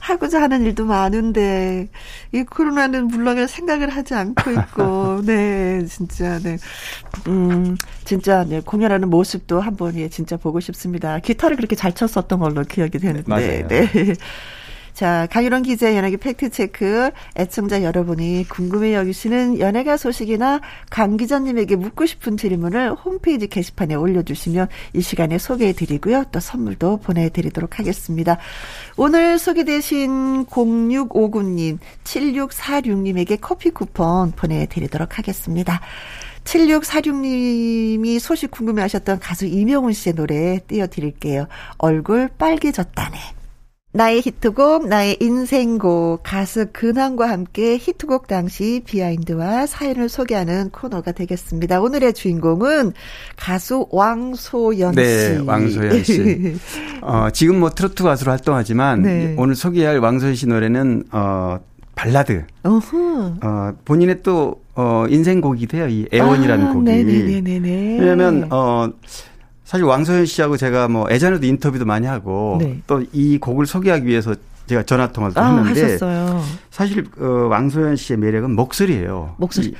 하고자 0.00 0.40
하는 0.42 0.64
일도 0.64 0.84
많은데 0.86 1.88
이 2.32 2.42
코로나는 2.42 3.08
물러갈 3.08 3.46
생각을 3.46 3.90
하지 3.90 4.14
않고 4.14 4.50
있고 4.50 5.22
네 5.26 5.84
진짜 5.84 6.40
네음 7.26 7.76
진짜 8.04 8.44
네 8.44 8.60
공연하는 8.60 9.10
모습도 9.10 9.60
한번 9.60 9.94
예 9.96 10.08
진짜 10.08 10.36
보고 10.36 10.60
싶습니다 10.60 11.18
기타를 11.20 11.56
그렇게 11.56 11.76
잘 11.76 11.92
쳤었던 11.92 12.38
걸로 12.38 12.64
기억이 12.64 12.98
되는데 12.98 13.28
맞아요. 13.28 13.68
네. 13.68 14.14
자, 14.98 15.28
강유론 15.30 15.62
기자의 15.62 15.96
연예계 15.96 16.16
팩트체크. 16.16 17.12
애청자 17.36 17.84
여러분이 17.84 18.46
궁금해 18.48 18.94
여기시는 18.94 19.60
연예가 19.60 19.96
소식이나 19.96 20.60
강 20.90 21.16
기자님에게 21.16 21.76
묻고 21.76 22.04
싶은 22.04 22.36
질문을 22.36 22.94
홈페이지 22.94 23.46
게시판에 23.46 23.94
올려주시면 23.94 24.66
이 24.94 25.00
시간에 25.00 25.38
소개해 25.38 25.74
드리고요. 25.74 26.24
또 26.32 26.40
선물도 26.40 26.96
보내드리도록 26.96 27.78
하겠습니다. 27.78 28.38
오늘 28.96 29.38
소개되신 29.38 30.46
0659님, 30.46 31.78
7646님에게 32.02 33.38
커피 33.40 33.70
쿠폰 33.70 34.32
보내드리도록 34.32 35.16
하겠습니다. 35.16 35.80
7646님이 36.42 38.18
소식 38.18 38.50
궁금해 38.50 38.82
하셨던 38.82 39.20
가수 39.20 39.46
이명훈 39.46 39.92
씨의 39.92 40.16
노래 40.16 40.58
띄워드릴게요. 40.66 41.46
얼굴 41.76 42.28
빨개졌다네. 42.36 43.37
나의 43.92 44.20
히트곡, 44.20 44.86
나의 44.86 45.16
인생곡, 45.18 46.20
가수 46.22 46.66
근황과 46.72 47.30
함께 47.30 47.78
히트곡 47.78 48.26
당시 48.26 48.82
비하인드와 48.84 49.66
사연을 49.66 50.10
소개하는 50.10 50.68
코너가 50.70 51.12
되겠습니다. 51.12 51.80
오늘의 51.80 52.12
주인공은 52.12 52.92
가수 53.36 53.86
왕소연 53.90 54.94
네, 54.94 55.04
씨. 55.04 55.30
네, 55.32 55.38
왕소연 55.38 56.04
씨. 56.04 56.56
어, 57.00 57.30
지금 57.32 57.60
뭐 57.60 57.70
트로트 57.70 58.02
가수로 58.04 58.30
활동하지만 58.30 59.02
네. 59.02 59.34
오늘 59.38 59.54
소개할 59.54 59.98
왕소연 60.00 60.34
씨 60.34 60.46
노래는 60.46 61.04
어, 61.10 61.58
발라드. 61.94 62.44
어후. 62.64 63.32
어, 63.42 63.72
본인의 63.86 64.22
또 64.22 64.60
어, 64.74 65.06
인생곡이 65.08 65.66
돼요. 65.66 65.88
이 65.88 66.06
애원이라는 66.12 66.66
아, 66.66 66.72
곡이. 66.74 66.84
네네네네. 66.84 67.98
왜냐면 68.00 68.46
어 68.50 68.88
사실 69.68 69.84
왕소연 69.84 70.24
씨하고 70.24 70.56
제가 70.56 70.88
뭐 70.88 71.06
예전에도 71.10 71.44
인터뷰도 71.44 71.84
많이 71.84 72.06
하고 72.06 72.56
네. 72.58 72.80
또이 72.86 73.36
곡을 73.36 73.66
소개하기 73.66 74.06
위해서 74.06 74.34
제가 74.66 74.82
전화 74.84 75.12
통화도 75.12 75.38
아, 75.38 75.56
했는데 75.56 75.82
하셨어요. 75.82 76.42
사실 76.70 77.06
어, 77.20 77.48
왕소연 77.50 77.96
씨의 77.96 78.18
매력은 78.18 78.56
목소리예요. 78.56 79.34
목소리 79.36 79.66
이, 79.66 79.74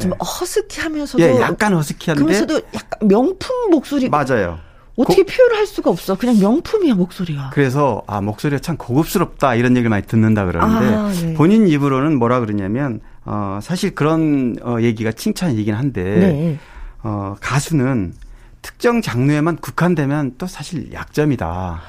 좀 0.00 0.12
예. 0.12 0.16
허스키하면서도 0.16 1.24
예, 1.24 1.40
약간 1.40 1.74
허스키한데 1.74 2.22
그러면서도 2.22 2.60
약간 2.72 3.08
명품 3.08 3.70
목소리 3.72 4.08
맞아요. 4.08 4.60
어떻게 4.94 5.24
고, 5.24 5.32
표현을 5.32 5.56
할 5.56 5.66
수가 5.66 5.90
없어. 5.90 6.14
그냥 6.14 6.38
명품이야 6.38 6.94
목소리가. 6.94 7.50
그래서 7.52 8.04
아 8.06 8.20
목소리가 8.20 8.60
참 8.60 8.76
고급스럽다 8.76 9.56
이런 9.56 9.72
얘기를 9.72 9.90
많이 9.90 10.06
듣는다 10.06 10.46
그러는데 10.46 10.94
아, 10.94 11.10
네. 11.20 11.34
본인 11.34 11.66
입으로는 11.66 12.16
뭐라 12.16 12.38
그러냐면 12.38 13.00
어 13.24 13.58
사실 13.60 13.96
그런 13.96 14.54
어 14.62 14.76
얘기가 14.80 15.10
칭찬이긴 15.10 15.74
한데 15.74 16.02
네. 16.02 16.58
어 17.02 17.34
가수는 17.40 18.14
특정 18.62 19.02
장르에만 19.02 19.56
국한되면 19.56 20.36
또 20.38 20.46
사실 20.46 20.92
약점이다. 20.92 21.80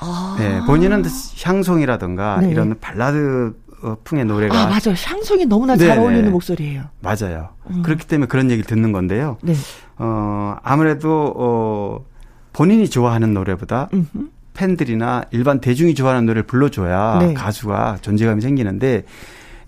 아. 0.00 0.36
네, 0.38 0.60
본인은 0.66 1.04
향송이라든가 1.44 2.40
네. 2.40 2.50
이런 2.50 2.78
발라드 2.80 3.54
어, 3.82 3.96
풍의 4.04 4.24
노래가 4.24 4.56
아 4.56 4.66
맞아 4.68 4.92
향송이 4.92 5.46
너무나 5.46 5.74
네네. 5.74 5.88
잘 5.88 5.98
어울리는 5.98 6.30
목소리예요. 6.30 6.84
맞아요. 7.00 7.50
음. 7.68 7.82
그렇기 7.82 8.06
때문에 8.06 8.28
그런 8.28 8.50
얘기를 8.50 8.64
듣는 8.64 8.92
건데요. 8.92 9.38
네. 9.42 9.54
어 9.98 10.56
아무래도 10.62 11.34
어 11.36 12.04
본인이 12.52 12.88
좋아하는 12.88 13.34
노래보다 13.34 13.88
음흠. 13.92 14.28
팬들이나 14.54 15.24
일반 15.32 15.60
대중이 15.60 15.94
좋아하는 15.94 16.26
노래를 16.26 16.44
불러줘야 16.44 17.18
네. 17.20 17.34
가수가 17.34 17.98
존재감이 18.02 18.40
생기는데 18.40 19.04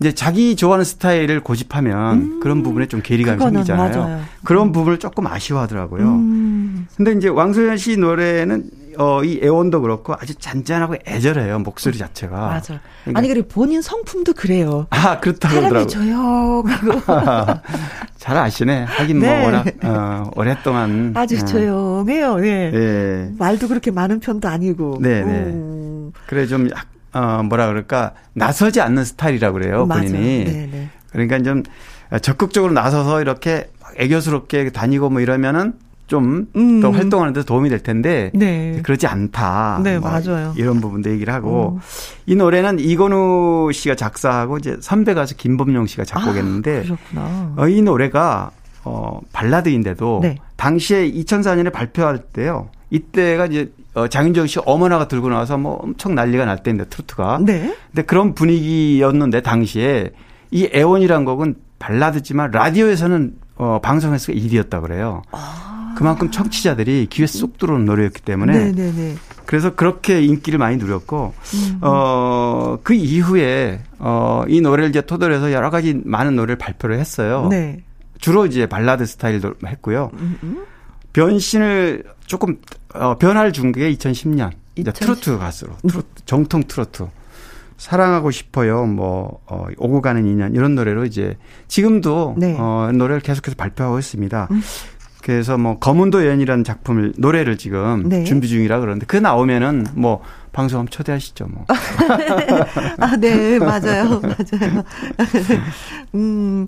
이제 0.05 0.13
자기 0.13 0.55
좋아하는 0.55 0.85
스타일을 0.85 1.41
고집하면 1.41 2.19
음. 2.19 2.41
그런 2.41 2.63
부분에 2.63 2.89
좀 2.89 3.01
괴리감이 3.03 3.41
생기잖아요. 3.41 3.99
맞아요. 3.99 4.21
그런 4.45 4.69
음. 4.69 4.73
부분을 4.73 4.99
조금 4.99 5.27
아쉬워하더라고요. 5.27 6.05
음. 6.05 6.87
근데 6.95 7.13
이제 7.13 7.29
왕소연 7.29 7.79
씨 7.79 7.97
노래는 7.97 8.69
어, 8.99 9.25
이 9.25 9.41
애원도 9.43 9.81
그렇고 9.81 10.13
아주 10.13 10.35
잔잔하고 10.35 10.97
애절해요, 11.09 11.61
목소리 11.61 11.97
자체가. 11.97 12.37
맞아. 12.37 12.81
그러니까 13.03 13.19
아니, 13.19 13.29
그리고 13.29 13.49
본인 13.49 13.81
성품도 13.81 14.35
그래요. 14.35 14.87
아, 14.91 15.19
그렇다고 15.21 15.57
하더라고요. 15.57 15.87
조용하고. 15.87 17.01
잘 18.19 18.37
아시네. 18.37 18.85
하긴 18.85 19.21
뭐 19.21 19.29
네. 19.29 19.39
뭐 19.39 19.47
워낙, 19.47 19.67
어, 19.85 20.31
오랫동안. 20.37 21.13
아주 21.17 21.37
어. 21.39 21.45
조용해요, 21.47 22.47
예. 22.47 22.71
네. 22.71 23.33
말도 23.39 23.69
그렇게 23.69 23.91
많은 23.91 24.21
편도 24.21 24.49
아니고. 24.49 24.99
네네. 25.01 25.25
네. 25.25 26.11
그래, 26.27 26.47
좀 26.47 26.71
약, 26.71 26.87
어, 27.15 27.43
뭐라 27.45 27.69
그럴까, 27.69 28.13
나서지 28.33 28.81
않는 28.81 29.05
스타일이라고 29.05 29.59
그래요, 29.59 29.87
본인이. 29.87 30.45
네네. 30.45 30.69
네. 30.73 30.89
그러니까 31.13 31.39
좀 31.43 31.63
적극적으로 32.21 32.73
나서서 32.73 33.21
이렇게 33.21 33.71
애교스럽게 33.97 34.71
다니고 34.71 35.11
뭐 35.11 35.21
이러면은 35.21 35.75
좀더 36.07 36.59
음. 36.59 36.83
활동하는 36.83 37.33
데 37.33 37.43
도움이 37.43 37.71
될 37.71 37.79
텐데 37.79 38.31
네. 38.35 38.81
그러지 38.83 39.07
않다. 39.07 39.81
네, 39.83 39.99
뭐 39.99 40.11
맞아요. 40.11 40.53
이런 40.57 40.81
부분도 40.81 41.11
얘기를 41.11 41.33
하고 41.33 41.79
어. 41.79 41.81
이 42.27 42.37
노래는 42.37 42.79
이건우 42.79 43.71
씨가 43.73 43.95
작사하고 43.95 44.59
이제 44.59 44.77
선배 44.81 45.15
가수 45.15 45.37
김범용 45.37 45.87
씨가 45.87 46.05
작곡했는데 46.05 46.81
아, 46.81 46.83
그렇구나. 46.83 47.55
어, 47.57 47.69
이 47.69 47.81
노래가 47.81 48.51
어 48.85 49.21
발라드인데도 49.33 50.21
네. 50.23 50.37
당시에 50.57 51.11
2004년에 51.11 51.73
발표할 51.73 52.19
때요. 52.19 52.69
이때가 52.91 53.47
이제 53.47 53.73
어, 53.95 54.09
장윤정 54.09 54.47
씨 54.47 54.59
어머나가 54.67 55.09
들고 55.09 55.29
나와서 55.29 55.57
뭐 55.57 55.75
엄청 55.75 56.15
난리가 56.15 56.45
날 56.45 56.63
때인데 56.63 56.87
트로트가. 56.87 57.41
네. 57.45 57.75
근데 57.93 58.03
그런 58.03 58.35
분위기였는데 58.35 59.41
당시에 59.41 60.11
이 60.51 60.69
애원이란 60.73 61.25
곡은 61.25 61.57
발라드지만 61.79 62.51
라디오에서는 62.51 63.35
어, 63.57 63.79
방송에서 63.83 64.33
1위였다 64.33 64.83
그래요. 64.83 65.23
아. 65.31 65.95
그만큼 65.97 66.31
청취자들이 66.31 67.07
귀에 67.11 67.27
쏙 67.27 67.59
들어오는 67.59 67.85
노래였기 67.85 68.23
때문에. 68.23 68.53
네네네. 68.53 68.75
네, 68.75 68.93
네. 68.93 69.15
그래서 69.47 69.75
그렇게 69.75 70.23
인기를 70.23 70.59
많이 70.59 70.77
누렸고, 70.77 71.35
음. 71.55 71.79
어, 71.83 72.79
그 72.83 72.95
이후에, 72.95 73.81
어, 73.99 74.43
이 74.49 74.61
노래를 74.61 74.89
이제 74.89 75.03
토대로 75.03 75.35
해서 75.35 75.53
여러 75.53 75.71
가지 75.71 76.01
많은 76.05 76.35
노래를 76.35 76.57
발표를 76.57 76.99
했어요. 76.99 77.47
네. 77.51 77.85
주로 78.25 78.47
이제 78.47 78.67
발라드 78.67 79.05
스타일도 79.05 79.53
했고요. 79.67 80.11
음, 80.15 80.39
음. 80.43 80.65
변신을 81.13 82.05
조금 82.27 82.57
어, 82.95 83.19
변화를 83.19 83.53
준 83.53 83.71
게 83.71 83.93
2010년 83.95 84.51
2010. 84.77 84.95
트로트 84.95 85.37
가수로 85.39 85.75
트로트, 85.87 86.07
정통 86.25 86.63
트로트 86.67 87.07
사랑하고 87.77 88.31
싶어요 88.31 88.87
뭐 88.87 89.41
어, 89.47 89.67
오고 89.77 90.01
가는 90.01 90.25
인연 90.27 90.55
이런 90.55 90.75
노래로 90.75 91.05
이제 91.05 91.37
지금도 91.69 92.37
네. 92.39 92.57
어, 92.59 92.91
노래를 92.95 93.21
계속해서 93.21 93.57
발표하고 93.57 93.99
있습니다. 93.99 94.49
음. 94.51 94.63
그래서 95.23 95.59
뭐 95.59 95.79
검은도 95.79 96.27
연이라는 96.27 96.65
작품을 96.65 97.13
노래를 97.19 97.59
지금 97.59 98.09
네. 98.09 98.25
준비 98.25 98.49
중이라 98.49 98.81
그러는데 98.81 99.05
그 99.05 99.19
나오면은 99.19 99.87
뭐 99.95 100.23
방송 100.55 100.79
한번 100.79 100.91
초대하시죠 100.91 101.49
뭐. 101.49 101.67
아, 102.99 103.17
네, 103.17 103.59
맞아요. 103.59 104.21
맞아요. 104.21 104.85
음. 106.15 106.65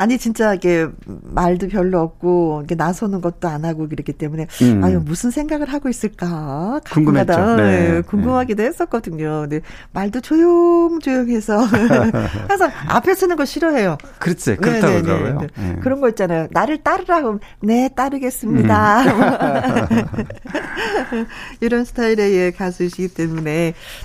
아니 0.00 0.16
진짜 0.16 0.54
이게 0.54 0.86
말도 1.06 1.66
별로 1.68 2.00
없고 2.00 2.62
이게 2.64 2.76
나서는 2.76 3.20
것도 3.20 3.48
안 3.48 3.64
하고 3.64 3.88
그렇기 3.88 4.12
때문에 4.12 4.46
음. 4.62 4.84
아유 4.84 5.02
무슨 5.04 5.32
생각을 5.32 5.72
하고 5.72 5.88
있을까 5.88 6.80
궁금했죠. 6.88 7.56
네. 7.56 7.90
네. 7.90 8.00
궁금하기도 8.02 8.62
네. 8.62 8.68
했었거든요. 8.68 9.40
근데 9.48 9.60
말도 9.92 10.20
조용조용해서 10.20 11.58
항상 12.48 12.70
앞에 12.86 13.14
쓰는 13.14 13.34
거 13.34 13.44
싫어해요. 13.44 13.98
그렇지 14.20 14.56
그렇다고 14.56 14.86
네, 14.86 14.92
네, 14.92 15.02
네. 15.02 15.02
그러더라고요. 15.02 15.48
네. 15.56 15.76
그런 15.80 16.00
거 16.00 16.08
있잖아요. 16.10 16.46
나를 16.52 16.78
따르라고 16.84 17.40
네 17.62 17.90
따르겠습니다. 17.94 19.02
음. 19.02 20.06
이런 21.60 21.84
스타일의 21.84 22.52
가수이시기 22.52 23.08
때문에 23.08 23.27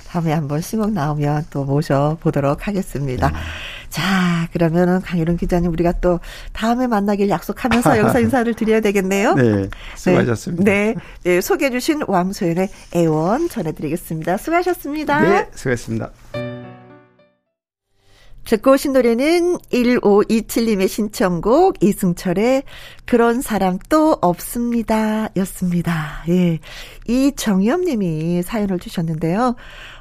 다음에 0.08 0.32
한번 0.32 0.60
신곡 0.60 0.92
나오면 0.92 1.46
또 1.50 1.64
모셔 1.64 2.16
보도록 2.20 2.66
하겠습니다. 2.66 3.28
음. 3.28 3.34
자, 3.88 4.48
그러면은 4.52 5.00
강유론 5.00 5.36
기자님 5.36 5.70
우리가 5.70 5.92
또 6.00 6.18
다음에 6.52 6.88
만나길 6.88 7.28
약속하면서 7.28 7.98
여기서 7.98 8.18
인사를 8.22 8.52
드려야 8.54 8.80
되겠네요. 8.80 9.34
네, 9.34 9.68
수고하셨습니다. 9.94 10.64
네, 10.64 10.94
네, 10.94 11.00
네 11.22 11.40
소개해 11.40 11.70
주신 11.70 12.02
왕소연의 12.06 12.68
애원 12.96 13.48
전해드리겠습니다. 13.48 14.36
수고하셨습니다. 14.36 15.20
네, 15.20 15.48
수고하셨습니다. 15.54 16.10
듣고 18.44 18.72
오신 18.72 18.92
노래는 18.92 19.58
1527님의 19.72 20.88
신청곡 20.88 21.82
이승철의 21.82 22.64
그런 23.06 23.40
사람 23.40 23.78
또 23.88 24.18
없습니다 24.20 25.28
였습니다. 25.36 26.22
예. 26.28 26.58
이정엽 27.08 27.80
님이 27.80 28.42
사연을 28.42 28.78
주셨는데요. 28.78 29.56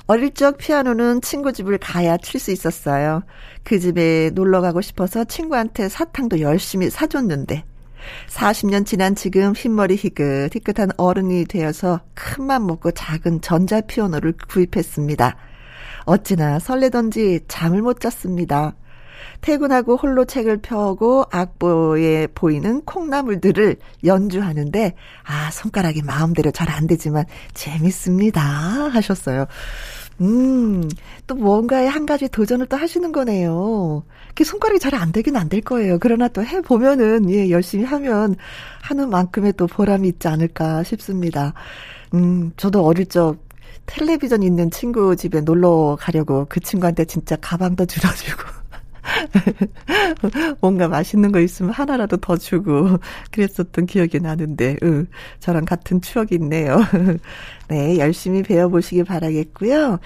어릴 0.07 0.33
적 0.33 0.57
피아노는 0.57 1.21
친구 1.21 1.53
집을 1.53 1.77
가야 1.77 2.17
칠 2.17 2.39
수 2.39 2.51
있었어요. 2.51 3.23
그 3.63 3.79
집에 3.79 4.29
놀러 4.33 4.59
가고 4.59 4.81
싶어서 4.81 5.23
친구한테 5.23 5.87
사탕도 5.87 6.41
열심히 6.41 6.89
사줬는데 6.89 7.63
40년 8.29 8.85
지난 8.85 9.15
지금 9.15 9.53
흰머리 9.55 9.95
희끗 9.95 10.53
희끗한 10.53 10.89
어른이 10.97 11.45
되어서 11.45 12.01
큰 12.13 12.43
맘 12.45 12.67
먹고 12.67 12.91
작은 12.91 13.39
전자 13.39 13.79
피아노를 13.79 14.33
구입했습니다. 14.49 15.37
어찌나 16.06 16.60
설레던지 16.60 17.41
잠을 17.47 17.82
못 17.82 17.99
잤습니다. 17.99 18.76
퇴근하고 19.41 19.97
홀로 19.97 20.26
책을 20.26 20.58
펴고 20.62 21.26
악보에 21.32 22.28
보이는 22.36 22.82
콩나물들을 22.86 23.76
연주하는데 24.06 24.95
아 25.26 25.51
손가락이 25.51 26.01
마음대로 26.04 26.51
잘 26.51 26.70
안 26.70 26.88
되지만 26.88 27.26
재밌습니다 27.54 28.41
하셨어요. 28.41 29.45
음, 30.22 30.88
또 31.28 31.36
뭔가에 31.36 31.88
한 31.88 32.06
가지 32.06 32.30
도전을 32.30 32.68
또 32.68 32.78
하시는 32.78 33.12
거네요. 33.12 34.04
그 34.36 34.43
손가락이 34.43 34.80
잘 34.80 34.95
안 34.95 35.12
되긴 35.12 35.36
안 35.36 35.49
될 35.49 35.62
거예요. 35.62 35.97
그러나 35.99 36.28
또 36.28 36.43
해보면은, 36.43 37.30
예, 37.32 37.49
열심히 37.49 37.84
하면 37.86 38.36
하는 38.82 39.10
만큼의 39.10 39.54
또 39.58 39.68
보람이 39.68 40.08
있지 40.08 40.28
않을까 40.28 40.84
싶습니다. 40.84 41.54
음, 42.14 42.51
저도 42.58 42.86
어릴 42.86 43.06
적 43.08 43.38
텔레비전 43.86 44.43
있는 44.43 44.71
친구 44.71 45.15
집에 45.15 45.41
놀러 45.41 45.97
가려고 45.99 46.45
그 46.49 46.59
친구한테 46.59 47.05
진짜 47.05 47.36
가방도 47.38 47.86
줄여주고. 47.86 48.63
뭔가 50.61 50.88
맛있는 50.88 51.31
거 51.31 51.39
있으면 51.39 51.71
하나라도 51.71 52.17
더 52.17 52.38
주고 52.38 52.97
그랬었던 53.31 53.86
기억이 53.86 54.19
나는데 54.19 54.77
응, 54.84 55.07
저랑 55.39 55.65
같은 55.65 56.01
추억이 56.01 56.29
있네요. 56.34 56.77
네, 57.67 57.99
열심히 57.99 58.43
배워보시기 58.43 59.03
바라겠고요. 59.03 59.99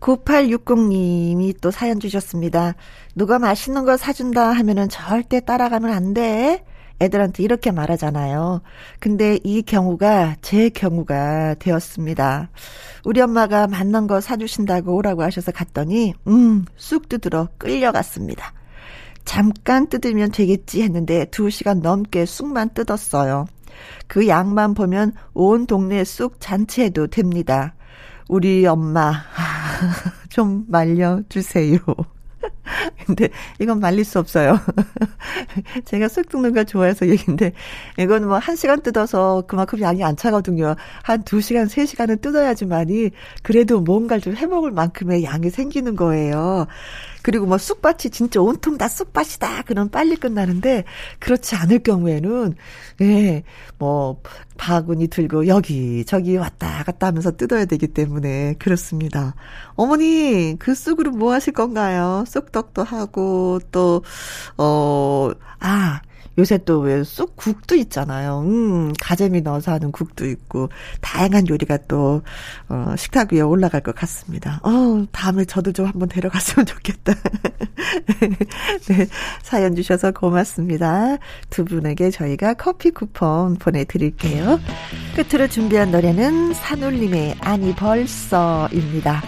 9860님이 0.00 1.60
또 1.60 1.70
사연 1.70 2.00
주셨습니다. 2.00 2.74
누가 3.14 3.38
맛있는 3.38 3.84
거 3.84 3.96
사준다 3.96 4.52
하면은 4.52 4.88
절대 4.88 5.40
따라가면 5.40 5.92
안 5.92 6.14
돼. 6.14 6.64
애들한테 7.00 7.42
이렇게 7.42 7.70
말하잖아요. 7.70 8.60
근데 8.98 9.38
이 9.42 9.62
경우가 9.62 10.36
제 10.42 10.68
경우가 10.68 11.54
되었습니다. 11.58 12.50
우리 13.04 13.20
엄마가 13.20 13.66
맞는 13.66 14.06
거 14.06 14.20
사주신다고 14.20 14.94
오라고 14.96 15.22
하셔서 15.22 15.52
갔더니, 15.52 16.14
음, 16.28 16.64
쑥 16.76 17.08
뜯으러 17.08 17.48
끌려갔습니다. 17.58 18.52
잠깐 19.24 19.88
뜯으면 19.88 20.30
되겠지 20.30 20.82
했는데 20.82 21.24
두 21.26 21.50
시간 21.50 21.80
넘게 21.80 22.26
쑥만 22.26 22.74
뜯었어요. 22.74 23.46
그 24.06 24.28
양만 24.28 24.74
보면 24.74 25.12
온 25.34 25.66
동네 25.66 26.04
쑥 26.04 26.36
잔치해도 26.40 27.06
됩니다. 27.08 27.74
우리 28.28 28.66
엄마, 28.66 29.12
좀 30.28 30.64
말려주세요. 30.68 31.78
근데 33.06 33.28
이건 33.58 33.80
말릴 33.80 34.04
수 34.04 34.18
없어요. 34.18 34.58
제가 35.84 36.08
쑥 36.08 36.28
뜯는 36.28 36.54
걸 36.54 36.64
좋아해서 36.64 37.08
얘기인데 37.08 37.52
이건 37.98 38.26
뭐 38.26 38.38
한 38.40 38.56
시간 38.56 38.80
뜯어서 38.82 39.44
그만큼 39.46 39.80
양이 39.80 40.02
안 40.02 40.16
차거든요. 40.16 40.74
한 41.02 41.20
두 41.24 41.40
시간, 41.40 41.66
세 41.68 41.84
시간은 41.86 42.18
뜯어야지만이 42.20 43.10
그래도 43.42 43.80
뭔가를 43.80 44.22
좀 44.22 44.34
해먹을 44.34 44.70
만큼의 44.72 45.22
양이 45.24 45.50
생기는 45.50 45.94
거예요. 45.96 46.66
그리고 47.22 47.46
뭐 47.46 47.58
쑥밭이 47.58 48.10
진짜 48.12 48.40
온통 48.40 48.78
다 48.78 48.88
쑥밭이다. 48.88 49.62
그럼 49.62 49.88
빨리 49.88 50.16
끝나는데 50.16 50.84
그렇지 51.18 51.54
않을 51.56 51.80
경우에는 51.80 52.54
예, 53.02 53.42
뭐 53.78 54.20
바구니 54.56 55.08
들고 55.08 55.46
여기 55.46 56.04
저기 56.04 56.36
왔다 56.36 56.82
갔다 56.84 57.06
하면서 57.08 57.30
뜯어야 57.36 57.64
되기 57.64 57.86
때문에 57.88 58.54
그렇습니다. 58.58 59.34
어머니 59.74 60.56
그 60.58 60.74
쑥으로 60.74 61.12
뭐 61.12 61.32
하실 61.32 61.52
건가요? 61.52 62.24
쑥떡도 62.26 62.84
하고 62.84 63.60
또 63.72 64.02
어 64.56 65.34
아 65.60 66.00
요새 66.40 66.58
또 66.64 66.80
왜 66.80 67.04
쑥 67.04 67.36
국도 67.36 67.76
있잖아요. 67.76 68.40
음, 68.40 68.92
가재미 68.98 69.42
넣어서 69.42 69.72
하는 69.72 69.92
국도 69.92 70.26
있고, 70.26 70.70
다양한 71.02 71.48
요리가 71.48 71.76
또, 71.86 72.22
어, 72.68 72.94
식탁 72.96 73.32
위에 73.32 73.42
올라갈 73.42 73.82
것 73.82 73.94
같습니다. 73.94 74.60
어, 74.62 75.04
다음에 75.12 75.44
저도 75.44 75.72
좀 75.72 75.86
한번 75.86 76.08
데려갔으면 76.08 76.64
좋겠다. 76.66 77.12
네, 78.88 79.06
사연 79.42 79.76
주셔서 79.76 80.12
고맙습니다. 80.12 81.18
두 81.50 81.64
분에게 81.64 82.10
저희가 82.10 82.54
커피 82.54 82.90
쿠폰 82.90 83.56
보내드릴게요. 83.56 84.58
끝으로 85.16 85.46
준비한 85.48 85.90
노래는 85.90 86.54
산울림의 86.54 87.36
아니 87.40 87.74
벌써입니다. 87.74 89.22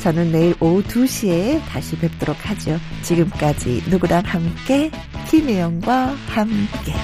저는 0.00 0.32
내일 0.32 0.54
오후 0.60 0.82
2시에 0.82 1.64
다시 1.66 1.96
뵙도록 1.98 2.36
하죠. 2.48 2.78
지금까지 3.02 3.82
누구랑 3.88 4.22
함께 4.24 4.90
김혜영과 5.28 6.14
함께. 6.28 6.94